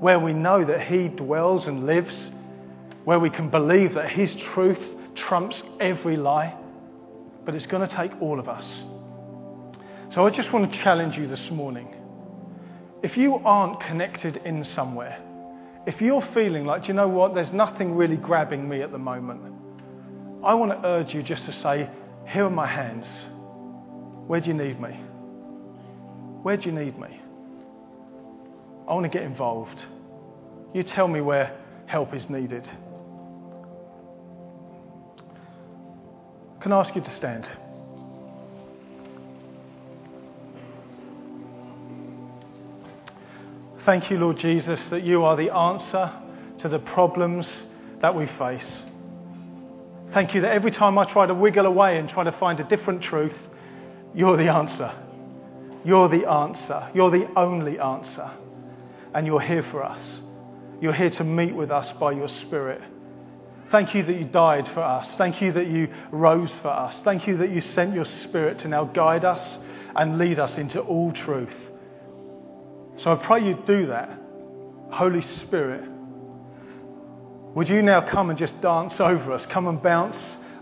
where 0.00 0.18
we 0.18 0.32
know 0.32 0.64
that 0.64 0.82
He 0.82 1.08
dwells 1.08 1.66
and 1.66 1.86
lives, 1.86 2.14
where 3.04 3.18
we 3.18 3.30
can 3.30 3.50
believe 3.50 3.94
that 3.94 4.10
His 4.10 4.34
truth 4.34 4.78
trumps 5.14 5.62
every 5.80 6.16
lie. 6.16 6.56
But 7.44 7.54
it's 7.54 7.66
going 7.66 7.86
to 7.86 7.94
take 7.94 8.12
all 8.20 8.38
of 8.38 8.48
us. 8.48 8.64
So 10.14 10.26
I 10.26 10.30
just 10.30 10.52
want 10.52 10.72
to 10.72 10.78
challenge 10.78 11.16
you 11.16 11.26
this 11.26 11.50
morning. 11.50 11.88
If 13.02 13.16
you 13.16 13.34
aren't 13.44 13.80
connected 13.80 14.36
in 14.44 14.64
somewhere, 14.74 15.20
if 15.86 16.00
you're 16.00 16.26
feeling 16.32 16.64
like, 16.64 16.82
do 16.82 16.88
you 16.88 16.94
know 16.94 17.08
what, 17.08 17.34
there's 17.34 17.52
nothing 17.52 17.94
really 17.94 18.16
grabbing 18.16 18.68
me 18.68 18.80
at 18.80 18.92
the 18.92 18.98
moment, 18.98 19.40
I 20.44 20.54
want 20.54 20.72
to 20.72 20.86
urge 20.86 21.12
you 21.12 21.22
just 21.22 21.44
to 21.46 21.52
say, 21.62 21.90
here 22.28 22.44
are 22.44 22.50
my 22.50 22.66
hands. 22.66 23.06
Where 24.26 24.40
do 24.40 24.48
you 24.48 24.54
need 24.54 24.80
me? 24.80 24.90
Where 26.42 26.56
do 26.56 26.64
you 26.64 26.72
need 26.72 26.98
me? 26.98 27.20
I 28.88 28.92
want 28.92 29.04
to 29.04 29.08
get 29.08 29.22
involved. 29.22 29.82
You 30.74 30.82
tell 30.82 31.08
me 31.08 31.20
where 31.20 31.58
help 31.86 32.14
is 32.14 32.28
needed. 32.28 32.68
Can 36.60 36.72
I 36.72 36.80
ask 36.80 36.94
you 36.94 37.02
to 37.02 37.16
stand? 37.16 37.50
Thank 43.84 44.10
you, 44.10 44.16
Lord 44.16 44.38
Jesus, 44.38 44.80
that 44.90 45.02
you 45.02 45.24
are 45.24 45.36
the 45.36 45.52
answer 45.52 46.10
to 46.60 46.68
the 46.68 46.78
problems 46.78 47.46
that 48.00 48.14
we 48.14 48.26
face. 48.38 48.64
Thank 50.14 50.34
you 50.34 50.40
that 50.40 50.52
every 50.52 50.70
time 50.70 50.96
I 50.96 51.04
try 51.04 51.26
to 51.26 51.34
wiggle 51.34 51.66
away 51.66 51.98
and 51.98 52.08
try 52.08 52.24
to 52.24 52.32
find 52.32 52.58
a 52.60 52.64
different 52.64 53.02
truth, 53.02 53.36
you're 54.14 54.36
the 54.36 54.48
answer. 54.48 54.90
You're 55.84 56.08
the 56.08 56.26
answer. 56.26 56.88
You're 56.94 57.10
the 57.10 57.28
only 57.36 57.78
answer. 57.78 58.30
And 59.14 59.26
you're 59.26 59.40
here 59.40 59.62
for 59.70 59.84
us. 59.84 60.00
You're 60.80 60.92
here 60.92 61.10
to 61.10 61.24
meet 61.24 61.54
with 61.54 61.70
us 61.70 61.88
by 61.98 62.12
your 62.12 62.28
Spirit. 62.46 62.82
Thank 63.70 63.94
you 63.94 64.02
that 64.04 64.12
you 64.12 64.24
died 64.24 64.68
for 64.74 64.82
us. 64.82 65.08
Thank 65.16 65.40
you 65.40 65.52
that 65.52 65.66
you 65.68 65.88
rose 66.10 66.50
for 66.62 66.68
us. 66.68 66.94
Thank 67.04 67.26
you 67.26 67.38
that 67.38 67.50
you 67.50 67.60
sent 67.60 67.94
your 67.94 68.04
Spirit 68.04 68.58
to 68.60 68.68
now 68.68 68.84
guide 68.84 69.24
us 69.24 69.40
and 69.96 70.18
lead 70.18 70.38
us 70.38 70.56
into 70.58 70.80
all 70.80 71.12
truth. 71.12 71.54
So 72.98 73.12
I 73.12 73.16
pray 73.26 73.44
you 73.44 73.62
do 73.66 73.86
that. 73.86 74.18
Holy 74.90 75.22
Spirit, 75.46 75.88
would 77.54 77.68
you 77.68 77.82
now 77.82 78.00
come 78.08 78.30
and 78.30 78.38
just 78.38 78.60
dance 78.60 78.94
over 78.98 79.32
us? 79.32 79.46
Come 79.50 79.68
and 79.68 79.82
bounce 79.82 80.16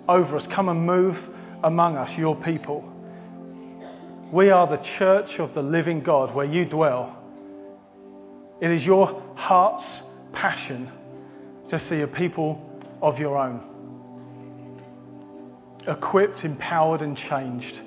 over 0.08 0.36
us. 0.36 0.46
Come 0.54 0.68
and 0.68 0.86
move 0.86 1.18
among 1.64 1.96
us, 1.96 2.16
your 2.18 2.36
people. 2.36 2.84
We 4.32 4.50
are 4.50 4.66
the 4.66 4.82
church 4.98 5.38
of 5.38 5.54
the 5.54 5.62
living 5.62 6.02
God 6.02 6.34
where 6.34 6.46
you 6.46 6.64
dwell. 6.64 7.21
It 8.62 8.70
is 8.70 8.86
your 8.86 9.20
heart's 9.34 9.84
passion 10.32 10.88
to 11.68 11.80
see 11.88 12.02
a 12.02 12.06
people 12.06 12.64
of 13.02 13.18
your 13.18 13.36
own, 13.36 13.60
equipped, 15.88 16.44
empowered, 16.44 17.02
and 17.02 17.16
changed 17.16 17.80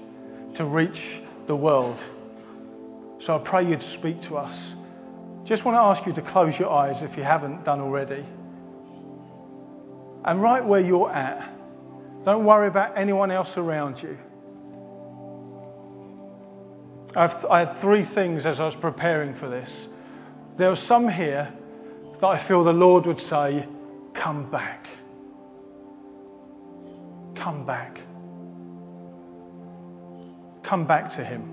to 0.58 0.66
reach 0.66 1.02
the 1.48 1.56
world. 1.56 1.98
So 3.26 3.38
I 3.38 3.38
pray 3.38 3.66
you'd 3.66 3.86
speak 3.98 4.22
to 4.24 4.36
us. 4.36 4.54
Just 5.46 5.64
want 5.64 5.76
to 5.78 5.80
ask 5.80 6.06
you 6.06 6.12
to 6.12 6.22
close 6.30 6.60
your 6.60 6.70
eyes 6.70 7.02
if 7.02 7.16
you 7.16 7.24
haven't 7.24 7.64
done 7.64 7.80
already. 7.80 8.26
And 10.26 10.42
right 10.42 10.66
where 10.66 10.82
you're 10.82 11.10
at, 11.10 11.54
don't 12.26 12.44
worry 12.44 12.68
about 12.68 12.98
anyone 12.98 13.32
else 13.32 13.50
around 13.56 14.04
you. 14.04 14.18
I've, 17.16 17.46
I 17.46 17.60
had 17.60 17.80
three 17.80 18.04
things 18.14 18.46
as 18.46 18.60
I 18.60 18.66
was 18.66 18.76
preparing 18.82 19.38
for 19.40 19.50
this. 19.50 19.70
There 20.58 20.70
are 20.70 20.78
some 20.88 21.10
here 21.10 21.54
that 22.22 22.26
I 22.26 22.48
feel 22.48 22.64
the 22.64 22.72
Lord 22.72 23.06
would 23.06 23.20
say, 23.30 23.68
Come 24.14 24.50
back. 24.50 24.88
Come 27.36 27.66
back. 27.66 28.00
Come 30.64 30.88
back 30.88 31.16
to 31.18 31.26
Him. 31.26 31.52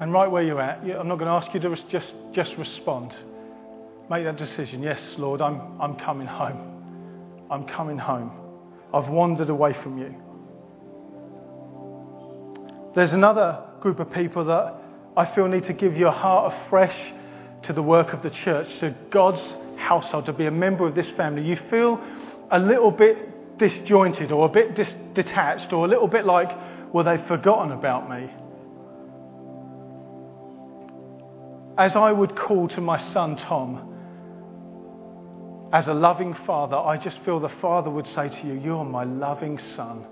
And 0.00 0.12
right 0.12 0.30
where 0.30 0.42
you're 0.42 0.60
at, 0.60 0.80
I'm 0.80 1.08
not 1.08 1.18
going 1.18 1.28
to 1.28 1.46
ask 1.46 1.54
you 1.54 1.60
to 1.60 1.76
just, 1.90 2.12
just 2.34 2.50
respond. 2.58 3.12
Make 4.10 4.24
that 4.24 4.36
decision. 4.36 4.82
Yes, 4.82 5.00
Lord, 5.16 5.40
I'm, 5.40 5.80
I'm 5.80 5.96
coming 5.96 6.26
home. 6.26 7.46
I'm 7.50 7.66
coming 7.66 7.96
home. 7.96 8.32
I've 8.92 9.08
wandered 9.08 9.48
away 9.48 9.74
from 9.82 9.98
you. 9.98 10.14
There's 12.94 13.12
another 13.12 13.64
group 13.80 14.00
of 14.00 14.12
people 14.12 14.44
that 14.44 14.81
I 15.16 15.26
feel 15.34 15.46
need 15.46 15.64
to 15.64 15.72
give 15.72 15.96
your 15.96 16.10
heart 16.10 16.54
afresh 16.54 16.96
to 17.62 17.72
the 17.72 17.82
work 17.82 18.12
of 18.12 18.22
the 18.22 18.30
church, 18.30 18.68
to 18.80 18.94
God's 19.10 19.42
household, 19.76 20.26
to 20.26 20.32
be 20.32 20.46
a 20.46 20.50
member 20.50 20.86
of 20.86 20.94
this 20.94 21.08
family. 21.10 21.42
You 21.42 21.56
feel 21.70 22.00
a 22.50 22.58
little 22.58 22.90
bit 22.90 23.58
disjointed 23.58 24.32
or 24.32 24.46
a 24.46 24.48
bit 24.48 24.74
dis- 24.74 24.94
detached 25.14 25.72
or 25.72 25.84
a 25.84 25.88
little 25.88 26.08
bit 26.08 26.24
like, 26.24 26.50
well, 26.92 27.04
they've 27.04 27.26
forgotten 27.26 27.72
about 27.72 28.10
me. 28.10 28.30
As 31.78 31.96
I 31.96 32.12
would 32.12 32.36
call 32.36 32.68
to 32.68 32.80
my 32.80 32.98
son 33.12 33.36
Tom, 33.36 33.88
as 35.72 35.86
a 35.86 35.94
loving 35.94 36.34
father, 36.46 36.76
I 36.76 36.98
just 36.98 37.18
feel 37.24 37.40
the 37.40 37.48
father 37.60 37.88
would 37.88 38.06
say 38.08 38.28
to 38.28 38.46
you, 38.46 38.60
You're 38.62 38.84
my 38.84 39.04
loving 39.04 39.58
son 39.74 40.04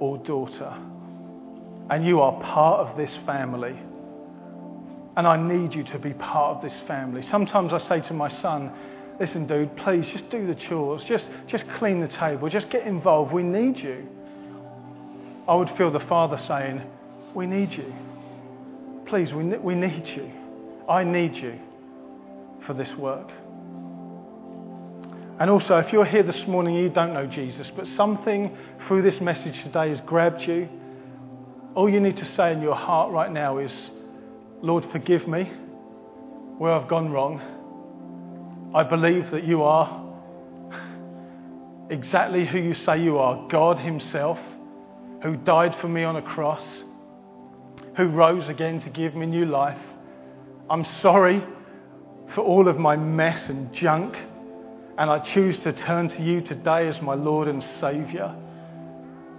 or 0.00 0.18
daughter 0.18 0.74
and 1.90 2.06
you 2.06 2.20
are 2.20 2.40
part 2.40 2.88
of 2.88 2.96
this 2.96 3.12
family. 3.26 3.76
And 5.16 5.26
I 5.26 5.36
need 5.36 5.74
you 5.74 5.82
to 5.84 5.98
be 5.98 6.12
part 6.14 6.56
of 6.56 6.62
this 6.62 6.78
family. 6.86 7.22
Sometimes 7.30 7.72
I 7.72 7.78
say 7.88 8.00
to 8.08 8.14
my 8.14 8.30
son, 8.40 8.72
listen, 9.18 9.46
dude, 9.46 9.76
please 9.76 10.06
just 10.12 10.30
do 10.30 10.46
the 10.46 10.54
chores, 10.54 11.02
just, 11.04 11.26
just 11.46 11.64
clean 11.78 12.00
the 12.00 12.08
table, 12.08 12.48
just 12.48 12.70
get 12.70 12.86
involved. 12.86 13.32
We 13.32 13.42
need 13.42 13.76
you. 13.76 14.06
I 15.48 15.54
would 15.54 15.70
feel 15.76 15.90
the 15.90 16.00
father 16.00 16.40
saying, 16.46 16.82
we 17.34 17.46
need 17.46 17.72
you. 17.72 17.92
Please, 19.06 19.32
we, 19.32 19.44
we 19.58 19.74
need 19.74 20.06
you. 20.06 20.30
I 20.88 21.04
need 21.04 21.34
you 21.34 21.58
for 22.66 22.74
this 22.74 22.90
work. 22.96 23.30
And 25.40 25.48
also, 25.48 25.76
if 25.78 25.92
you're 25.92 26.04
here 26.04 26.22
this 26.22 26.46
morning 26.46 26.74
you 26.74 26.90
don't 26.90 27.14
know 27.14 27.26
Jesus, 27.26 27.66
but 27.74 27.86
something 27.96 28.56
through 28.86 29.02
this 29.02 29.20
message 29.20 29.62
today 29.62 29.88
has 29.88 30.00
grabbed 30.02 30.42
you, 30.42 30.68
all 31.74 31.88
you 31.88 31.98
need 31.98 32.18
to 32.18 32.34
say 32.36 32.52
in 32.52 32.60
your 32.60 32.74
heart 32.74 33.10
right 33.10 33.32
now 33.32 33.58
is, 33.58 33.72
Lord, 34.62 34.84
forgive 34.92 35.26
me 35.26 35.44
where 36.58 36.72
I've 36.72 36.88
gone 36.88 37.10
wrong. 37.10 37.40
I 38.74 38.82
believe 38.82 39.30
that 39.30 39.44
you 39.44 39.62
are 39.62 40.06
exactly 41.88 42.46
who 42.46 42.58
you 42.58 42.74
say 42.84 43.00
you 43.00 43.16
are 43.16 43.48
God 43.48 43.78
Himself, 43.78 44.38
who 45.22 45.36
died 45.36 45.74
for 45.80 45.88
me 45.88 46.04
on 46.04 46.16
a 46.16 46.22
cross, 46.22 46.62
who 47.96 48.08
rose 48.08 48.46
again 48.50 48.82
to 48.82 48.90
give 48.90 49.14
me 49.14 49.24
new 49.24 49.46
life. 49.46 49.80
I'm 50.68 50.84
sorry 51.00 51.42
for 52.34 52.42
all 52.42 52.68
of 52.68 52.78
my 52.78 52.96
mess 52.96 53.42
and 53.48 53.72
junk, 53.72 54.14
and 54.98 55.10
I 55.10 55.20
choose 55.20 55.56
to 55.60 55.72
turn 55.72 56.10
to 56.10 56.22
you 56.22 56.42
today 56.42 56.86
as 56.86 57.00
my 57.00 57.14
Lord 57.14 57.48
and 57.48 57.66
Saviour. 57.80 58.36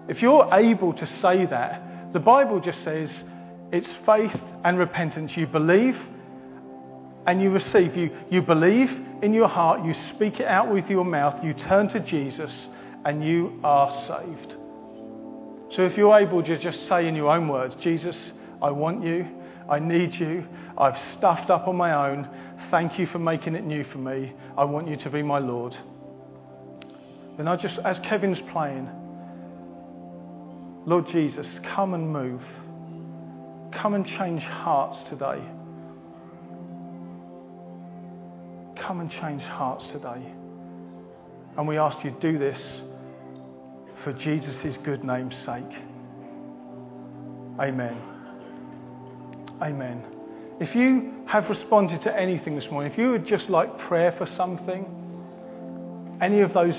If 0.09 0.24
you're 0.24 0.49
able 0.51 0.93
to 0.93 1.05
say 1.22 1.45
that, 1.45 2.11
the 2.11 2.19
Bible 2.19 2.59
just 2.59 2.84
says 2.84 3.11
it's 3.72 3.89
faith 4.05 4.36
and 4.63 4.78
repentance. 4.78 5.36
You 5.36 5.47
believe 5.47 5.97
and 7.26 7.41
you 7.41 7.49
receive. 7.51 7.95
You, 7.95 8.11
you 8.30 8.41
believe 8.41 8.89
in 9.22 9.34
your 9.34 9.47
heart, 9.47 9.86
you 9.86 9.93
speak 10.15 10.39
it 10.39 10.47
out 10.47 10.72
with 10.72 10.89
your 10.89 11.05
mouth, 11.05 11.43
you 11.43 11.53
turn 11.53 11.88
to 11.89 11.99
Jesus, 11.99 12.51
and 13.05 13.24
you 13.24 13.59
are 13.63 13.91
saved. 14.07 14.55
So 15.76 15.84
if 15.84 15.95
you're 15.95 16.17
able 16.19 16.43
to 16.43 16.57
just 16.57 16.88
say 16.89 17.07
in 17.07 17.15
your 17.15 17.32
own 17.32 17.47
words, 17.47 17.76
Jesus, 17.82 18.15
I 18.61 18.72
want 18.72 19.03
you, 19.03 19.28
I 19.69 19.80
need 19.80 20.13
you, 20.15 20.45
I've 20.78 20.97
stuffed 21.13 21.49
up 21.49 21.67
on 21.67 21.78
my 21.78 22.09
own, 22.09 22.28
thank 22.69 22.99
you 22.99 23.05
for 23.05 23.19
making 23.19 23.55
it 23.55 23.63
new 23.63 23.84
for 23.86 23.99
me, 23.99 24.34
I 24.57 24.65
want 24.65 24.88
you 24.88 24.97
to 24.97 25.09
be 25.09 25.22
my 25.22 25.39
Lord. 25.39 25.76
Then 27.38 27.47
I 27.47 27.55
just, 27.55 27.80
as 27.80 27.99
Kevin's 27.99 28.41
playing, 28.51 28.89
Lord 30.86 31.07
Jesus, 31.07 31.47
come 31.63 31.93
and 31.93 32.11
move. 32.11 32.41
Come 33.82 33.95
and 33.95 34.05
change 34.05 34.43
hearts 34.43 34.99
today. 35.09 35.41
Come 38.79 38.99
and 38.99 39.09
change 39.09 39.41
hearts 39.41 39.84
today. 39.91 40.23
And 41.57 41.67
we 41.67 41.79
ask 41.79 41.97
you 42.03 42.11
to 42.11 42.19
do 42.19 42.38
this 42.38 42.61
for 44.03 44.13
Jesus' 44.13 44.77
good 44.84 45.03
name's 45.03 45.34
sake. 45.47 45.73
Amen. 47.59 47.97
Amen. 49.63 50.03
If 50.59 50.75
you 50.75 51.13
have 51.25 51.49
responded 51.49 52.01
to 52.01 52.15
anything 52.15 52.55
this 52.55 52.69
morning, 52.69 52.91
if 52.91 52.99
you 52.99 53.09
would 53.09 53.25
just 53.25 53.49
like 53.49 53.79
prayer 53.79 54.13
for 54.15 54.27
something, 54.38 54.86
any 56.21 56.41
of 56.41 56.53
those 56.53 56.77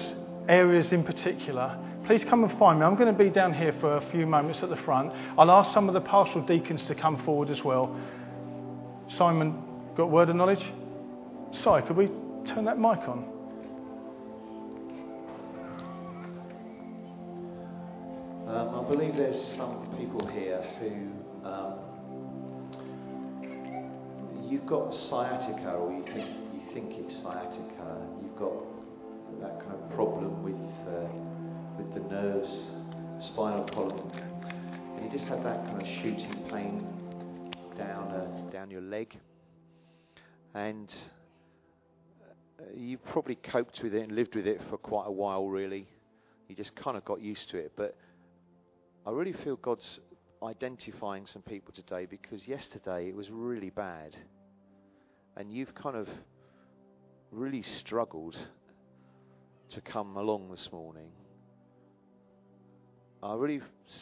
areas 0.49 0.87
in 0.93 1.03
particular, 1.03 1.77
please 2.13 2.29
come 2.29 2.45
and 2.45 2.59
find 2.59 2.79
me. 2.79 2.85
I'm 2.85 2.95
going 2.95 3.11
to 3.11 3.19
be 3.19 3.31
down 3.31 3.55
here 3.55 3.75
for 3.81 3.97
a 3.97 4.11
few 4.11 4.27
moments 4.27 4.59
at 4.63 4.69
the 4.69 4.77
front. 4.85 5.11
I'll 5.39 5.51
ask 5.51 5.73
some 5.73 5.89
of 5.89 5.95
the 5.95 6.01
pastoral 6.03 6.45
deacons 6.45 6.83
to 6.89 6.95
come 6.95 7.25
forward 7.25 7.49
as 7.49 7.65
well. 7.65 7.99
Simon, 9.17 9.65
got 9.97 10.11
word 10.11 10.29
of 10.29 10.37
knowledge? 10.37 10.63
Sorry, 11.65 11.83
could 11.85 11.97
we 11.97 12.09
turn 12.47 12.67
that 12.67 12.77
mic 12.79 12.99
on? 13.09 13.25
Um, 18.47 18.85
I 18.85 18.89
believe 18.91 19.17
there's 19.17 19.57
some 19.57 19.97
people 19.99 20.27
here 20.27 20.63
who 20.81 21.49
um, 21.49 21.79
you've 24.51 24.67
got 24.67 24.93
sciatica, 25.09 25.71
or 25.77 25.91
you 25.91 26.05
think 26.13 26.29
you 26.53 26.75
think 26.75 26.93
it's 26.93 27.15
sciatica. 27.23 28.07
You've 28.23 28.37
got 28.37 28.53
that 29.41 29.61
kind 29.61 29.83
of 29.83 29.91
problem 29.95 30.43
with. 30.43 30.61
Uh, 30.87 31.09
with 31.09 31.22
the 31.95 32.01
nerves, 32.01 32.51
spinal 33.33 33.69
column, 33.73 34.11
and 34.97 35.05
you 35.05 35.19
just 35.19 35.29
have 35.29 35.43
that 35.43 35.65
kind 35.67 35.81
of 35.81 35.87
shooting 36.03 36.49
pain 36.51 36.87
down 37.77 38.11
uh, 38.13 38.51
down 38.51 38.71
your 38.71 38.81
leg, 38.81 39.19
and 40.55 40.93
uh, 42.59 42.65
you 42.75 42.99
probably 42.99 43.35
coped 43.35 43.81
with 43.83 43.95
it 43.95 44.03
and 44.03 44.13
lived 44.13 44.35
with 44.35 44.47
it 44.47 44.61
for 44.71 44.79
quite 44.79 45.07
a 45.07 45.13
while. 45.13 45.49
Really, 45.49 45.87
you 46.49 46.57
just 46.57 46.75
kind 46.77 46.97
of 46.97 47.05
got 47.05 47.21
used 47.21 47.51
to 47.51 47.59
it. 47.59 47.73
But 47.77 47.97
I 49.07 49.11
really 49.11 49.35
feel 49.45 49.57
God's 49.57 50.01
identifying 50.43 51.27
some 51.27 51.43
people 51.43 51.73
today 51.75 52.07
because 52.07 52.47
yesterday 52.47 53.09
it 53.09 53.15
was 53.15 53.31
really 53.31 53.71
bad. 53.71 54.17
And 55.37 55.53
you've 55.53 55.75
kind 55.75 55.97
of 55.97 56.09
really 57.31 57.65
struggled 57.81 58.37
to 59.71 59.81
come 59.81 60.17
along 60.17 60.51
this 60.51 60.69
morning. 60.73 61.11
I 63.23 63.35
really 63.35 63.61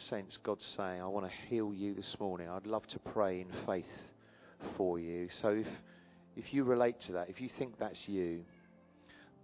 sense 0.09 0.35
God 0.43 0.57
saying, 0.75 0.99
I 0.99 1.05
want 1.05 1.27
to 1.27 1.31
heal 1.47 1.71
you 1.75 1.93
this 1.93 2.15
morning. 2.19 2.49
I'd 2.49 2.65
love 2.65 2.87
to 2.87 2.97
pray 2.97 3.41
in 3.41 3.47
faith 3.67 3.85
for 4.75 4.97
you. 4.97 5.29
So 5.43 5.49
if, 5.49 5.67
if 6.35 6.51
you 6.51 6.63
relate 6.63 6.95
to 7.05 7.11
that, 7.13 7.29
if 7.29 7.39
you 7.39 7.47
think 7.59 7.77
that's 7.79 7.99
you, 8.07 8.43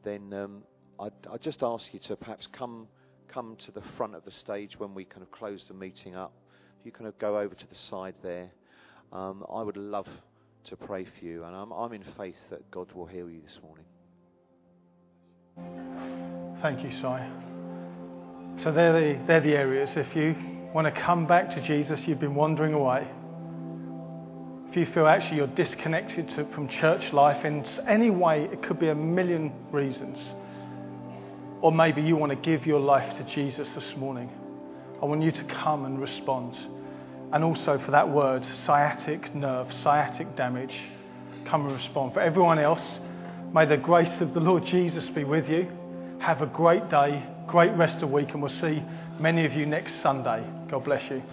then 0.04 0.34
um, 0.34 0.64
I'd, 1.00 1.12
I'd 1.32 1.44
just 1.44 1.62
ask 1.62 1.86
you 1.92 2.00
to 2.08 2.16
perhaps 2.16 2.48
come, 2.58 2.88
come 3.32 3.56
to 3.68 3.72
the 3.72 3.84
front 3.98 4.16
of 4.16 4.26
the 4.26 4.32
stage 4.32 4.80
when 4.80 4.96
we 4.96 5.06
kind 5.06 5.22
of 5.22 5.32
close 5.32 5.64
the 5.68 5.76
meeting 5.76 6.16
up. 6.16 6.34
If 6.80 6.86
you 6.88 6.92
kind 6.92 7.08
of 7.08 7.18
go 7.20 7.38
over 7.38 7.54
to 7.54 7.68
the 7.68 7.78
side 7.92 8.16
there, 8.24 8.50
um, 9.14 9.46
I 9.54 9.62
would 9.62 9.78
love 9.78 10.08
to 10.70 10.76
pray 10.76 11.06
for 11.06 11.24
you. 11.24 11.44
And 11.44 11.56
I'm, 11.56 11.72
I'm 11.72 11.94
in 11.94 12.04
faith 12.18 12.38
that 12.50 12.72
God 12.72 12.92
will 12.94 13.06
heal 13.06 13.30
you 13.30 13.42
this 13.42 13.60
morning. 13.62 13.86
Thank 16.64 16.84
you, 16.84 16.90
Si. 17.00 17.47
So 18.64 18.72
they're 18.72 18.94
the, 18.94 19.26
they're 19.28 19.42
the 19.42 19.54
areas. 19.54 19.90
If 19.96 20.16
you 20.16 20.36
want 20.74 20.94
to 20.94 21.02
come 21.02 21.28
back 21.28 21.50
to 21.52 21.62
Jesus, 21.62 22.00
you've 22.06 22.20
been 22.20 22.36
wandering 22.36 22.74
away. 22.74 23.08
If 24.70 24.76
you 24.76 24.86
feel 24.94 25.08
actually 25.08 25.38
you're 25.38 25.48
disconnected 25.48 26.30
to, 26.30 26.46
from 26.54 26.68
church 26.68 27.14
life 27.14 27.46
in 27.46 27.66
any 27.88 28.10
way, 28.10 28.50
it 28.52 28.64
could 28.64 28.80
be 28.80 28.90
a 28.90 28.96
million 28.96 29.54
reasons. 29.72 30.18
Or 31.62 31.72
maybe 31.72 32.02
you 32.02 32.16
want 32.16 32.32
to 32.32 32.36
give 32.36 32.66
your 32.66 32.80
life 32.80 33.18
to 33.18 33.24
Jesus 33.34 33.68
this 33.76 33.96
morning. 33.96 34.30
I 35.02 35.06
want 35.06 35.22
you 35.22 35.32
to 35.32 35.44
come 35.46 35.86
and 35.86 36.00
respond. 36.00 36.56
And 37.32 37.44
also 37.44 37.80
for 37.86 37.92
that 37.92 38.10
word, 38.10 38.46
sciatic 38.66 39.34
nerve, 39.36 39.68
sciatic 39.84 40.36
damage, 40.36 40.74
come 41.48 41.66
and 41.66 41.76
respond. 41.76 42.14
For 42.14 42.22
everyone 42.22 42.60
else, 42.60 42.82
may 43.54 43.66
the 43.66 43.78
grace 43.78 44.20
of 44.20 44.34
the 44.34 44.40
Lord 44.40 44.66
Jesus 44.66 45.06
be 45.10 45.24
with 45.24 45.48
you. 45.48 45.70
Have 46.20 46.42
a 46.42 46.48
great 46.48 46.90
day, 46.90 47.24
great 47.48 47.72
rest 47.78 47.96
of 47.96 48.02
the 48.02 48.08
week, 48.08 48.30
and 48.32 48.42
we'll 48.42 48.62
see 48.62 48.84
many 49.20 49.46
of 49.46 49.54
you 49.54 49.66
next 49.66 49.94
Sunday. 50.04 50.46
God 50.70 50.84
bless 50.84 51.10
you. 51.10 51.24